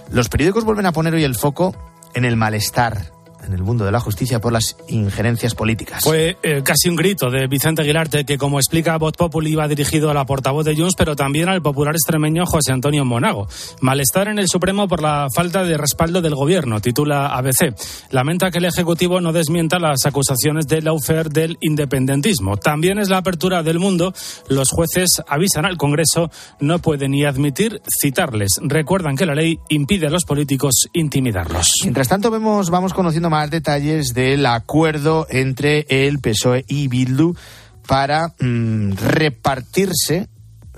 Los 0.09 0.29
periódicos 0.29 0.63
vuelven 0.63 0.85
a 0.85 0.93
poner 0.93 1.13
hoy 1.13 1.25
el 1.25 1.35
foco 1.35 1.75
en 2.13 2.23
el 2.23 2.37
malestar 2.37 3.11
en 3.45 3.53
el 3.53 3.63
mundo 3.63 3.85
de 3.85 3.91
la 3.91 3.99
justicia 3.99 4.39
por 4.39 4.53
las 4.53 4.75
injerencias 4.87 5.55
políticas. 5.55 6.03
Fue 6.03 6.37
eh, 6.43 6.61
casi 6.63 6.89
un 6.89 6.95
grito 6.95 7.29
de 7.29 7.47
Vicente 7.47 7.81
Aguilarte 7.81 8.25
que, 8.25 8.37
como 8.37 8.59
explica 8.59 8.97
Voz 8.97 9.13
Populi, 9.13 9.51
iba 9.51 9.67
dirigido 9.67 10.09
a 10.09 10.13
la 10.13 10.25
portavoz 10.25 10.65
de 10.65 10.75
Junts, 10.75 10.95
pero 10.97 11.15
también 11.15 11.49
al 11.49 11.61
popular 11.61 11.95
extremeño 11.95 12.45
José 12.45 12.71
Antonio 12.71 13.05
Monago. 13.05 13.47
Malestar 13.81 14.27
en 14.27 14.39
el 14.39 14.47
Supremo 14.47 14.87
por 14.87 15.01
la 15.01 15.27
falta 15.33 15.63
de 15.63 15.77
respaldo 15.77 16.21
del 16.21 16.35
gobierno, 16.35 16.81
titula 16.81 17.27
ABC. 17.27 17.75
Lamenta 18.11 18.51
que 18.51 18.57
el 18.57 18.65
Ejecutivo 18.65 19.21
no 19.21 19.33
desmienta 19.33 19.79
las 19.79 20.05
acusaciones 20.05 20.67
de 20.67 20.81
Laufer 20.81 21.29
del 21.29 21.57
independentismo. 21.61 22.57
También 22.57 22.99
es 22.99 23.09
la 23.09 23.17
apertura 23.17 23.63
del 23.63 23.79
mundo. 23.79 24.13
Los 24.49 24.71
jueces 24.71 25.21
avisan 25.27 25.65
al 25.65 25.77
Congreso, 25.77 26.29
no 26.59 26.79
pueden 26.79 27.11
ni 27.11 27.25
admitir 27.25 27.81
citarles. 28.01 28.59
Recuerdan 28.61 29.15
que 29.15 29.25
la 29.25 29.35
ley 29.35 29.59
impide 29.69 30.07
a 30.07 30.09
los 30.09 30.25
políticos 30.25 30.89
intimidarlos. 30.93 31.67
Mientras 31.83 32.07
tanto, 32.07 32.31
vemos, 32.31 32.69
vamos 32.69 32.93
conociendo 32.93 33.26
más 33.29 33.49
detalles 33.49 34.13
del 34.13 34.45
acuerdo 34.45 35.27
entre 35.29 35.85
el 35.89 36.19
PSOE 36.19 36.65
y 36.67 36.87
Bildu 36.87 37.35
para 37.87 38.33
mm, 38.39 38.93
repartirse 38.93 40.27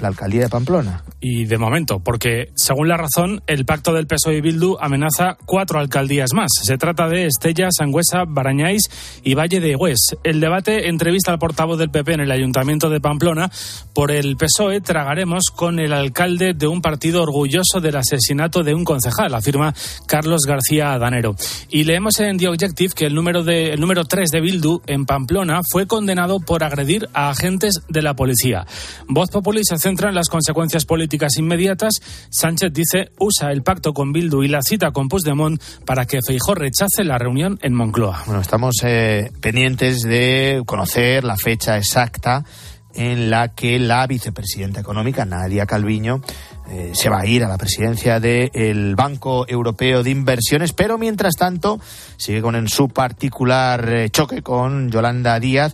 la 0.02 0.08
alcaldía 0.10 0.42
de 0.42 0.50
Pamplona. 0.50 1.04
Y 1.20 1.46
de 1.46 1.58
momento, 1.58 2.00
porque 2.00 2.52
según 2.56 2.88
la 2.88 2.98
razón, 2.98 3.42
el 3.48 3.66
pacto 3.66 3.94
del 3.94 4.08
PSOE 4.08 4.38
y 4.38 4.42
Bildu 4.42 4.78
amenaza 4.80 5.38
cuatro 5.46 5.80
alcaldías 5.80 6.34
más. 6.34 6.52
Se 6.64 6.78
trata 6.78 7.08
de 7.08 7.26
Estella, 7.26 7.70
Sangüesa, 7.72 8.24
Barañáis 8.28 8.90
y 9.24 9.34
Valle 9.34 9.60
de 9.60 9.76
Hues. 9.76 10.16
El 10.24 10.40
debate 10.40 10.88
entrevista 10.88 11.32
al 11.32 11.40
portavoz 11.40 11.78
del 11.78 11.90
PP 11.90 12.14
en 12.14 12.22
el 12.22 12.32
Ayuntamiento 12.32 12.90
de 12.90 13.02
Pamplona. 13.02 13.52
Por 13.94 14.12
el 14.12 14.38
PSOE 14.38 14.82
tragaremos 14.82 15.46
con 15.56 15.80
el 15.80 15.94
alcalde 15.94 16.54
de 16.54 16.68
un 16.68 16.82
partido 16.82 17.22
orgulloso 17.22 17.82
del 17.82 17.98
asesinato 17.98 18.64
de 18.64 18.74
un 18.74 18.84
concejal, 18.84 19.34
afirma 19.34 19.74
Carlos 20.08 20.42
García 20.48 20.98
Danero. 20.98 21.36
Y 21.70 21.84
leemos 21.84 22.20
en 22.20 22.38
The 22.38 22.48
Objective 22.48 22.94
que 22.96 23.06
el 23.06 23.16
número, 23.16 23.44
de, 23.44 23.74
el 23.74 23.80
número 23.80 24.06
3 24.06 24.30
de 24.32 24.42
Bildu 24.42 24.82
en 24.88 25.06
Pamplona 25.06 25.62
fue 25.70 25.88
condenado 25.88 26.40
por 26.40 26.64
agredir 26.64 27.10
a 27.14 27.30
agentes 27.30 27.82
de 27.90 28.02
la 28.02 28.14
policía. 28.14 28.66
Voz 29.08 29.30
Populi 29.30 29.64
se 29.64 29.76
centra 29.90 30.10
en 30.10 30.16
las 30.16 30.30
consecuencias 30.30 30.86
políticas 30.86 31.38
inmediatas. 31.38 31.96
Sánchez 32.30 32.72
dice 32.72 33.12
usa 33.18 33.52
el 33.52 33.64
pacto 33.64 33.92
con 33.92 34.14
Bildu 34.14 34.44
y 34.44 34.48
la 34.48 34.62
cita 34.62 34.92
con 34.92 35.08
Puigdemont 35.10 35.60
para 35.84 36.06
que 36.06 36.20
Feijó 36.26 36.54
rechace 36.54 37.04
la 37.04 37.18
reunión 37.18 37.58
en 37.64 37.74
Moncloa. 37.74 38.22
Bueno, 38.28 38.40
estamos 38.40 38.76
eh, 38.84 39.32
pendientes 39.42 40.04
de 40.04 40.62
conocer 40.68 41.24
la 41.24 41.38
fecha 41.38 41.76
exacta 41.78 42.46
en 42.94 43.32
la 43.32 43.56
que 43.56 43.80
la 43.80 44.06
vicepresidenta 44.06 44.80
económica, 44.80 45.26
Nadia 45.26 45.66
Calviño, 45.66 46.22
eh, 46.70 46.92
se 46.94 47.10
va 47.10 47.22
a 47.22 47.26
ir 47.26 47.44
a 47.44 47.48
la 47.48 47.58
presidencia 47.58 48.20
del 48.20 48.96
Banco 48.96 49.48
Europeo 49.48 50.04
de 50.04 50.12
Inversiones, 50.12 50.74
pero 50.74 51.00
mientras 51.00 51.36
tanto 51.36 51.80
sigue 52.18 52.44
con 52.44 52.56
en 52.56 52.68
su 52.68 52.90
particular 52.90 53.90
eh, 53.92 54.10
choque 54.12 54.44
con 54.44 54.92
Yolanda 54.92 55.40
Díaz. 55.40 55.74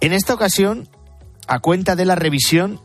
En 0.00 0.12
esta 0.12 0.34
ocasión, 0.34 0.86
a 1.46 1.60
cuenta 1.60 1.96
de 1.96 2.04
la 2.04 2.14
revisión 2.14 2.80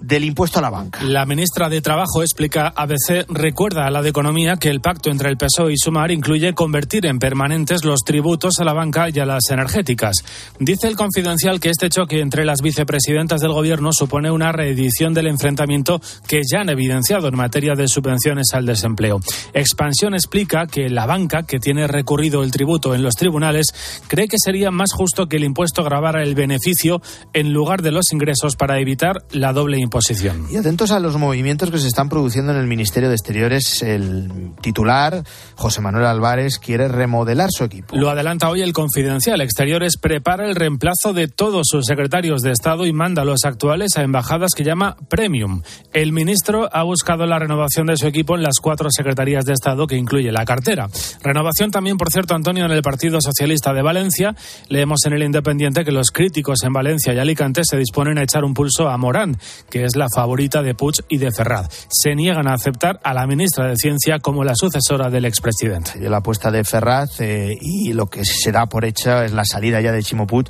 del 0.00 0.24
impuesto 0.24 0.58
a 0.58 0.62
la 0.62 0.70
banca. 0.70 1.02
La 1.02 1.26
ministra 1.26 1.68
de 1.68 1.80
Trabajo, 1.80 2.22
explica 2.22 2.72
ABC, 2.74 3.26
recuerda 3.28 3.86
a 3.86 3.90
la 3.90 4.02
de 4.02 4.10
Economía 4.10 4.56
que 4.56 4.70
el 4.70 4.80
pacto 4.80 5.10
entre 5.10 5.28
el 5.28 5.36
PSOE 5.36 5.72
y 5.72 5.76
Sumar 5.76 6.10
incluye 6.10 6.54
convertir 6.54 7.06
en 7.06 7.18
permanentes 7.18 7.84
los 7.84 8.00
tributos 8.00 8.60
a 8.60 8.64
la 8.64 8.72
banca 8.72 9.08
y 9.12 9.18
a 9.18 9.26
las 9.26 9.50
energéticas. 9.50 10.16
Dice 10.58 10.88
el 10.88 10.96
confidencial 10.96 11.60
que 11.60 11.70
este 11.70 11.88
choque 11.88 12.20
entre 12.20 12.44
las 12.44 12.62
vicepresidentas 12.62 13.40
del 13.40 13.52
Gobierno 13.52 13.90
supone 13.92 14.30
una 14.30 14.52
reedición 14.52 15.14
del 15.14 15.26
enfrentamiento 15.26 16.00
que 16.26 16.40
ya 16.50 16.60
han 16.60 16.70
evidenciado 16.70 17.28
en 17.28 17.36
materia 17.36 17.74
de 17.74 17.88
subvenciones 17.88 18.48
al 18.52 18.66
desempleo. 18.66 19.20
Expansión 19.54 20.14
explica 20.14 20.66
que 20.66 20.88
la 20.88 21.06
banca, 21.06 21.42
que 21.42 21.58
tiene 21.58 21.86
recurrido 21.86 22.42
el 22.42 22.50
tributo 22.50 22.94
en 22.94 23.02
los 23.02 23.14
tribunales, 23.14 23.66
cree 24.06 24.28
que 24.28 24.38
sería 24.38 24.70
más 24.70 24.92
justo 24.92 25.26
que 25.26 25.36
el 25.36 25.44
impuesto 25.44 25.84
grabara 25.84 26.22
el 26.22 26.34
beneficio 26.34 27.00
en 27.32 27.52
lugar 27.52 27.82
de 27.82 27.92
los 27.92 28.12
ingresos 28.12 28.56
para 28.56 28.78
evitar 28.78 29.24
la 29.32 29.52
doble 29.52 29.78
imposición. 29.88 30.46
Y 30.50 30.56
atentos 30.56 30.90
a 30.90 31.00
los 31.00 31.16
movimientos 31.16 31.70
que 31.70 31.78
se 31.78 31.88
están 31.88 32.10
produciendo 32.10 32.52
en 32.52 32.58
el 32.58 32.66
Ministerio 32.66 33.08
de 33.08 33.14
Exteriores. 33.14 33.82
El 33.82 34.52
titular, 34.60 35.24
José 35.54 35.80
Manuel 35.80 36.04
Álvarez, 36.04 36.58
quiere 36.58 36.88
remodelar 36.88 37.48
su 37.50 37.64
equipo. 37.64 37.96
Lo 37.96 38.10
adelanta 38.10 38.50
hoy 38.50 38.60
el 38.60 38.72
Confidencial. 38.72 39.40
Exteriores 39.40 39.96
prepara 39.96 40.46
el 40.46 40.54
reemplazo 40.54 41.14
de 41.14 41.28
todos 41.28 41.66
sus 41.70 41.86
secretarios 41.86 42.42
de 42.42 42.52
Estado 42.52 42.86
y 42.86 42.92
manda 42.92 43.22
a 43.22 43.24
los 43.24 43.44
actuales 43.44 43.96
a 43.96 44.02
embajadas 44.02 44.52
que 44.54 44.62
llama 44.62 44.96
Premium. 45.08 45.62
El 45.92 46.12
ministro 46.12 46.68
ha 46.70 46.82
buscado 46.82 47.24
la 47.26 47.38
renovación 47.38 47.86
de 47.86 47.96
su 47.96 48.06
equipo 48.06 48.36
en 48.36 48.42
las 48.42 48.60
cuatro 48.60 48.88
secretarías 48.90 49.44
de 49.46 49.54
Estado 49.54 49.86
que 49.86 49.96
incluye 49.96 50.30
la 50.30 50.44
cartera. 50.44 50.88
Renovación 51.22 51.70
también, 51.70 51.96
por 51.96 52.12
cierto, 52.12 52.34
Antonio, 52.34 52.66
en 52.66 52.72
el 52.72 52.82
Partido 52.82 53.20
Socialista 53.22 53.72
de 53.72 53.82
Valencia. 53.82 54.36
Leemos 54.68 55.00
en 55.06 55.14
el 55.14 55.22
Independiente 55.22 55.84
que 55.84 55.92
los 55.92 56.10
críticos 56.10 56.62
en 56.64 56.74
Valencia 56.74 57.14
y 57.14 57.18
Alicante 57.18 57.62
se 57.64 57.78
disponen 57.78 58.18
a 58.18 58.22
echar 58.22 58.44
un 58.44 58.52
pulso 58.52 58.88
a 58.88 58.98
Morán, 58.98 59.38
que 59.70 59.77
es 59.84 59.96
la 59.96 60.08
favorita 60.14 60.62
de 60.62 60.74
Puig 60.74 60.94
y 61.08 61.18
de 61.18 61.30
Ferraz. 61.32 61.86
Se 61.88 62.14
niegan 62.14 62.48
a 62.48 62.54
aceptar 62.54 63.00
a 63.02 63.14
la 63.14 63.26
ministra 63.26 63.68
de 63.68 63.76
Ciencia 63.76 64.18
como 64.18 64.44
la 64.44 64.54
sucesora 64.54 65.10
del 65.10 65.24
expresidente. 65.24 65.98
La 66.00 66.18
apuesta 66.18 66.50
de 66.50 66.64
Ferraz 66.64 67.20
eh, 67.20 67.56
y 67.60 67.92
lo 67.92 68.06
que 68.06 68.24
se 68.24 68.52
da 68.52 68.66
por 68.66 68.84
hecha 68.84 69.24
es 69.24 69.32
la 69.32 69.44
salida 69.44 69.80
ya 69.80 69.92
de 69.92 70.02
Chimo 70.02 70.26
Puig 70.26 70.46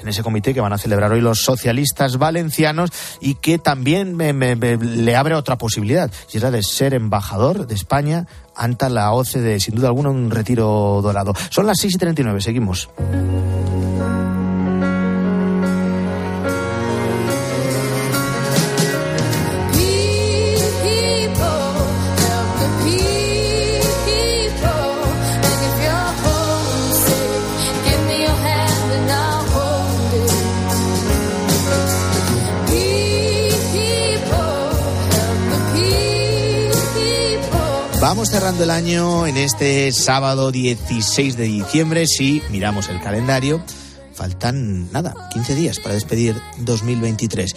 en 0.00 0.08
ese 0.08 0.22
comité 0.22 0.54
que 0.54 0.60
van 0.60 0.72
a 0.72 0.78
celebrar 0.78 1.12
hoy 1.12 1.20
los 1.20 1.42
socialistas 1.42 2.18
valencianos 2.18 2.90
y 3.20 3.34
que 3.36 3.58
también 3.58 4.16
me, 4.16 4.32
le 4.32 5.16
abre 5.16 5.34
otra 5.34 5.56
posibilidad, 5.56 6.10
y 6.32 6.36
es 6.36 6.42
la 6.42 6.50
de 6.50 6.62
ser 6.62 6.94
embajador 6.94 7.66
de 7.66 7.74
España 7.74 8.26
ante 8.54 8.90
la 8.90 9.12
OCDE, 9.12 9.60
sin 9.60 9.74
duda 9.74 9.88
alguna 9.88 10.10
un 10.10 10.30
retiro 10.30 11.00
dorado. 11.02 11.34
Son 11.50 11.66
las 11.66 11.78
6 11.80 11.94
y 11.94 11.98
39, 11.98 12.40
seguimos. 12.40 12.88
Cerrando 38.32 38.64
el 38.64 38.70
año 38.70 39.26
en 39.26 39.36
este 39.36 39.92
sábado 39.92 40.50
16 40.50 41.36
de 41.36 41.44
diciembre. 41.44 42.06
Si 42.06 42.40
miramos 42.50 42.88
el 42.88 42.98
calendario, 42.98 43.62
faltan 44.14 44.90
nada, 44.90 45.28
15 45.34 45.54
días 45.54 45.78
para 45.80 45.94
despedir 45.94 46.34
2023. 46.60 47.54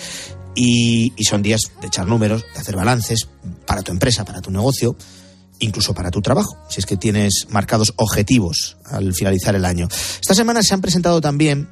Y, 0.54 1.14
y 1.16 1.24
son 1.24 1.42
días 1.42 1.62
de 1.80 1.88
echar 1.88 2.08
números, 2.08 2.44
de 2.54 2.60
hacer 2.60 2.76
balances 2.76 3.30
para 3.66 3.84
tu 3.84 3.94
empresa, 3.94 4.26
para 4.26 4.42
tu 4.42 4.52
negocio 4.52 4.98
incluso 5.60 5.94
para 5.94 6.12
tu 6.12 6.22
trabajo, 6.22 6.58
si 6.68 6.82
es 6.82 6.86
que 6.86 6.98
tienes 6.98 7.48
marcados 7.50 7.94
objetivos 7.96 8.76
al 8.84 9.14
finalizar 9.14 9.56
el 9.56 9.64
año. 9.64 9.88
Esta 10.20 10.36
semana 10.36 10.62
se 10.62 10.74
han 10.74 10.82
presentado 10.82 11.22
también 11.22 11.70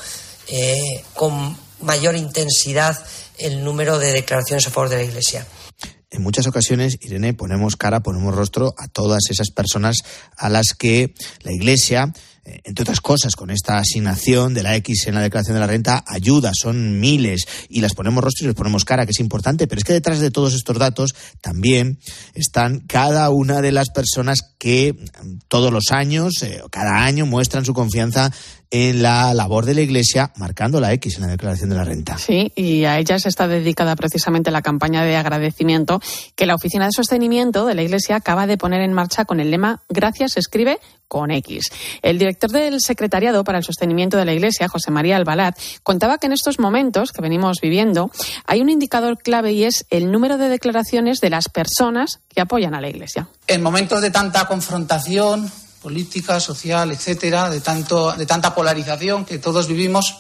eh, 0.49 1.03
con 1.15 1.57
mayor 1.81 2.17
intensidad 2.17 3.03
el 3.39 3.65
número 3.65 3.99
de 3.99 4.13
declaraciones 4.13 4.67
a 4.67 4.71
favor 4.71 4.89
de 4.91 4.97
la 4.97 5.05
Iglesia 5.05 5.47
en 6.11 6.23
muchas 6.23 6.47
ocasiones, 6.47 6.99
Irene, 7.01 7.35
ponemos 7.35 7.77
cara, 7.77 8.01
ponemos 8.01 8.35
rostro 8.35 8.75
a 8.77 8.89
todas 8.89 9.31
esas 9.31 9.51
personas 9.51 9.99
a 10.37 10.49
las 10.49 10.75
que 10.77 11.15
la 11.43 11.53
Iglesia, 11.53 12.13
entre 12.45 12.83
otras 12.83 13.01
cosas, 13.01 13.37
con 13.37 13.51
esta 13.51 13.79
asignación 13.79 14.55
de 14.55 14.63
la 14.63 14.75
X 14.77 15.07
en 15.07 15.15
la 15.15 15.21
declaración 15.21 15.55
de 15.55 15.61
la 15.61 15.67
renta, 15.67 16.05
ayuda, 16.07 16.53
son 16.55 16.99
miles, 17.01 17.47
y 17.69 17.81
las 17.81 17.95
ponemos 17.95 18.25
rostro 18.25 18.45
y 18.45 18.49
les 18.49 18.57
ponemos 18.57 18.85
cara, 18.85 19.05
que 19.07 19.13
es 19.13 19.21
importante, 19.21 19.67
pero 19.67 19.79
es 19.79 19.85
que 19.85 19.93
detrás 19.93 20.21
de 20.21 20.31
todos 20.31 20.55
estos 20.55 20.79
datos 20.79 21.15
también 21.41 21.99
están 22.35 22.81
cada 22.81 23.31
una 23.31 23.61
de 23.61 23.73
las 23.73 23.91
personas 23.91 24.41
que 24.59 24.95
mm, 24.95 25.39
todos 25.49 25.73
los 25.73 25.91
años, 25.91 26.43
eh, 26.43 26.63
cada 26.71 27.05
año, 27.05 27.27
muestran 27.27 27.65
su 27.65 27.75
confianza 27.75 28.33
en 28.71 29.03
la 29.03 29.35
labor 29.35 29.67
de 29.67 29.75
la 29.75 29.81
Iglesia, 29.81 30.33
marcando 30.37 30.81
la 30.81 30.93
X 30.93 31.17
en 31.17 31.23
la 31.23 31.29
declaración 31.29 31.71
de 31.71 31.77
la 31.77 31.85
renta. 31.85 32.19
Sí, 32.19 32.53
y 32.55 32.85
a 32.85 32.99
ellas 32.99 33.27
está 33.27 33.49
dedicada 33.49 33.97
precisamente 33.97 34.51
la 34.51 34.63
campaña 34.63 35.05
de 35.05 35.17
agradecimiento 35.17 36.01
que 36.37 36.47
la 36.47 36.55
Oficina 36.55 36.87
de 36.87 36.93
Sostenimiento 36.93 37.67
de 37.67 37.75
la 37.75 37.83
Iglesia 37.83 38.17
acaba 38.17 38.47
de 38.47 38.59
poner 38.59 38.81
en 38.83 38.93
marcha 38.93 39.25
con 39.25 39.41
el 39.41 39.51
lema 39.51 39.83
Gracias 39.89 40.37
escribe 40.37 40.79
con 41.09 41.33
X. 41.33 41.65
El 42.03 42.19
director 42.19 42.51
del 42.51 42.81
Secretariado 42.81 43.43
para 43.43 43.59
el 43.59 43.65
Sostenimiento 43.65 44.17
de 44.17 44.25
la 44.25 44.33
Iglesia, 44.33 44.69
José 44.69 44.93
María 44.93 45.17
Albalat, 45.17 45.59
contaba 45.83 46.19
que 46.19 46.27
en 46.27 46.33
estos 46.33 46.61
momentos 46.61 47.11
que 47.11 47.21
venimos 47.21 47.59
viviendo 47.61 48.13
hay 48.47 48.61
un 48.61 48.71
indicador 48.71 49.19
clave 49.19 49.53
y 49.53 49.65
es 49.65 49.87
el 49.91 50.13
número 50.13 50.39
de 50.39 50.49
declaraciones 50.49 51.21
de 51.21 51.31
las 51.31 51.49
personas 51.49 52.21
que 52.29 52.41
apoyan 52.41 52.75
a 52.75 52.81
la 52.81 52.89
Iglesia. 52.89 53.27
En 53.49 53.61
momentos 53.61 54.01
de 54.01 54.13
tanta 54.13 54.47
confrontación, 54.47 55.51
política, 55.83 56.41
social, 56.41 56.93
etcétera, 56.93 57.51
de, 57.51 57.61
tanto, 57.61 58.13
de 58.13 58.27
tanta 58.27 58.55
polarización 58.55 59.25
que 59.25 59.39
todos 59.39 59.67
vivimos, 59.67 60.19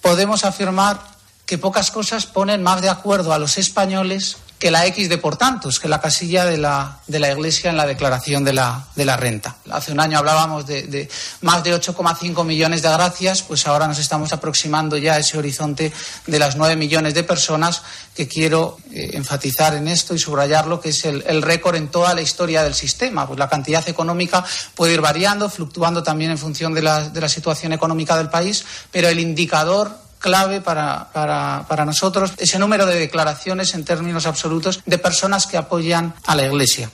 podemos 0.00 0.44
afirmar 0.44 1.00
que 1.46 1.58
pocas 1.58 1.90
cosas 1.90 2.26
ponen 2.26 2.62
más 2.62 2.82
de 2.82 2.90
acuerdo 2.90 3.32
a 3.32 3.38
los 3.38 3.56
españoles 3.56 4.38
que 4.58 4.70
la 4.70 4.86
X 4.86 5.08
de 5.08 5.18
por 5.18 5.36
tantos, 5.36 5.78
que 5.78 5.88
la 5.88 6.00
casilla 6.00 6.46
de 6.46 6.56
la, 6.56 7.00
de 7.06 7.18
la 7.18 7.30
Iglesia 7.30 7.70
en 7.70 7.76
la 7.76 7.86
declaración 7.86 8.42
de 8.42 8.54
la, 8.54 8.86
de 8.94 9.04
la 9.04 9.16
renta. 9.16 9.56
Hace 9.70 9.92
un 9.92 10.00
año 10.00 10.18
hablábamos 10.18 10.66
de, 10.66 10.84
de 10.84 11.08
más 11.42 11.62
de 11.62 11.74
8,5 11.74 12.44
millones 12.44 12.82
de 12.82 12.88
gracias, 12.88 13.42
pues 13.42 13.66
ahora 13.66 13.86
nos 13.86 13.98
estamos 13.98 14.32
aproximando 14.32 14.96
ya 14.96 15.14
a 15.14 15.18
ese 15.18 15.36
horizonte 15.36 15.92
de 16.26 16.38
las 16.38 16.56
9 16.56 16.76
millones 16.76 17.12
de 17.14 17.22
personas 17.22 17.82
que 18.14 18.26
quiero 18.26 18.78
eh, 18.92 19.10
enfatizar 19.12 19.74
en 19.74 19.88
esto 19.88 20.14
y 20.14 20.18
subrayarlo, 20.18 20.80
que 20.80 20.88
es 20.88 21.04
el, 21.04 21.22
el 21.26 21.42
récord 21.42 21.76
en 21.76 21.88
toda 21.88 22.14
la 22.14 22.22
historia 22.22 22.62
del 22.62 22.74
sistema. 22.74 23.26
Pues 23.26 23.38
la 23.38 23.48
cantidad 23.48 23.86
económica 23.88 24.44
puede 24.74 24.94
ir 24.94 25.02
variando, 25.02 25.50
fluctuando 25.50 26.02
también 26.02 26.30
en 26.30 26.38
función 26.38 26.72
de 26.72 26.82
la, 26.82 27.08
de 27.10 27.20
la 27.20 27.28
situación 27.28 27.74
económica 27.74 28.16
del 28.16 28.30
país, 28.30 28.64
pero 28.90 29.08
el 29.08 29.20
indicador 29.20 30.05
clave 30.26 30.60
para, 30.60 31.06
para, 31.12 31.84
nosotros 31.84 32.32
ese 32.38 32.58
número 32.58 32.84
de 32.84 32.98
declaraciones 32.98 33.74
en 33.74 33.84
términos 33.84 34.26
absolutos 34.26 34.82
de 34.84 34.98
personas 34.98 35.46
que 35.46 35.56
apoyan 35.56 36.14
a 36.26 36.34
la 36.34 36.46
Iglesia. 36.46 36.90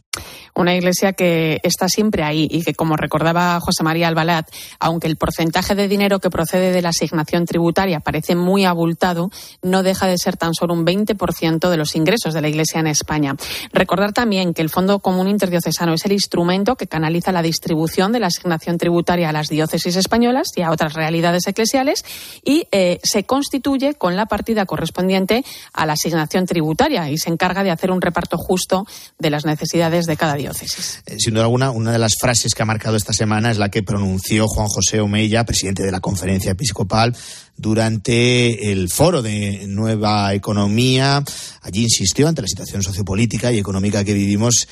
Una 0.55 0.75
iglesia 0.75 1.15
que 1.15 1.61
está 1.63 1.89
siempre 1.89 2.23
ahí 2.23 2.47
y 2.51 2.63
que, 2.63 2.75
como 2.75 2.97
recordaba 2.97 3.59
José 3.61 3.83
María 3.83 4.09
Albalat, 4.09 4.51
aunque 4.79 5.07
el 5.07 5.17
porcentaje 5.17 5.75
de 5.75 5.89
dinero 5.89 6.19
que 6.19 6.29
procede 6.29 6.73
de 6.73 6.83
la 6.83 6.91
asignación 6.91 7.47
tributaria 7.47 8.01
parece 8.01 8.35
muy 8.35 8.65
abultado, 8.65 9.31
no 9.63 9.83
deja 9.83 10.07
de 10.07 10.19
ser 10.19 10.37
tan 10.37 10.55
solo 10.55 10.75
un 10.75 10.85
20% 10.85 11.71
de 11.71 11.77
los 11.77 11.97
ingresos 11.97 12.35
de 12.35 12.43
la 12.43 12.49
iglesia 12.49 12.81
en 12.81 12.87
España. 12.87 13.35
Recordar 13.73 14.13
también 14.13 14.53
que 14.53 14.63
el 14.63 14.69
Fondo 14.69 14.99
Común 14.99 15.29
Interdiocesano 15.29 15.95
es 15.95 16.05
el 16.05 16.13
instrumento 16.13 16.77
que 16.77 16.87
canaliza 16.87 17.33
la 17.33 17.43
distribución 17.43 18.13
de 18.13 18.21
la 18.21 18.27
asignación 18.27 18.79
tributaria 18.79 19.31
a 19.31 19.33
las 19.33 19.49
diócesis 19.49 19.97
españolas 19.97 20.49
y 20.57 20.63
a 20.63 20.71
otras 20.71 20.95
realidades 20.95 21.47
eclesiales 21.47 22.05
y 22.45 22.69
eh, 22.73 23.01
se 23.03 23.25
constituye 23.25 23.95
con 23.95 24.17
la 24.17 24.27
partida 24.27 24.67
correspondiente 24.67 25.45
a 25.73 25.87
la 25.87 25.95
asignación 25.95 26.47
tributaria 26.47 27.09
y 27.11 27.19
se 27.19 27.31
encarga 27.31 27.63
de 27.65 27.71
hacer 27.71 27.91
un 27.91 28.01
reparto 28.01 28.37
justo 28.37 28.87
de 29.19 29.31
las 29.31 29.45
necesidades 29.45 30.07
de 30.07 30.17
cada 30.17 30.37
diócesis. 30.43 31.03
Eh, 31.07 31.17
sin 31.19 31.35
duda 31.35 31.45
alguna, 31.45 31.71
una 31.71 31.93
de 31.93 31.99
las 31.99 32.15
frases 32.21 32.55
que 32.55 32.63
ha 32.63 32.67
marcado 32.67 32.97
esta 32.97 33.13
semana 33.13 33.51
es 33.51 33.59
la 33.59 33.71
que 33.71 33.83
pronunció 33.83 34.47
Juan 34.47 34.69
José 34.69 35.01
Omeya, 35.01 35.45
presidente 35.45 35.83
de 35.83 35.91
la 35.91 36.01
Conferencia 36.01 36.53
Episcopal, 36.53 37.17
durante 37.57 38.73
el 38.73 38.89
foro 38.91 39.23
de 39.23 39.67
Nueva 39.67 40.35
Economía. 40.35 41.25
Allí 41.63 41.83
insistió 41.83 42.29
ante 42.29 42.43
la 42.43 42.49
situación 42.49 42.83
sociopolítica 42.83 43.53
y 43.53 43.59
económica 43.59 44.05
que 44.05 44.15
vivimos 44.15 44.69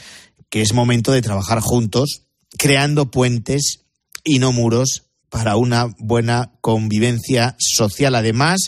que 0.50 0.62
es 0.62 0.74
momento 0.74 1.12
de 1.12 1.22
trabajar 1.22 1.60
juntos, 1.60 2.22
creando 2.58 3.10
puentes 3.10 3.86
y 4.24 4.38
no 4.40 4.52
muros 4.52 5.04
para 5.30 5.56
una 5.56 5.94
buena 5.98 6.52
convivencia 6.60 7.56
social. 7.58 8.14
Además, 8.16 8.58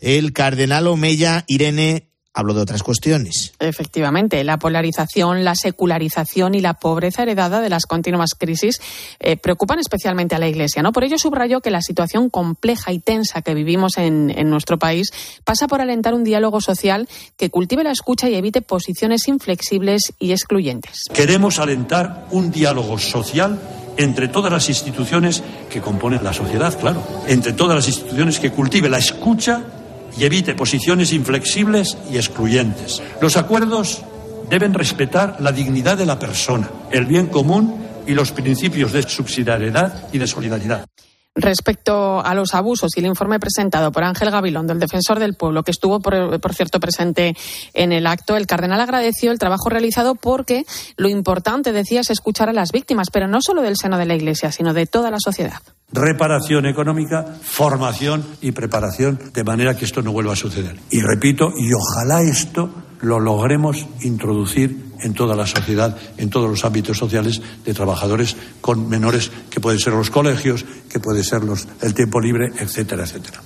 el 0.00 0.32
cardenal 0.32 0.86
Omeya 0.86 1.44
Irene 1.48 2.11
hablo 2.34 2.54
de 2.54 2.62
otras 2.62 2.82
cuestiones. 2.82 3.52
Efectivamente, 3.58 4.42
la 4.44 4.58
polarización, 4.58 5.44
la 5.44 5.54
secularización 5.54 6.54
y 6.54 6.60
la 6.60 6.74
pobreza 6.74 7.22
heredada 7.22 7.60
de 7.60 7.68
las 7.68 7.86
continuas 7.86 8.34
crisis 8.38 8.80
eh, 9.20 9.36
preocupan 9.36 9.78
especialmente 9.78 10.34
a 10.34 10.38
la 10.38 10.48
Iglesia. 10.48 10.82
¿no? 10.82 10.92
Por 10.92 11.04
ello 11.04 11.18
subrayó 11.18 11.60
que 11.60 11.70
la 11.70 11.82
situación 11.82 12.30
compleja 12.30 12.92
y 12.92 12.98
tensa 12.98 13.42
que 13.42 13.54
vivimos 13.54 13.98
en, 13.98 14.30
en 14.30 14.50
nuestro 14.50 14.78
país 14.78 15.10
pasa 15.44 15.68
por 15.68 15.80
alentar 15.80 16.14
un 16.14 16.24
diálogo 16.24 16.60
social 16.60 17.08
que 17.36 17.50
cultive 17.50 17.84
la 17.84 17.92
escucha 17.92 18.28
y 18.28 18.34
evite 18.34 18.62
posiciones 18.62 19.28
inflexibles 19.28 20.14
y 20.18 20.32
excluyentes. 20.32 21.04
Queremos 21.12 21.58
alentar 21.58 22.26
un 22.30 22.50
diálogo 22.50 22.98
social 22.98 23.60
entre 23.98 24.28
todas 24.28 24.50
las 24.50 24.68
instituciones 24.70 25.42
que 25.70 25.82
componen 25.82 26.24
la 26.24 26.32
sociedad, 26.32 26.78
claro, 26.78 27.02
entre 27.26 27.52
todas 27.52 27.76
las 27.76 27.86
instituciones 27.88 28.40
que 28.40 28.50
cultive 28.50 28.88
la 28.88 28.96
escucha 28.96 29.81
y 30.16 30.24
evite 30.24 30.54
posiciones 30.54 31.12
inflexibles 31.12 31.96
y 32.10 32.16
excluyentes. 32.16 33.02
Los 33.20 33.36
acuerdos 33.36 34.02
deben 34.50 34.74
respetar 34.74 35.36
la 35.40 35.52
dignidad 35.52 35.96
de 35.96 36.06
la 36.06 36.18
persona, 36.18 36.68
el 36.90 37.06
bien 37.06 37.26
común 37.26 37.82
y 38.06 38.14
los 38.14 38.32
principios 38.32 38.92
de 38.92 39.02
subsidiariedad 39.02 40.08
y 40.12 40.18
de 40.18 40.26
solidaridad. 40.26 40.86
Respecto 41.34 42.20
a 42.20 42.34
los 42.34 42.54
abusos 42.54 42.90
y 42.94 43.00
el 43.00 43.06
informe 43.06 43.40
presentado 43.40 43.90
por 43.90 44.04
Ángel 44.04 44.30
Gavilón, 44.30 44.66
del 44.66 44.78
Defensor 44.78 45.18
del 45.18 45.34
Pueblo, 45.34 45.62
que 45.62 45.70
estuvo, 45.70 45.98
por, 46.00 46.38
por, 46.40 46.54
cierto, 46.54 46.78
presente 46.78 47.34
en 47.72 47.92
el 47.92 48.06
acto, 48.06 48.36
el 48.36 48.46
cardenal 48.46 48.82
agradeció 48.82 49.32
el 49.32 49.38
trabajo 49.38 49.70
realizado 49.70 50.14
porque 50.14 50.66
lo 50.98 51.08
importante, 51.08 51.72
decía, 51.72 52.00
es 52.00 52.10
escuchar 52.10 52.50
a 52.50 52.52
las 52.52 52.70
víctimas, 52.70 53.08
pero 53.10 53.28
no 53.28 53.40
solo 53.40 53.62
del 53.62 53.78
seno 53.78 53.96
de 53.96 54.04
la 54.04 54.14
Iglesia, 54.14 54.52
sino 54.52 54.74
de 54.74 54.84
toda 54.86 55.10
la 55.10 55.18
sociedad. 55.18 55.62
Reparación 55.90 56.66
económica, 56.66 57.24
formación 57.42 58.26
y 58.42 58.52
preparación, 58.52 59.18
de 59.32 59.44
manera 59.44 59.74
que 59.74 59.86
esto 59.86 60.02
no 60.02 60.12
vuelva 60.12 60.34
a 60.34 60.36
suceder. 60.36 60.76
Y 60.90 61.00
repito, 61.00 61.48
y 61.56 61.72
ojalá 61.72 62.20
esto 62.22 62.70
lo 63.00 63.20
logremos 63.20 63.86
introducir 64.02 64.91
en 65.02 65.14
toda 65.14 65.36
la 65.36 65.46
sociedad, 65.46 65.96
en 66.16 66.30
todos 66.30 66.48
los 66.48 66.64
ámbitos 66.64 66.98
sociales 66.98 67.40
de 67.64 67.74
trabajadores 67.74 68.36
con 68.60 68.88
menores, 68.88 69.30
que 69.50 69.60
pueden 69.60 69.78
ser 69.78 69.92
los 69.92 70.10
colegios, 70.10 70.64
que 70.88 71.00
puede 71.00 71.24
ser 71.24 71.44
los, 71.44 71.66
el 71.80 71.94
tiempo 71.94 72.20
libre, 72.20 72.52
etcétera, 72.58 73.04
etcétera. 73.04 73.42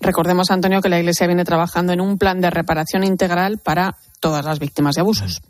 Recordemos, 0.00 0.50
Antonio, 0.50 0.80
que 0.80 0.88
la 0.88 0.98
Iglesia 0.98 1.26
viene 1.26 1.44
trabajando 1.44 1.92
en 1.92 2.00
un 2.00 2.18
plan 2.18 2.40
de 2.40 2.50
reparación 2.50 3.04
integral 3.04 3.58
para 3.58 3.96
todas 4.18 4.44
las 4.44 4.58
víctimas 4.58 4.94
de 4.94 5.00
abusos. 5.00 5.42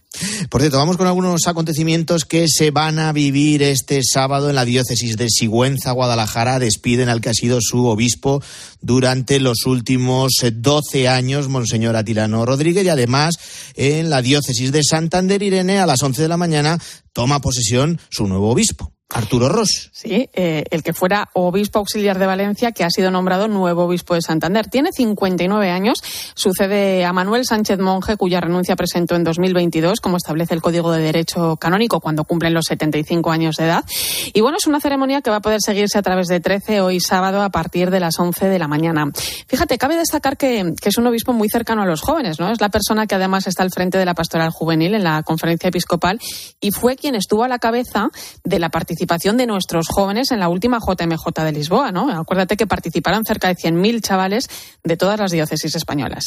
Por 0.50 0.60
cierto, 0.60 0.78
vamos 0.78 0.96
con 0.96 1.06
algunos 1.06 1.46
acontecimientos 1.46 2.24
que 2.24 2.46
se 2.48 2.70
van 2.70 2.98
a 2.98 3.12
vivir 3.12 3.62
este 3.62 4.02
sábado 4.02 4.50
en 4.50 4.56
la 4.56 4.64
diócesis 4.64 5.16
de 5.16 5.28
Sigüenza, 5.30 5.92
Guadalajara. 5.92 6.58
Despiden 6.58 7.08
al 7.08 7.20
que 7.20 7.30
ha 7.30 7.34
sido 7.34 7.58
su 7.60 7.86
obispo 7.86 8.42
durante 8.80 9.40
los 9.40 9.64
últimos 9.66 10.32
12 10.52 11.08
años, 11.08 11.48
Monseñor 11.48 11.96
Atilano 11.96 12.44
Rodríguez, 12.44 12.84
y 12.84 12.88
además 12.90 13.34
en 13.74 14.10
la 14.10 14.22
diócesis 14.22 14.72
de 14.72 14.82
Santander, 14.82 15.41
Irene, 15.42 15.78
a 15.78 15.86
las 15.86 16.02
11 16.02 16.22
de 16.22 16.28
la 16.28 16.36
mañana 16.36 16.78
toma 17.12 17.40
posesión 17.40 18.00
su 18.10 18.26
nuevo 18.26 18.50
obispo. 18.50 18.92
Arturo 19.14 19.48
Ross. 19.48 19.90
Sí, 19.92 20.28
eh, 20.32 20.64
el 20.70 20.82
que 20.82 20.92
fuera 20.92 21.28
obispo 21.34 21.78
auxiliar 21.78 22.18
de 22.18 22.26
Valencia, 22.26 22.72
que 22.72 22.84
ha 22.84 22.90
sido 22.90 23.10
nombrado 23.10 23.46
nuevo 23.46 23.84
obispo 23.84 24.14
de 24.14 24.22
Santander. 24.22 24.68
Tiene 24.68 24.90
59 24.92 25.70
años, 25.70 25.98
sucede 26.34 27.04
a 27.04 27.12
Manuel 27.12 27.44
Sánchez 27.44 27.78
Monje, 27.78 28.16
cuya 28.16 28.40
renuncia 28.40 28.74
presentó 28.74 29.14
en 29.14 29.24
2022, 29.24 30.00
como 30.00 30.16
establece 30.16 30.54
el 30.54 30.62
Código 30.62 30.92
de 30.92 31.02
Derecho 31.02 31.56
Canónico, 31.56 32.00
cuando 32.00 32.24
cumplen 32.24 32.54
los 32.54 32.64
75 32.66 33.30
años 33.30 33.56
de 33.56 33.66
edad. 33.66 33.84
Y 34.32 34.40
bueno, 34.40 34.56
es 34.58 34.66
una 34.66 34.80
ceremonia 34.80 35.20
que 35.20 35.30
va 35.30 35.36
a 35.36 35.42
poder 35.42 35.60
seguirse 35.60 35.98
a 35.98 36.02
través 36.02 36.28
de 36.28 36.40
13 36.40 36.80
hoy 36.80 36.98
sábado 36.98 37.42
a 37.42 37.50
partir 37.50 37.90
de 37.90 38.00
las 38.00 38.18
11 38.18 38.48
de 38.48 38.58
la 38.58 38.68
mañana. 38.68 39.10
Fíjate, 39.46 39.76
cabe 39.76 39.96
destacar 39.96 40.38
que, 40.38 40.72
que 40.80 40.88
es 40.88 40.96
un 40.96 41.06
obispo 41.06 41.34
muy 41.34 41.48
cercano 41.50 41.82
a 41.82 41.86
los 41.86 42.00
jóvenes, 42.00 42.40
¿no? 42.40 42.50
Es 42.50 42.60
la 42.60 42.70
persona 42.70 43.06
que 43.06 43.14
además 43.14 43.46
está 43.46 43.62
al 43.62 43.70
frente 43.70 43.98
de 43.98 44.06
la 44.06 44.14
pastoral 44.14 44.50
juvenil 44.50 44.94
en 44.94 45.04
la 45.04 45.22
conferencia 45.22 45.68
episcopal 45.68 46.18
y 46.60 46.70
fue 46.70 46.96
quien 46.96 47.14
estuvo 47.14 47.44
a 47.44 47.48
la 47.48 47.58
cabeza 47.58 48.08
de 48.44 48.58
la 48.58 48.70
participación 48.70 49.01
participación 49.02 49.36
de 49.36 49.46
nuestros 49.46 49.86
jóvenes 49.88 50.30
en 50.30 50.38
la 50.38 50.48
última 50.48 50.78
JMJ 50.78 51.44
de 51.44 51.52
Lisboa, 51.52 51.90
¿no? 51.90 52.08
Acuérdate 52.08 52.56
que 52.56 52.68
participaron 52.68 53.24
cerca 53.24 53.48
de 53.48 53.56
100.000 53.56 54.00
chavales 54.00 54.46
de 54.84 54.96
todas 54.96 55.18
las 55.18 55.32
diócesis 55.32 55.74
españolas. 55.74 56.24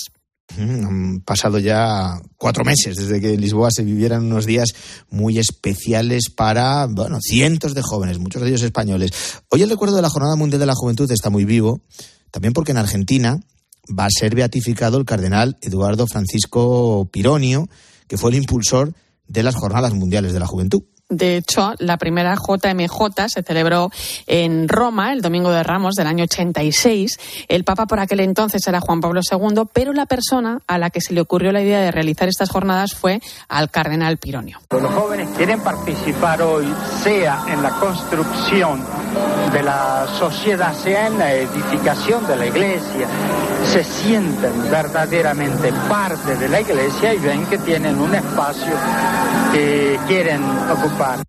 Han 0.58 1.22
pasado 1.22 1.58
ya 1.58 2.20
cuatro 2.38 2.66
meses 2.66 2.98
desde 2.98 3.22
que 3.22 3.34
en 3.34 3.40
Lisboa 3.40 3.70
se 3.72 3.84
vivieran 3.84 4.26
unos 4.26 4.46
días 4.46 4.70
muy 5.10 5.40
especiales 5.40 6.24
para, 6.36 6.88
bueno, 6.88 7.20
cientos 7.22 7.74
de 7.74 7.82
jóvenes, 7.82 8.20
muchos 8.20 8.42
de 8.42 8.50
ellos 8.50 8.62
españoles. 8.62 9.12
Hoy 9.50 9.62
el 9.62 9.70
recuerdo 9.70 9.96
de 9.96 10.02
la 10.02 10.10
Jornada 10.10 10.36
Mundial 10.36 10.60
de 10.60 10.66
la 10.66 10.76
Juventud 10.76 11.10
está 11.10 11.30
muy 11.30 11.46
vivo, 11.46 11.80
también 12.30 12.54
porque 12.54 12.74
en 12.74 12.78
Argentina 12.78 13.40
va 13.88 14.06
a 14.06 14.10
ser 14.10 14.36
beatificado 14.36 14.98
el 14.98 15.06
cardenal 15.06 15.58
Eduardo 15.62 16.08
Francisco 16.08 17.08
Pironio, 17.10 17.70
que 18.08 18.18
fue 18.18 18.32
el 18.32 18.38
impulsor 18.38 18.94
de 19.28 19.44
las 19.44 19.56
Jornadas 19.56 19.94
Mundiales 19.94 20.34
de 20.34 20.40
la 20.40 20.48
Juventud. 20.48 20.84
De 21.08 21.38
hecho, 21.38 21.74
la 21.78 21.98
primera 21.98 22.36
JMJ 22.36 23.28
se 23.28 23.44
celebró 23.44 23.92
en 24.26 24.68
Roma 24.68 25.14
el 25.14 25.22
domingo 25.22 25.52
de 25.52 25.62
Ramos 25.62 25.94
del 25.94 26.08
año 26.08 26.24
86. 26.24 27.46
El 27.48 27.64
Papa 27.64 27.86
por 27.86 28.00
aquel 28.00 28.22
entonces 28.22 28.66
era 28.68 28.82
Juan 28.82 29.02
Pablo 29.02 29.22
II, 29.22 29.64
pero 29.72 29.94
la 29.94 30.08
persona 30.08 30.60
a 30.66 30.80
la 30.80 30.90
que 30.90 31.02
se 31.02 31.14
le 31.14 31.22
ocurrió 31.22 31.52
la 31.52 31.62
idea 31.62 31.80
de 31.82 31.92
realizar 31.92 32.28
estas 32.28 32.50
jornadas 32.50 32.96
fue 32.96 33.22
al 33.50 33.70
cardenal 33.70 34.18
Pironio. 34.18 34.60
Los 34.72 34.92
jóvenes 34.94 35.30
quieren 35.38 35.62
participar 35.62 36.42
hoy, 36.42 36.66
sea 37.04 37.44
en 37.50 37.62
la 37.62 37.70
construcción 37.70 38.84
de 39.52 39.64
la 39.64 40.08
sociedad, 40.20 40.74
sea 40.74 41.08
en 41.08 41.18
la 41.18 41.34
edificación 41.34 42.26
de 42.28 42.36
la 42.36 42.46
iglesia, 42.46 43.08
se 43.66 43.84
sienten 43.84 44.70
verdaderamente 44.70 45.72
parte 45.90 46.36
de 46.36 46.50
la 46.50 46.62
iglesia 46.62 47.14
y 47.14 47.18
ven 47.20 47.46
que 47.46 47.58
tienen 47.60 48.00
un 48.00 48.14
espacio 48.14 48.74
que 49.54 50.00
quieren 50.08 50.42
ocupar. 50.70 51.20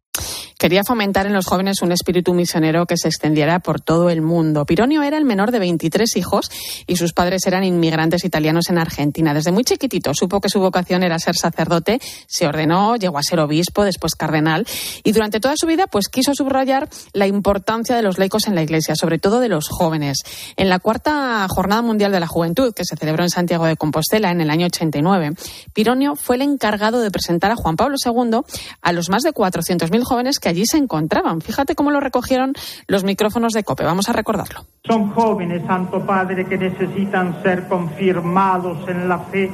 Quería 0.58 0.84
fomentar 0.84 1.26
en 1.26 1.34
los 1.34 1.44
jóvenes 1.44 1.82
un 1.82 1.92
espíritu 1.92 2.32
misionero 2.32 2.86
que 2.86 2.96
se 2.96 3.08
extendiera 3.08 3.58
por 3.58 3.78
todo 3.78 4.08
el 4.08 4.22
mundo. 4.22 4.64
Pironio 4.64 5.02
era 5.02 5.18
el 5.18 5.26
menor 5.26 5.50
de 5.50 5.58
23 5.58 6.16
hijos 6.16 6.50
y 6.86 6.96
sus 6.96 7.12
padres 7.12 7.46
eran 7.46 7.62
inmigrantes 7.62 8.24
italianos 8.24 8.70
en 8.70 8.78
Argentina. 8.78 9.34
Desde 9.34 9.52
muy 9.52 9.64
chiquitito 9.64 10.14
supo 10.14 10.40
que 10.40 10.48
su 10.48 10.58
vocación 10.58 11.02
era 11.02 11.18
ser 11.18 11.36
sacerdote, 11.36 12.00
se 12.26 12.46
ordenó, 12.46 12.96
llegó 12.96 13.18
a 13.18 13.22
ser 13.22 13.38
obispo, 13.40 13.84
después 13.84 14.14
cardenal 14.14 14.66
y 15.04 15.12
durante 15.12 15.40
toda 15.40 15.56
su 15.58 15.66
vida 15.66 15.88
pues 15.88 16.08
quiso 16.08 16.34
subrayar 16.34 16.88
la 17.12 17.26
importancia 17.26 17.94
de 17.94 18.00
los 18.00 18.18
laicos 18.18 18.46
en 18.46 18.54
la 18.54 18.62
Iglesia, 18.62 18.94
sobre 18.96 19.18
todo 19.18 19.40
de 19.40 19.50
los 19.50 19.68
jóvenes. 19.68 20.22
En 20.56 20.70
la 20.70 20.78
cuarta 20.78 21.46
Jornada 21.50 21.82
Mundial 21.82 22.12
de 22.12 22.20
la 22.20 22.28
Juventud, 22.28 22.72
que 22.72 22.86
se 22.86 22.96
celebró 22.96 23.24
en 23.24 23.30
Santiago 23.30 23.66
de 23.66 23.76
Compostela 23.76 24.30
en 24.30 24.40
el 24.40 24.48
año 24.48 24.64
89, 24.64 25.32
Pironio 25.74 26.16
fue 26.16 26.36
el 26.36 26.42
encargado 26.42 27.02
de 27.02 27.10
presentar 27.10 27.50
a 27.50 27.56
Juan 27.56 27.76
Pablo 27.76 27.96
II 28.02 28.40
a 28.80 28.92
los 28.92 29.10
más 29.10 29.22
de 29.22 29.34
400.000 29.34 30.02
jóvenes 30.02 30.38
que 30.38 30.45
allí 30.48 30.66
se 30.66 30.78
encontraban. 30.78 31.40
Fíjate 31.40 31.74
cómo 31.74 31.90
lo 31.90 32.00
recogieron 32.00 32.54
los 32.86 33.04
micrófonos 33.04 33.52
de 33.52 33.64
COPE. 33.64 33.84
Vamos 33.84 34.08
a 34.08 34.12
recordarlo. 34.12 34.66
Son 34.84 35.10
jóvenes, 35.10 35.62
Santo 35.66 36.04
Padre, 36.04 36.46
que 36.46 36.58
necesitan 36.58 37.42
ser 37.42 37.68
confirmados 37.68 38.88
en 38.88 39.08
la 39.08 39.18
fe, 39.18 39.50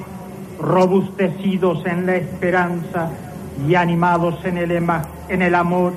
robustecidos 0.59 1.84
en 1.86 2.07
la 2.07 2.16
esperanza 2.16 3.11
y 3.68 3.74
animados 3.74 4.45
en 4.45 4.59
el, 4.59 4.70
en 4.70 5.43
el 5.43 5.55
amor 5.55 5.93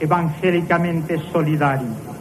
evangélicamente 0.00 1.20
solidario. 1.32 2.11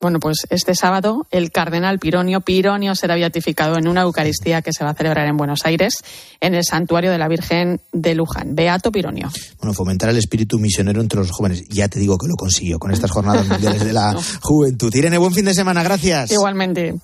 Bueno, 0.00 0.20
pues 0.20 0.46
este 0.50 0.76
sábado 0.76 1.26
el 1.32 1.50
cardenal 1.50 1.98
Pironio 1.98 2.40
Pironio 2.40 2.94
será 2.94 3.16
beatificado 3.16 3.76
en 3.78 3.88
una 3.88 4.02
Eucaristía 4.02 4.62
que 4.62 4.72
se 4.72 4.84
va 4.84 4.90
a 4.90 4.94
celebrar 4.94 5.26
en 5.26 5.36
Buenos 5.36 5.64
Aires, 5.64 5.94
en 6.40 6.54
el 6.54 6.64
santuario 6.64 7.10
de 7.10 7.18
la 7.18 7.26
Virgen 7.26 7.80
de 7.92 8.14
Luján. 8.14 8.54
Beato 8.54 8.92
Pironio. 8.92 9.28
Bueno, 9.58 9.74
fomentar 9.74 10.08
el 10.10 10.16
espíritu 10.16 10.58
misionero 10.58 11.00
entre 11.00 11.18
los 11.18 11.32
jóvenes. 11.32 11.64
Ya 11.68 11.88
te 11.88 11.98
digo 11.98 12.16
que 12.16 12.28
lo 12.28 12.36
consiguió 12.36 12.78
con 12.78 12.92
estas 12.92 13.10
jornadas 13.10 13.46
mundiales 13.48 13.84
de 13.84 13.92
la 13.92 14.14
juventud. 14.42 14.94
Irene, 14.94 15.18
buen 15.18 15.34
fin 15.34 15.44
de 15.44 15.54
semana, 15.54 15.82
gracias. 15.82 16.30
Igualmente. 16.30 16.94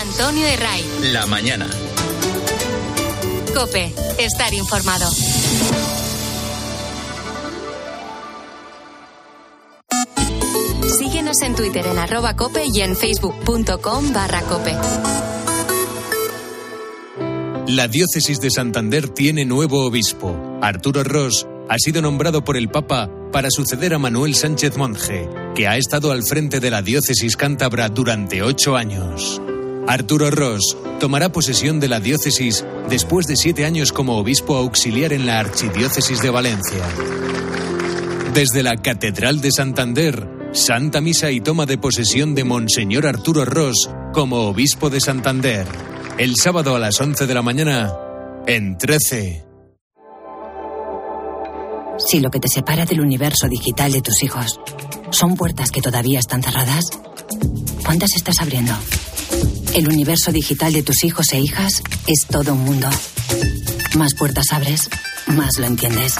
Antonio 0.00 0.46
Herray. 0.46 0.84
La 1.12 1.26
mañana. 1.26 1.66
Cope, 3.54 3.94
estar 4.18 4.52
informado. 4.52 5.08
Síguenos 10.88 11.42
en 11.42 11.54
Twitter 11.54 11.86
en 11.86 11.98
arroba 11.98 12.36
cope 12.36 12.64
y 12.72 12.80
en 12.80 12.94
facebook.com 12.96 14.12
barra 14.12 14.42
cope. 14.42 14.74
La 17.66 17.88
diócesis 17.88 18.40
de 18.40 18.50
Santander 18.50 19.08
tiene 19.08 19.44
nuevo 19.44 19.86
obispo. 19.86 20.58
Arturo 20.60 21.02
Ross 21.02 21.46
ha 21.68 21.78
sido 21.78 22.02
nombrado 22.02 22.44
por 22.44 22.56
el 22.56 22.68
Papa 22.68 23.10
para 23.32 23.50
suceder 23.50 23.94
a 23.94 23.98
Manuel 23.98 24.34
Sánchez 24.34 24.76
Monje, 24.76 25.28
que 25.54 25.66
ha 25.66 25.76
estado 25.76 26.12
al 26.12 26.22
frente 26.22 26.60
de 26.60 26.70
la 26.70 26.82
diócesis 26.82 27.36
cántabra 27.36 27.88
durante 27.88 28.42
ocho 28.42 28.76
años. 28.76 29.40
Arturo 29.86 30.30
Ross 30.30 30.76
tomará 31.00 31.32
posesión 31.32 31.80
de 31.80 31.88
la 31.88 32.00
diócesis 32.00 32.64
después 32.88 33.26
de 33.26 33.36
siete 33.36 33.64
años 33.64 33.92
como 33.92 34.18
obispo 34.18 34.56
auxiliar 34.56 35.12
en 35.12 35.26
la 35.26 35.40
archidiócesis 35.40 36.22
de 36.22 36.30
Valencia. 36.30 36.84
Desde 38.34 38.62
la 38.62 38.76
Catedral 38.76 39.40
de 39.40 39.50
Santander, 39.52 40.33
Santa 40.54 41.00
Misa 41.00 41.32
y 41.32 41.40
toma 41.40 41.66
de 41.66 41.78
posesión 41.78 42.36
de 42.36 42.44
Monseñor 42.44 43.08
Arturo 43.08 43.44
Ross 43.44 43.90
como 44.12 44.42
obispo 44.42 44.88
de 44.88 45.00
Santander. 45.00 45.66
El 46.16 46.36
sábado 46.36 46.76
a 46.76 46.78
las 46.78 47.00
11 47.00 47.26
de 47.26 47.34
la 47.34 47.42
mañana, 47.42 47.92
en 48.46 48.78
13. 48.78 49.44
Si 51.98 52.20
lo 52.20 52.30
que 52.30 52.38
te 52.38 52.46
separa 52.46 52.86
del 52.86 53.00
universo 53.00 53.48
digital 53.48 53.90
de 53.90 54.00
tus 54.00 54.22
hijos 54.22 54.60
son 55.10 55.34
puertas 55.34 55.72
que 55.72 55.82
todavía 55.82 56.20
están 56.20 56.40
cerradas, 56.40 56.84
¿cuántas 57.84 58.14
estás 58.14 58.40
abriendo? 58.40 58.74
El 59.74 59.88
universo 59.88 60.30
digital 60.30 60.72
de 60.72 60.84
tus 60.84 61.02
hijos 61.02 61.32
e 61.32 61.40
hijas 61.40 61.82
es 62.06 62.26
todo 62.30 62.54
un 62.54 62.60
mundo. 62.64 62.88
Más 63.96 64.14
puertas 64.14 64.46
abres, 64.52 64.88
más 65.26 65.58
lo 65.58 65.66
entiendes. 65.66 66.14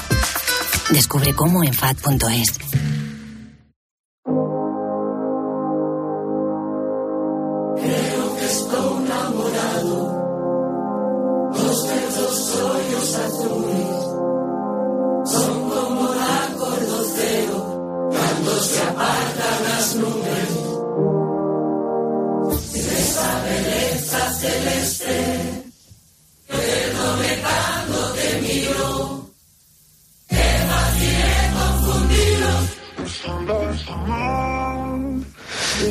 Descubre 0.91 1.33
cómo 1.33 1.63
en 1.63 1.73
FAD.es. 1.73 2.94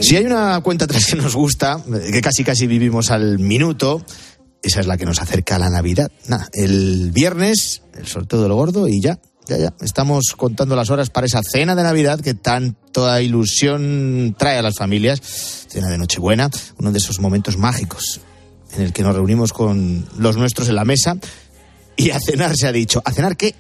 Si 0.05 0.17
hay 0.17 0.27
una 0.27 0.61
cuenta 0.61 0.85
atrás 0.85 1.07
que 1.07 1.17
nos 1.17 1.35
gusta, 1.35 1.83
que 2.13 2.21
casi 2.21 2.45
casi 2.45 2.67
vivimos 2.67 3.11
al 3.11 3.39
minuto, 3.39 4.05
esa 4.63 4.81
es 4.81 4.87
la 4.87 4.99
que 4.99 5.07
nos 5.07 5.23
acerca 5.23 5.57
a 5.57 5.59
la 5.59 5.71
Navidad. 5.71 6.13
Nada, 6.29 6.47
el 6.53 7.11
viernes, 7.11 7.81
el 7.95 8.07
sorteo 8.07 8.43
de 8.43 8.49
lo 8.49 8.55
gordo 8.55 8.87
y 8.87 9.01
ya, 9.01 9.19
ya, 9.47 9.57
ya. 9.57 9.73
Estamos 9.81 10.35
contando 10.37 10.77
las 10.77 10.91
horas 10.91 11.09
para 11.09 11.27
esa 11.27 11.41
cena 11.43 11.75
de 11.75 11.85
Navidad 11.85 12.21
que 12.21 12.35
tanta 12.35 13.23
ilusión 13.23 14.37
trae 14.39 14.59
a 14.59 14.63
las 14.63 14.77
familias. 14.77 15.23
Cena 15.71 15.89
de 15.89 15.97
Nochebuena, 15.97 16.51
uno 16.77 16.93
de 16.93 16.99
esos 16.99 17.19
momentos 17.19 17.57
mágicos 17.57 18.21
en 18.77 18.83
el 18.83 18.93
que 18.93 19.05
nos 19.05 19.15
reunimos 19.15 19.55
con 19.55 20.07
los 20.19 20.37
nuestros 20.37 20.69
en 20.69 20.75
la 20.75 20.85
mesa 20.85 21.17
y 21.97 22.11
a 22.11 22.21
cenar 22.21 22.55
se 22.59 22.67
ha 22.67 22.73
dicho. 22.73 23.01
¿A 23.07 23.11
cenar 23.11 23.39
qué? 23.39 23.55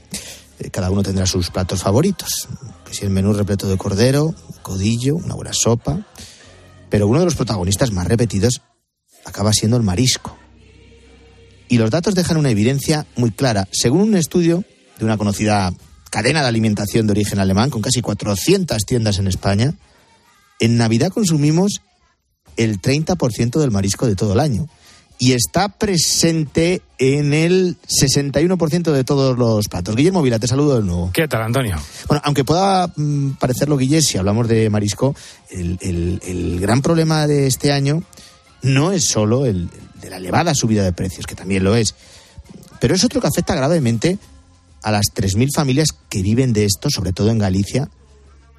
Eh, 0.59 0.69
Cada 0.69 0.91
uno 0.91 1.03
tendrá 1.03 1.25
sus 1.25 1.49
platos 1.49 1.81
favoritos. 1.81 2.49
Que 2.85 2.93
si 2.93 3.07
el 3.07 3.11
menú 3.11 3.33
repleto 3.33 3.67
de 3.67 3.79
cordero, 3.79 4.35
codillo, 4.61 5.15
una 5.17 5.35
buena 5.37 5.55
sopa. 5.55 6.07
Pero 6.95 7.09
uno 7.09 7.19
de 7.19 7.25
los 7.25 7.35
protagonistas 7.35 7.91
más 7.91 8.07
repetidos 8.07 8.63
acaba 9.25 9.53
siendo 9.53 9.77
el 9.77 9.83
marisco. 9.83 10.39
Y 11.69 11.79
los 11.79 11.91
datos 11.91 12.15
dejan 12.15 12.37
una 12.37 12.51
evidencia 12.51 13.05
muy 13.17 13.33
clara. 13.33 13.67
Según 13.73 14.03
un 14.03 14.17
estudio 14.17 14.63
de 15.01 15.05
una 15.05 15.19
conocida 15.19 15.73
cadena 16.13 16.43
de 16.43 16.47
alimentación 16.47 17.09
de 17.09 17.11
origen 17.11 17.41
alemán, 17.41 17.71
con 17.71 17.83
casi 17.83 18.01
400 18.01 18.79
tiendas 18.87 19.19
en 19.19 19.27
España, 19.27 19.75
en 20.61 20.77
Navidad 20.77 21.11
consumimos 21.11 21.81
el 22.57 22.81
30% 22.81 23.59
del 23.59 23.73
marisco 23.73 24.07
de 24.07 24.15
todo 24.15 24.35
el 24.35 24.39
año. 24.39 24.69
Y 25.19 25.33
está 25.33 25.69
presente 25.69 26.83
en 26.99 27.33
el 27.33 27.77
61% 27.89 28.93
de 28.93 29.05
todos 29.05 29.39
los 29.39 29.69
platos. 29.69 29.95
Guillermo 29.97 30.23
Vila, 30.23 30.39
te 30.39 30.49
saludo 30.49 30.77
de 30.81 30.85
nuevo. 30.85 31.11
¿Qué 31.12 31.29
tal, 31.29 31.43
Antonio? 31.43 31.77
Bueno, 32.09 32.21
aunque 32.25 32.45
pueda 32.45 32.93
mm, 32.97 33.31
parecerlo, 33.33 33.77
Guille, 33.77 34.03
si 34.03 34.19
hablamos 34.19 34.49
de 34.49 34.69
marisco, 34.71 35.15
el, 35.51 35.79
el- 35.81 36.21
el 36.27 36.61
gran 36.61 36.83
problema 36.83 37.27
de 37.27 37.47
este 37.47 37.73
año 37.73 38.03
no 38.62 38.93
es 38.93 39.05
solo 39.05 39.47
el 39.47 39.69
de 40.01 40.11
la 40.11 40.17
elevada 40.17 40.55
subida 40.55 40.83
de 40.83 40.93
precios, 40.93 41.27
que 41.27 41.35
también 41.35 41.65
lo 41.65 41.75
es, 41.77 41.95
pero 42.81 42.95
es 42.95 43.05
otro 43.05 43.21
que 43.21 43.27
afecta 43.29 43.55
gravemente 43.55 44.19
a 44.83 44.91
las 44.91 45.07
3.000 45.15 45.49
familias 45.55 45.89
que 46.11 46.23
viven 46.23 46.53
de 46.53 46.65
esto, 46.67 46.89
sobre 46.91 47.12
todo 47.12 47.31
en 47.31 47.39
Galicia, 47.39 47.89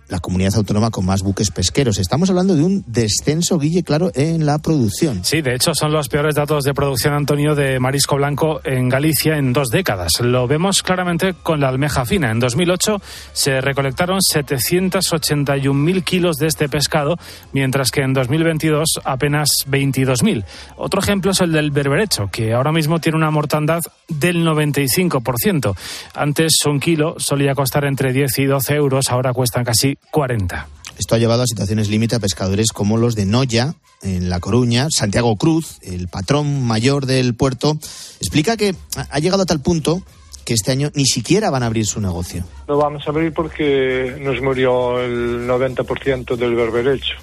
la 0.08 0.20
comunidad 0.20 0.56
autónoma 0.56 0.92
con 0.92 1.06
más 1.06 1.22
buques 1.22 1.52
pesqueros. 1.52 1.98
Estamos 1.98 2.30
hablando 2.30 2.56
de 2.56 2.64
un 2.64 2.84
descenso, 2.88 3.58
Guille, 3.58 3.84
claro, 3.84 4.12
en 4.16 4.46
la 4.46 4.60
producción. 4.60 5.24
Sí, 5.24 5.42
de 5.42 5.56
hecho 5.56 5.74
son 5.74 5.92
los 5.92 6.10
peores 6.10 6.36
datos 6.36 6.64
de 6.64 6.74
producción, 6.74 7.14
Antonio, 7.14 7.56
de 7.56 7.80
marisco 7.80 8.16
blanco 8.16 8.62
en 8.64 8.90
Galicia 8.90 9.38
en 9.38 9.54
dos 9.54 9.70
décadas. 9.70 10.20
Lo 10.22 10.48
vemos 10.48 10.84
claramente 10.84 11.34
con 11.34 11.60
la 11.60 11.70
almeja 11.70 12.06
fina. 12.06 12.32
En 12.32 12.40
2008 12.40 13.02
se 13.34 13.62
recolectaron 13.62 14.20
781.000 14.20 16.04
kilos 16.04 16.38
de 16.38 16.48
este 16.48 16.70
pescado, 16.70 17.18
mientras 17.54 17.92
que 17.92 18.02
en 18.02 18.14
2022 18.14 19.02
apenas 19.04 19.50
22.000. 19.68 20.44
Otro 20.78 21.02
ejemplo 21.02 21.32
es 21.32 21.42
el 21.42 21.52
del 21.52 21.72
berberecho, 21.72 22.30
que 22.32 22.54
ahora 22.54 22.72
mismo 22.72 23.00
tiene 23.00 23.18
una 23.18 23.32
mortandad 23.32 23.84
del 24.08 24.46
95%. 24.46 25.76
Antes 26.14 26.54
un 26.66 26.80
kilo 26.80 27.16
solía 27.20 27.56
costar 27.56 27.86
entre 27.86 28.14
10 28.14 28.40
y 28.40 28.46
12 28.46 28.74
euros, 28.76 29.10
ahora 29.10 29.34
cuestan 29.34 29.64
casi 29.64 29.98
40. 30.12 30.68
Esto 30.98 31.16
ha 31.16 31.18
llevado 31.18 31.44
a 31.44 31.48
situaciones 31.48 31.90
límite 31.90 32.16
a 32.16 32.20
pescadores 32.20 32.68
como 32.72 32.98
los 32.98 33.16
de 33.16 33.26
Noya, 33.26 33.76
en 34.02 34.30
La 34.30 34.40
Coruña. 34.40 34.88
Santiago 34.90 35.36
Cruz, 35.36 35.78
el 35.82 36.08
patrón 36.08 36.64
mayor 36.64 37.06
del 37.06 37.36
puerto, 37.36 37.78
explica 38.20 38.56
que 38.56 38.76
ha 39.10 39.20
llegado 39.20 39.44
a 39.44 39.46
tal 39.46 39.62
punto 39.62 40.04
que 40.46 40.54
este 40.54 40.72
año 40.72 40.92
ni 40.94 41.06
siquiera 41.06 41.50
van 41.50 41.64
a 41.64 41.66
abrir 41.66 41.86
su 41.86 42.00
negocio. 42.00 42.44
No 42.68 42.78
vamos 42.78 43.06
a 43.06 43.10
abrir 43.10 43.34
porque 43.34 44.16
nos 44.22 44.42
murió 44.42 45.02
el 45.02 45.48
90% 45.48 46.36
del 46.36 46.56
berberecho 46.56 47.16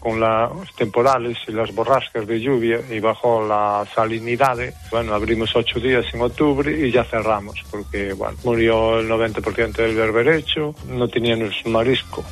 con 0.00 0.20
las 0.20 0.50
temporales 0.76 1.36
y 1.48 1.52
las 1.52 1.74
borrascas 1.74 2.26
de 2.26 2.40
lluvia 2.40 2.80
y 2.90 3.00
bajó 3.00 3.46
la 3.46 3.84
salinidad. 3.94 4.56
Bueno, 4.90 5.12
abrimos 5.12 5.50
ocho 5.56 5.80
días 5.80 6.04
en 6.14 6.22
octubre 6.22 6.86
y 6.86 6.92
ya 6.92 7.04
cerramos 7.04 7.56
porque, 7.70 8.12
bueno, 8.12 8.38
murió 8.44 9.00
el 9.00 9.08
90% 9.08 9.72
del 9.72 9.96
berberecho, 9.96 10.74
no 10.88 11.08
teníamos 11.08 11.54
marisco. 11.66 12.24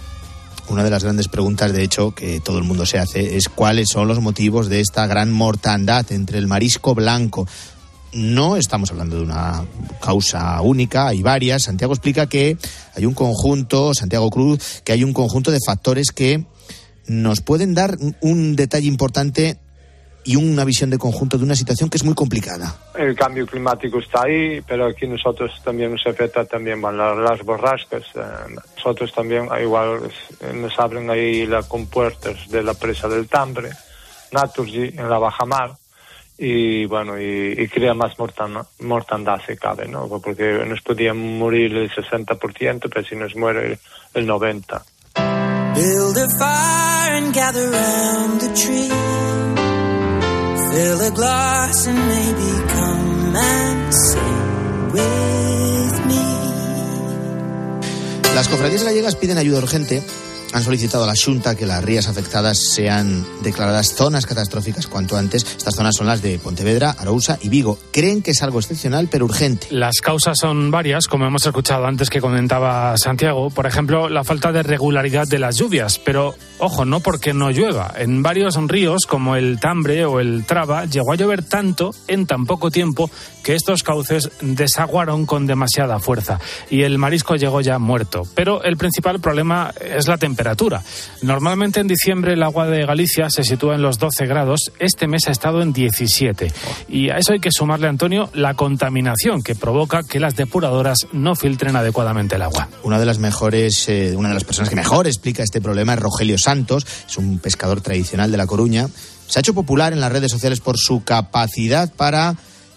Una 0.69 0.83
de 0.83 0.91
las 0.91 1.05
grandes 1.05 1.29
preguntas, 1.29 1.75
de 1.75 1.83
hecho, 1.83 2.12
que 2.12 2.41
todo 2.41 2.57
el 2.57 2.65
mundo 2.65 2.87
se 2.87 2.99
hace 2.99 3.37
es 3.37 3.51
cuáles 3.51 3.91
son 3.91 4.09
los 4.09 4.21
motivos 4.21 4.69
de 4.71 4.81
esta 4.81 5.07
gran 5.07 5.31
mortandad 5.31 6.11
entre 6.11 6.39
el 6.39 6.47
marisco 6.47 6.95
blanco. 6.95 7.47
No 8.15 8.57
estamos 8.57 8.91
hablando 8.93 9.17
de 9.17 9.23
una 9.23 9.65
causa 10.01 10.61
única, 10.61 11.09
hay 11.09 11.23
varias. 11.23 11.65
Santiago 11.65 11.93
explica 11.93 12.29
que 12.29 12.57
hay 12.95 13.07
un 13.07 13.15
conjunto, 13.15 13.93
Santiago 13.93 14.31
Cruz, 14.31 14.83
que 14.85 14.93
hay 14.93 15.03
un 15.03 15.12
conjunto 15.12 15.51
de 15.51 15.59
factores 15.65 16.12
que 16.12 16.45
nos 17.07 17.41
pueden 17.41 17.75
dar 17.75 17.97
un 18.21 18.57
detalle 18.57 18.87
importante 18.87 19.59
y 20.25 20.37
una 20.37 20.65
visión 20.65 20.91
de 20.91 20.99
conjunto 20.99 21.37
de 21.39 21.45
una 21.45 21.55
situación 21.55 21.91
que 21.91 21.97
es 21.99 22.05
muy 22.05 22.15
complicada. 22.15 22.75
El 22.95 23.15
cambio 23.15 23.47
climático 23.47 23.99
está 23.99 24.23
ahí, 24.23 24.61
pero 24.67 24.87
aquí 24.87 25.07
nosotros 25.07 25.51
también 25.62 25.93
nos 25.93 26.07
afecta 26.07 26.45
también 26.45 26.81
las, 26.81 27.19
las 27.19 27.43
borrascas. 27.43 28.05
eh, 28.15 28.55
nosotros 28.77 29.12
también 29.12 29.49
ah, 29.51 29.61
igual 29.61 30.01
eh, 30.41 30.53
nos 30.55 30.79
abren 30.79 31.11
ahí 31.11 31.47
las 31.47 31.67
compuertas 31.67 32.49
de 32.49 32.62
la 32.62 32.75
presa 32.75 33.09
del 33.09 33.29
Tambre, 33.29 33.71
Naturgy, 34.33 34.85
en 34.97 35.11
la 35.11 35.19
bajamar, 35.19 35.77
y 36.37 36.87
bueno, 36.87 37.20
y, 37.20 37.55
y 37.57 37.68
crea 37.68 37.95
más 37.95 38.14
mortandad 38.80 39.41
si 39.47 39.57
cabe, 39.57 39.87
¿no? 39.87 40.09
Porque 40.09 40.64
nos 40.66 40.80
podía 40.82 41.14
morir 41.14 41.76
el 41.76 41.91
60%, 41.91 42.91
pero 42.93 43.05
si 43.07 43.16
nos 43.16 43.37
muere 43.37 43.78
el 44.14 44.28
90%. 44.28 44.82
Build 45.74 46.16
a 46.18 46.28
fire 46.39 47.14
and 47.16 47.35
gather 47.35 47.68
round 47.68 48.41
the 48.41 48.49
tree. 48.55 48.89
Fill 50.70 51.01
a 51.01 51.11
glass 51.11 51.87
and 51.87 51.99
maybe 51.99 52.51
come 52.68 53.37
and 53.37 53.93
sing 53.93 54.93
with 54.93 56.07
me. 56.07 56.24
Las 58.35 58.49
cofradías 58.49 58.85
gallegas 58.85 59.16
piden 59.16 59.39
ayuda 59.39 59.59
urgente. 59.59 60.03
Han 60.55 60.63
solicitado 60.63 61.03
a 61.03 61.09
la 61.09 61.15
Junta 61.17 61.57
que 61.57 61.67
las 61.67 61.83
rías 61.83 62.07
afectadas 62.07 62.57
sean 62.73 63.27
declaradas 63.43 63.93
zonas 63.97 64.25
catastróficas 64.25 64.87
cuanto 64.87 65.17
antes. 65.17 65.43
Estas 65.43 65.75
zonas 65.75 65.97
son 65.97 66.07
las 66.07 66.23
de 66.23 66.39
Pontevedra, 66.39 66.95
Arousa 66.97 67.41
y 67.43 67.49
Vigo. 67.49 67.77
Creen 67.91 68.23
que 68.23 68.31
es 68.31 68.41
algo 68.41 68.61
excepcional 68.61 69.09
pero 69.11 69.25
urgente. 69.25 69.67
Las 69.71 69.97
causas 70.01 70.39
son 70.41 70.71
varias, 70.71 71.09
como 71.09 71.27
hemos 71.27 71.45
escuchado 71.45 71.87
antes 71.87 72.09
que 72.09 72.21
comentaba 72.21 72.97
Santiago. 72.99 73.51
Por 73.51 73.67
ejemplo, 73.67 74.09
la 74.09 74.23
falta 74.23 74.53
de 74.53 74.63
regularidad 74.63 75.27
de 75.27 75.41
las 75.41 75.57
lluvias. 75.57 75.99
Pero, 75.99 76.37
ojo, 76.59 76.85
no 76.85 77.01
porque 77.01 77.35
no 77.35 77.51
llueva. 77.51 77.93
En 77.97 78.23
varios 78.23 78.55
ríos, 78.69 79.07
como 79.07 79.35
el 79.35 79.59
Tambre 79.59 80.05
o 80.05 80.21
el 80.21 80.47
Traba, 80.47 80.85
llegó 80.85 81.15
a 81.15 81.17
llover 81.17 81.43
tanto 81.43 81.91
en 82.07 82.27
tan 82.27 82.47
poco 82.47 82.71
tiempo 82.71 83.11
que 83.43 83.57
estos 83.57 83.83
cauces 83.83 84.31
desaguaron 84.41 85.27
con 85.27 85.49
demasiada 85.49 85.99
fuerza 85.99 86.39
y 86.71 86.83
el 86.83 86.99
marisco 86.99 87.35
llegó 87.35 87.61
ya 87.61 87.81
muerto. 87.81 88.23
Pero 88.37 88.63
el 88.63 88.77
principal 88.77 89.19
problema 89.19 89.75
es 89.81 90.07
la 90.07 90.17
temperatura. 90.17 90.43
Normalmente 91.22 91.80
en 91.80 91.88
diciembre 91.88 92.34
el 92.34 92.42
agua 92.42 92.66
de 92.66 92.86
Galicia 92.86 93.30
se 93.30 93.45
sitúa 93.45 93.74
en 93.74 93.82
los 93.82 93.99
12 93.99 94.26
grados. 94.26 94.72
Este 94.78 95.07
mes 95.07 95.26
ha 95.28 95.30
estado 95.30 95.62
en 95.62 95.72
17. 95.72 96.53
Y 96.88 97.11
a 97.11 97.16
eso 97.16 97.32
hay 97.32 97.40
que 97.40 97.51
sumarle, 97.51 97.88
Antonio, 97.88 98.30
la 98.34 98.55
contaminación 98.55 99.42
que 99.42 99.55
provoca 99.55 100.03
que 100.03 100.20
las 100.20 100.36
depuradoras 100.36 100.99
no 101.12 101.34
filtren 101.34 101.76
adecuadamente 101.76 102.36
el 102.36 102.42
agua. 102.42 102.68
Una 102.82 102.99
de 102.99 103.07
las 103.07 103.18
mejores, 103.18 103.88
eh, 103.88 104.14
una 104.16 104.28
de 104.28 104.34
las 104.34 104.45
personas 104.45 104.68
que 104.70 104.76
mejor 104.76 105.07
explica 105.07 105.42
este 105.42 105.61
problema 105.61 105.95
es 105.95 106.01
Rogelio 106.01 106.38
Santos, 106.38 106.86
es 107.09 107.16
un 107.16 107.38
pescador 107.38 107.80
tradicional 107.80 108.30
de 108.30 108.36
La 108.36 108.47
Coruña. 108.47 108.88
Se 109.26 109.38
ha 109.38 109.40
hecho 109.40 109.55
popular 109.55 109.92
en 109.92 110.01
las 110.01 110.12
redes 110.12 110.30
sociales 110.30 110.61
por 110.61 110.78
su 110.78 111.03
capacidad 111.03 111.92
para 111.92 112.36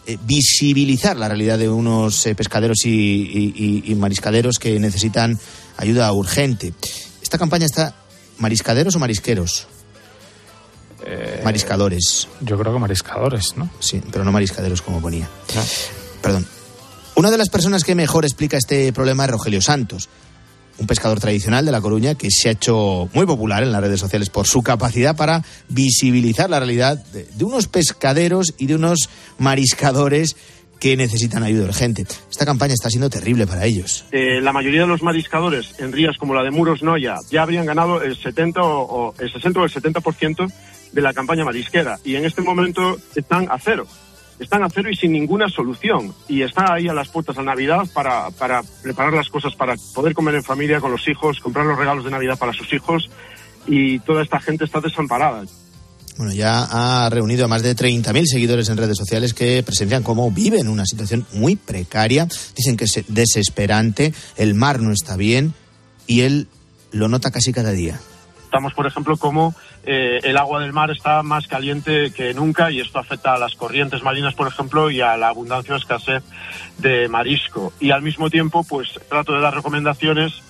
eh, 0.10 0.18
visibilizar 0.26 1.18
la 1.18 1.28
realidad 1.28 1.60
de 1.60 1.68
unos 1.68 2.26
eh, 2.26 2.34
pescaderos 2.34 2.86
y, 2.86 3.94
mariscaderos 3.98 4.58
que 4.58 4.80
necesitan 4.80 5.38
ayuda 5.76 6.12
urgente. 6.14 6.74
Esta 7.28 7.38
campaña 7.38 7.66
está 7.66 7.94
mariscaderos 8.38 8.96
o 8.96 9.00
marisqueros. 9.00 9.68
Mariscadores. 11.44 12.30
Yo 12.40 12.58
creo 12.58 12.72
que 12.72 12.80
mariscadores, 12.80 13.58
¿no? 13.58 13.70
Sí, 13.82 14.02
pero 14.14 14.24
no 14.24 14.32
mariscaderos 14.32 14.82
como 14.82 15.02
ponía. 15.02 15.28
Perdón. 16.22 16.48
Una 17.16 17.30
de 17.30 17.38
las 17.38 17.50
personas 17.50 17.84
que 17.84 17.96
mejor 17.96 18.24
explica 18.24 18.56
este 18.56 18.94
problema 18.94 19.26
es 19.26 19.32
Rogelio 19.32 19.62
Santos, 19.62 20.08
un 20.78 20.88
pescador 20.88 21.20
tradicional 21.20 21.66
de 21.66 21.74
La 21.74 21.82
Coruña 21.82 22.16
que 22.16 22.32
se 22.32 22.48
ha 22.48 22.54
hecho 22.54 23.10
muy 23.14 23.26
popular 23.26 23.62
en 23.62 23.74
las 23.74 23.82
redes 23.82 24.00
sociales 24.00 24.30
por 24.30 24.48
su 24.48 24.62
capacidad 24.62 25.14
para 25.18 25.44
visibilizar 25.68 26.50
la 26.50 26.60
realidad 26.60 26.98
de, 26.98 27.26
de 27.26 27.44
unos 27.44 27.68
pescaderos 27.68 28.54
y 28.58 28.68
de 28.68 28.76
unos 28.76 29.10
mariscadores 29.38 30.38
que 30.80 30.96
necesitan 30.98 31.44
ayuda 31.44 31.66
urgente. 31.66 32.06
Esta 32.30 32.46
campaña 32.46 32.74
está 32.74 32.90
siendo 32.90 33.10
terrible 33.10 33.48
para 33.48 33.66
ellos. 33.66 34.06
eh, 34.12 34.42
la 34.42 34.54
mayoría 34.54 34.82
de 34.82 34.88
los 34.88 35.02
mariscadores 35.02 35.80
en 35.80 35.92
rías 35.92 36.18
como 36.18 36.34
la 36.34 36.44
de 36.44 36.52
Muros 36.52 36.84
Noya 36.84 37.16
ya 37.30 37.44
habrían 37.44 37.66
ganado 37.66 38.02
el 38.02 38.16
70 38.16 38.62
o, 38.62 39.14
el 39.20 39.32
60 39.32 39.60
o 39.60 39.64
el 39.64 39.72
70% 39.72 40.52
de 40.92 41.02
la 41.02 41.14
campaña 41.14 41.44
marisquera 41.44 41.98
y 42.04 42.16
en 42.16 42.26
este 42.26 42.42
momento 42.42 42.98
están 43.16 43.48
a 43.52 43.58
cero. 43.60 43.88
Están 44.40 44.64
a 44.64 44.70
cero 44.70 44.90
y 44.92 44.96
sin 44.96 45.14
ninguna 45.14 45.50
solución. 45.50 46.14
Y 46.28 46.44
están 46.44 46.72
ahí 46.72 46.88
a 46.88 46.94
las 46.94 47.10
puertas 47.10 47.36
de 47.38 47.44
Navidad 47.44 47.88
para 47.94 48.30
preparar 48.84 49.14
las 49.14 49.30
cosas 49.30 49.56
para 49.56 49.76
poder 49.96 50.14
comer 50.14 50.36
en 50.36 50.44
familia 50.44 50.80
con 50.80 50.92
los 50.92 51.08
hijos, 51.08 51.40
comprar 51.40 51.66
los 51.66 51.78
regalos 51.78 52.06
de 52.06 52.12
Navidad 52.12 52.38
para 52.38 52.54
sus 52.54 52.72
hijos 52.72 53.10
y 53.66 54.00
toda 54.00 54.22
esta 54.24 54.40
gente 54.40 54.66
está 54.66 54.80
desamparada. 54.80 55.44
Bueno, 56.18 56.34
ya 56.34 56.64
ha 56.72 57.10
reunido 57.12 57.46
a 57.46 57.48
más 57.48 57.62
de 57.62 57.76
30.000 57.76 58.26
seguidores 58.26 58.70
en 58.70 58.78
redes 58.78 58.98
sociales 58.98 59.36
que 59.36 59.62
presencian 59.62 60.02
cómo 60.02 60.32
viven 60.32 60.68
una 60.68 60.86
situación 60.86 61.28
muy 61.34 61.56
precaria. 61.56 62.28
Dicen 62.56 62.76
que 62.76 62.86
es 62.86 63.06
desesperante, 63.08 64.14
el 64.36 64.56
mar 64.56 64.82
no 64.82 64.92
está 64.92 65.16
bien 65.16 65.54
y 66.08 66.22
él 66.22 66.48
lo 66.92 67.08
nota 67.08 67.30
casi 67.30 67.54
cada 67.54 67.72
día. 67.72 68.00
Estamos, 68.46 68.74
por 68.74 68.88
ejemplo, 68.88 69.18
como 69.18 69.54
eh, 69.84 70.20
el 70.24 70.38
agua 70.38 70.62
del 70.62 70.74
mar 70.74 70.90
está 70.90 71.22
más 71.22 71.46
caliente 71.48 72.12
que 72.12 72.34
nunca 72.34 72.72
y 72.72 72.80
esto 72.80 72.98
afecta 72.98 73.34
a 73.34 73.38
las 73.38 73.54
corrientes 73.54 74.02
marinas, 74.02 74.34
por 74.34 74.48
ejemplo, 74.48 74.90
y 74.90 75.02
a 75.02 75.18
la 75.18 75.28
abundancia 75.28 75.76
o 75.76 75.78
escasez 75.78 76.24
de 76.80 77.08
marisco. 77.10 77.74
Y 77.80 77.92
al 77.92 78.02
mismo 78.02 78.32
tiempo, 78.32 78.64
pues 78.64 78.88
trato 79.08 79.34
de 79.34 79.42
dar 79.42 79.54
recomendaciones 79.54 80.42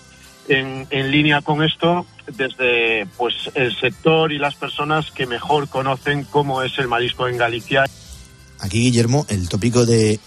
en, 0.48 0.88
en 0.90 1.12
línea 1.12 1.42
con 1.42 1.64
esto 1.64 2.06
desde 2.36 3.06
pues 3.18 3.34
el 3.56 3.76
sector 3.76 4.32
y 4.32 4.38
las 4.38 4.56
personas 4.56 5.12
que 5.12 5.26
mejor 5.26 5.70
conocen 5.70 6.26
cómo 6.26 6.62
es 6.62 6.78
el 6.78 6.88
marisco 6.88 7.28
en 7.28 7.38
Galicia. 7.38 7.86
Aquí, 8.60 8.80
Guillermo, 8.80 9.26
el 9.30 9.48
tópico 9.50 9.86
de 9.86 10.20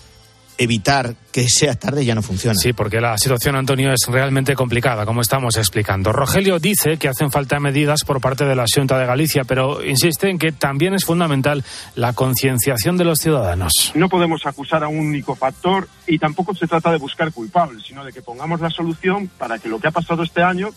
evitar 0.60 1.14
que 1.32 1.48
sea 1.48 1.74
tarde 1.74 2.04
ya 2.04 2.14
no 2.14 2.20
funciona. 2.20 2.54
Sí, 2.54 2.74
porque 2.74 3.00
la 3.00 3.16
situación, 3.16 3.56
Antonio, 3.56 3.92
es 3.92 4.06
realmente 4.08 4.54
complicada, 4.54 5.06
como 5.06 5.22
estamos 5.22 5.56
explicando. 5.56 6.12
Rogelio 6.12 6.58
dice 6.58 6.98
que 6.98 7.08
hacen 7.08 7.30
falta 7.30 7.58
medidas 7.58 8.04
por 8.04 8.20
parte 8.20 8.44
de 8.44 8.54
la 8.54 8.66
Junta 8.72 8.98
de 8.98 9.06
Galicia, 9.06 9.44
pero 9.44 9.82
insiste 9.82 10.28
en 10.28 10.38
que 10.38 10.52
también 10.52 10.92
es 10.92 11.06
fundamental 11.06 11.64
la 11.94 12.12
concienciación 12.12 12.98
de 12.98 13.04
los 13.04 13.20
ciudadanos. 13.20 13.72
No 13.94 14.10
podemos 14.10 14.44
acusar 14.44 14.84
a 14.84 14.88
un 14.88 14.98
único 14.98 15.34
factor 15.34 15.88
y 16.06 16.18
tampoco 16.18 16.54
se 16.54 16.66
trata 16.66 16.92
de 16.92 16.98
buscar 16.98 17.32
culpables, 17.32 17.82
sino 17.86 18.04
de 18.04 18.12
que 18.12 18.20
pongamos 18.20 18.60
la 18.60 18.68
solución 18.68 19.28
para 19.38 19.58
que 19.58 19.70
lo 19.70 19.80
que 19.80 19.88
ha 19.88 19.92
pasado 19.92 20.22
este 20.22 20.42
año 20.42 20.68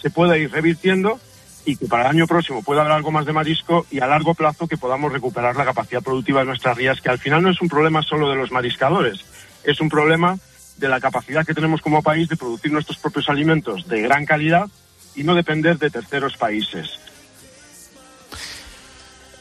se 0.00 0.10
pueda 0.10 0.38
ir 0.38 0.52
revirtiendo 0.52 1.18
y 1.64 1.76
que 1.76 1.86
para 1.86 2.04
el 2.04 2.10
año 2.10 2.26
próximo 2.26 2.62
pueda 2.62 2.80
haber 2.82 2.92
algo 2.92 3.10
más 3.10 3.24
de 3.26 3.32
marisco 3.32 3.86
y 3.90 4.00
a 4.00 4.06
largo 4.06 4.34
plazo 4.34 4.66
que 4.68 4.76
podamos 4.76 5.12
recuperar 5.12 5.56
la 5.56 5.64
capacidad 5.64 6.02
productiva 6.02 6.40
de 6.40 6.46
nuestras 6.46 6.76
rías, 6.76 7.00
que 7.00 7.08
al 7.08 7.18
final 7.18 7.42
no 7.42 7.50
es 7.50 7.60
un 7.60 7.68
problema 7.68 8.02
solo 8.02 8.28
de 8.28 8.36
los 8.36 8.50
mariscadores, 8.50 9.24
es 9.64 9.80
un 9.80 9.88
problema 9.88 10.38
de 10.76 10.88
la 10.88 11.00
capacidad 11.00 11.46
que 11.46 11.54
tenemos 11.54 11.80
como 11.80 12.02
país 12.02 12.28
de 12.28 12.36
producir 12.36 12.72
nuestros 12.72 12.98
propios 12.98 13.28
alimentos 13.28 13.86
de 13.88 14.02
gran 14.02 14.26
calidad 14.26 14.66
y 15.14 15.22
no 15.22 15.34
depender 15.34 15.78
de 15.78 15.90
terceros 15.90 16.36
países. 16.36 16.98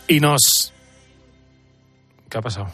Y 0.07 0.19
nos... 0.19 0.71
¿Qué 2.29 2.37
ha 2.37 2.41
pasado? 2.41 2.67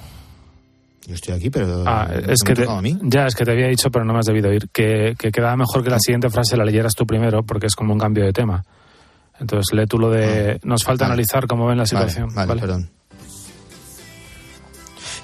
Yo 1.07 1.15
estoy 1.15 1.33
aquí, 1.35 1.49
pero 1.49 1.83
Ah, 1.87 2.07
es 2.27 2.43
que 2.45 2.53
te, 2.53 2.69
a 2.69 2.81
mí. 2.81 2.97
ya 3.01 3.25
es 3.25 3.35
que 3.35 3.43
te 3.45 3.51
había 3.51 3.67
dicho, 3.67 3.89
pero 3.89 4.05
no 4.05 4.13
me 4.13 4.19
has 4.19 4.25
debido 4.25 4.49
oír, 4.49 4.69
que, 4.71 5.15
que 5.17 5.31
quedaba 5.31 5.55
mejor 5.55 5.83
que 5.83 5.89
la 5.89 5.99
siguiente 5.99 6.29
frase 6.29 6.55
la 6.55 6.65
leyeras 6.65 6.93
tú 6.93 7.05
primero, 7.05 7.43
porque 7.43 7.67
es 7.67 7.75
como 7.75 7.93
un 7.93 7.99
cambio 7.99 8.25
de 8.25 8.33
tema. 8.33 8.63
Entonces 9.39 9.65
lee 9.77 9.85
tú 9.87 9.97
lo 9.99 10.09
de. 10.09 10.59
Nos 10.63 10.83
falta 10.83 11.05
Vale. 11.05 11.13
analizar 11.13 11.47
cómo 11.47 11.65
ven 11.67 11.77
la 11.77 11.83
Vale, 11.83 11.87
situación. 12.09 12.33
vale, 12.33 12.59
perdón. 12.59 12.89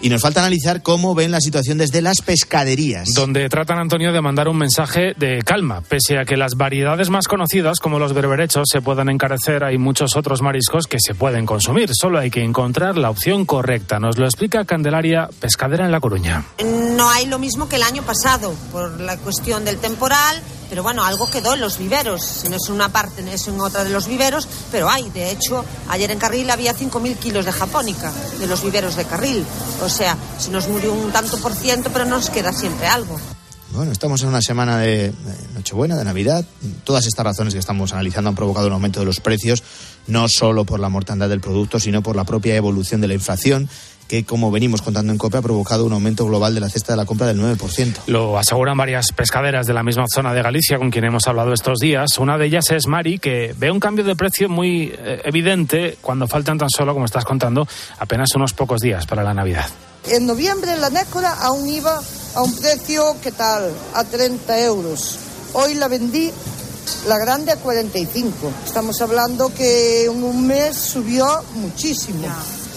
Y 0.01 0.09
nos 0.09 0.21
falta 0.21 0.41
analizar 0.41 0.81
cómo 0.81 1.15
ven 1.15 1.31
la 1.31 1.41
situación 1.41 1.77
desde 1.77 2.01
las 2.01 2.21
pescaderías. 2.21 3.13
Donde 3.13 3.49
tratan, 3.49 3.79
Antonio, 3.79 4.11
de 4.11 4.21
mandar 4.21 4.47
un 4.47 4.57
mensaje 4.57 5.13
de 5.17 5.41
calma. 5.43 5.81
Pese 5.81 6.17
a 6.17 6.25
que 6.25 6.37
las 6.37 6.55
variedades 6.55 7.09
más 7.09 7.27
conocidas, 7.27 7.79
como 7.79 7.99
los 7.99 8.13
berberechos, 8.13 8.67
se 8.71 8.81
puedan 8.81 9.09
encarecer, 9.09 9.63
hay 9.63 9.77
muchos 9.77 10.15
otros 10.15 10.41
mariscos 10.41 10.87
que 10.87 10.97
se 10.99 11.15
pueden 11.15 11.45
consumir. 11.45 11.89
Solo 11.93 12.19
hay 12.19 12.29
que 12.29 12.43
encontrar 12.43 12.97
la 12.97 13.09
opción 13.09 13.45
correcta. 13.45 13.99
Nos 13.99 14.17
lo 14.17 14.25
explica 14.25 14.65
Candelaria, 14.65 15.29
pescadera 15.39 15.85
en 15.85 15.91
La 15.91 15.99
Coruña. 15.99 16.45
No 16.63 17.09
hay 17.09 17.25
lo 17.25 17.39
mismo 17.39 17.67
que 17.67 17.75
el 17.77 17.83
año 17.83 18.03
pasado 18.03 18.53
por 18.71 18.99
la 18.99 19.17
cuestión 19.17 19.65
del 19.65 19.77
temporal, 19.77 20.41
pero 20.69 20.83
bueno, 20.83 21.03
algo 21.03 21.29
quedó 21.29 21.53
en 21.53 21.61
los 21.61 21.77
viveros. 21.77 22.23
Si 22.23 22.49
no 22.49 22.55
es 22.55 22.67
en 22.67 22.75
una 22.75 22.89
parte, 22.89 23.21
no 23.21 23.31
es 23.31 23.47
en 23.47 23.59
otra 23.59 23.83
de 23.83 23.89
los 23.89 24.07
viveros, 24.07 24.47
pero 24.71 24.89
hay. 24.89 25.09
De 25.09 25.31
hecho, 25.31 25.63
ayer 25.89 26.11
en 26.11 26.19
Carril 26.19 26.49
había 26.49 26.73
5.000 26.73 27.17
kilos 27.17 27.45
de 27.45 27.51
japónica 27.51 28.11
de 28.39 28.47
los 28.47 28.63
viveros 28.63 28.95
de 28.95 29.05
Carril. 29.05 29.45
O 29.85 29.89
sea, 29.89 30.17
se 30.39 30.49
nos 30.49 30.67
murió 30.67 30.93
un 30.93 31.11
tanto 31.11 31.37
por 31.37 31.53
ciento, 31.53 31.91
pero 31.93 32.05
nos 32.05 32.31
queda 32.31 32.51
siempre 32.51 32.87
algo. 32.87 33.19
Bueno, 33.71 33.91
estamos 33.91 34.23
en 34.23 34.29
una 34.29 34.41
semana 34.41 34.79
de, 34.79 35.13
Nochebuena, 35.53 35.95
de 35.95 36.03
Navidad. 36.03 36.43
Todas 36.83 37.05
estas 37.05 37.23
razones 37.23 37.53
que 37.53 37.59
estamos 37.59 37.93
analizando 37.93 38.29
han 38.29 38.35
provocado 38.35 38.65
un 38.67 38.73
aumento 38.73 39.01
de 39.01 39.05
los 39.05 39.19
precios, 39.19 39.61
no 40.07 40.27
solo 40.27 40.65
por 40.65 40.79
la 40.79 40.89
mortandad 40.89 41.29
del 41.29 41.39
producto, 41.39 41.79
sino 41.79 42.01
por 42.01 42.15
la 42.15 42.23
propia 42.23 42.55
evolución 42.55 42.99
de 42.99 43.09
la 43.09 43.13
inflación, 43.13 43.69
que, 44.07 44.23
como 44.23 44.51
venimos 44.51 44.81
contando 44.81 45.11
en 45.11 45.17
COPE, 45.17 45.37
ha 45.37 45.41
provocado 45.41 45.85
un 45.85 45.93
aumento 45.93 46.25
global 46.25 46.53
de 46.53 46.59
la 46.59 46.69
cesta 46.69 46.93
de 46.93 46.97
la 46.97 47.05
compra 47.05 47.27
del 47.27 47.39
9%. 47.39 47.93
Lo 48.07 48.37
aseguran 48.37 48.77
varias 48.77 49.11
pescaderas 49.11 49.67
de 49.67 49.73
la 49.73 49.83
misma 49.83 50.05
zona 50.13 50.33
de 50.33 50.41
Galicia 50.41 50.77
con 50.77 50.91
quien 50.91 51.05
hemos 51.05 51.27
hablado 51.27 51.53
estos 51.53 51.79
días. 51.79 52.17
Una 52.17 52.37
de 52.37 52.45
ellas 52.45 52.69
es 52.71 52.87
Mari, 52.87 53.19
que 53.19 53.55
ve 53.57 53.71
un 53.71 53.79
cambio 53.79 54.03
de 54.05 54.15
precio 54.15 54.49
muy 54.49 54.93
eh, 54.97 55.21
evidente 55.23 55.97
cuando 56.01 56.27
faltan 56.27 56.57
tan 56.57 56.69
solo, 56.69 56.93
como 56.93 57.05
estás 57.05 57.25
contando, 57.25 57.67
apenas 57.99 58.33
unos 58.35 58.53
pocos 58.53 58.81
días 58.81 59.05
para 59.05 59.23
la 59.23 59.33
Navidad. 59.33 59.67
En 60.07 60.27
noviembre 60.27 60.77
la 60.77 60.89
nécora 60.89 61.33
aún 61.33 61.67
iba 61.67 61.99
a 62.35 62.41
un 62.41 62.55
precio, 62.55 63.15
¿qué 63.23 63.31
tal? 63.31 63.71
A 63.95 64.03
30 64.03 64.61
euros. 64.61 65.17
Hoy 65.53 65.73
la 65.73 65.87
vendí, 65.87 66.31
la 67.07 67.17
grande, 67.17 67.51
a 67.51 67.55
45. 67.55 68.51
Estamos 68.65 69.01
hablando 69.01 69.51
que 69.53 70.05
en 70.05 70.23
un 70.23 70.45
mes 70.45 70.75
subió 70.75 71.43
muchísimo. 71.55 72.27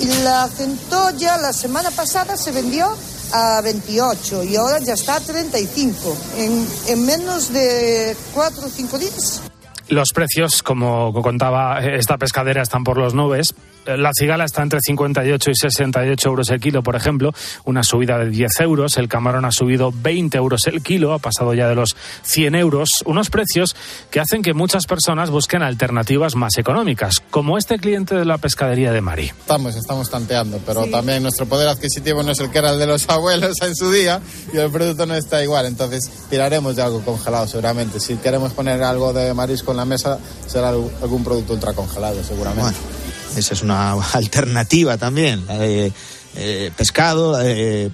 Y 0.00 0.06
la 0.22 0.48
centolla 0.48 1.36
la 1.38 1.52
semana 1.52 1.90
pasada 1.90 2.36
se 2.36 2.52
vendió 2.52 2.94
a 3.32 3.60
28 3.60 4.44
y 4.44 4.56
ahora 4.56 4.78
ya 4.78 4.94
está 4.94 5.16
a 5.16 5.20
35. 5.20 6.16
En, 6.36 6.66
en 6.88 7.06
menos 7.06 7.52
de 7.52 8.16
4 8.34 8.66
o 8.66 8.68
5 8.68 8.98
días. 8.98 9.42
Los 9.88 10.10
precios, 10.14 10.62
como 10.62 11.12
contaba 11.22 11.80
esta 11.80 12.18
pescadera, 12.18 12.62
están 12.62 12.84
por 12.84 12.98
los 12.98 13.14
nubes. 13.14 13.54
La 13.96 14.10
cigala 14.12 14.44
está 14.44 14.62
entre 14.62 14.80
58 14.80 15.50
y 15.50 15.54
68 15.54 16.28
euros 16.28 16.50
el 16.50 16.60
kilo, 16.60 16.82
por 16.82 16.94
ejemplo, 16.94 17.32
una 17.64 17.82
subida 17.82 18.18
de 18.18 18.28
10 18.28 18.60
euros. 18.60 18.98
El 18.98 19.08
camarón 19.08 19.46
ha 19.46 19.50
subido 19.50 19.92
20 19.94 20.36
euros 20.36 20.66
el 20.66 20.82
kilo, 20.82 21.14
ha 21.14 21.18
pasado 21.18 21.54
ya 21.54 21.68
de 21.68 21.74
los 21.74 21.96
100 22.22 22.54
euros. 22.54 23.02
Unos 23.06 23.30
precios 23.30 23.74
que 24.10 24.20
hacen 24.20 24.42
que 24.42 24.52
muchas 24.52 24.84
personas 24.86 25.30
busquen 25.30 25.62
alternativas 25.62 26.36
más 26.36 26.58
económicas, 26.58 27.22
como 27.30 27.56
este 27.56 27.78
cliente 27.78 28.14
de 28.14 28.26
la 28.26 28.36
pescadería 28.36 28.92
de 28.92 29.00
Mari. 29.00 29.32
Estamos, 29.40 29.74
estamos 29.74 30.10
tanteando, 30.10 30.60
pero 30.66 30.86
también 30.86 31.22
nuestro 31.22 31.46
poder 31.46 31.68
adquisitivo 31.68 32.22
no 32.22 32.32
es 32.32 32.40
el 32.40 32.50
que 32.50 32.58
era 32.58 32.72
el 32.72 32.78
de 32.78 32.86
los 32.86 33.08
abuelos 33.08 33.56
en 33.62 33.74
su 33.74 33.90
día 33.90 34.20
y 34.52 34.58
el 34.58 34.70
producto 34.70 35.06
no 35.06 35.14
está 35.14 35.42
igual. 35.42 35.64
Entonces 35.64 36.10
tiraremos 36.28 36.76
de 36.76 36.82
algo 36.82 37.00
congelado 37.00 37.46
seguramente. 37.46 38.00
Si 38.00 38.16
queremos 38.16 38.52
poner 38.52 38.82
algo 38.82 39.14
de 39.14 39.32
marisco 39.32 39.70
en 39.70 39.78
la 39.78 39.84
mesa, 39.86 40.18
será 40.46 40.68
algún 40.68 41.24
producto 41.24 41.54
ultracongelado 41.54 42.22
seguramente. 42.22 42.62
Bueno, 42.62 42.97
esa 43.38 43.54
es 43.54 43.62
una 43.62 43.92
alternativa 44.12 44.98
también, 44.98 45.46
de 45.46 45.92
eh, 46.36 46.70
pescado, 46.76 47.38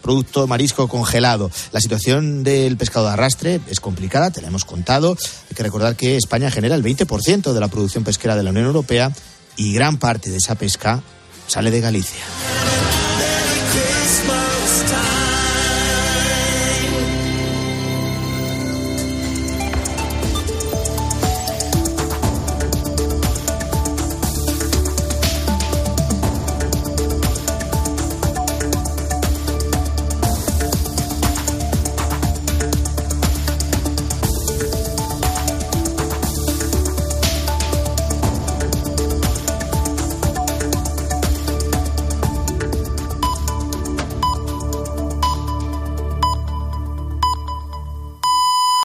producto 0.02 0.46
marisco 0.46 0.88
congelado. 0.88 1.50
La 1.72 1.80
situación 1.80 2.42
del 2.42 2.76
pescado 2.76 3.06
de 3.06 3.12
arrastre 3.12 3.60
es 3.68 3.80
complicada, 3.80 4.30
te 4.30 4.42
la 4.42 4.48
hemos 4.48 4.64
contado. 4.64 5.16
Hay 5.48 5.54
que 5.54 5.62
recordar 5.62 5.96
que 5.96 6.16
España 6.16 6.50
genera 6.50 6.74
el 6.74 6.82
20% 6.82 7.52
de 7.52 7.60
la 7.60 7.68
producción 7.68 8.04
pesquera 8.04 8.36
de 8.36 8.42
la 8.42 8.50
Unión 8.50 8.66
Europea 8.66 9.12
y 9.56 9.72
gran 9.72 9.98
parte 9.98 10.30
de 10.30 10.38
esa 10.38 10.56
pesca 10.56 11.02
sale 11.46 11.70
de 11.70 11.80
Galicia. 11.80 12.24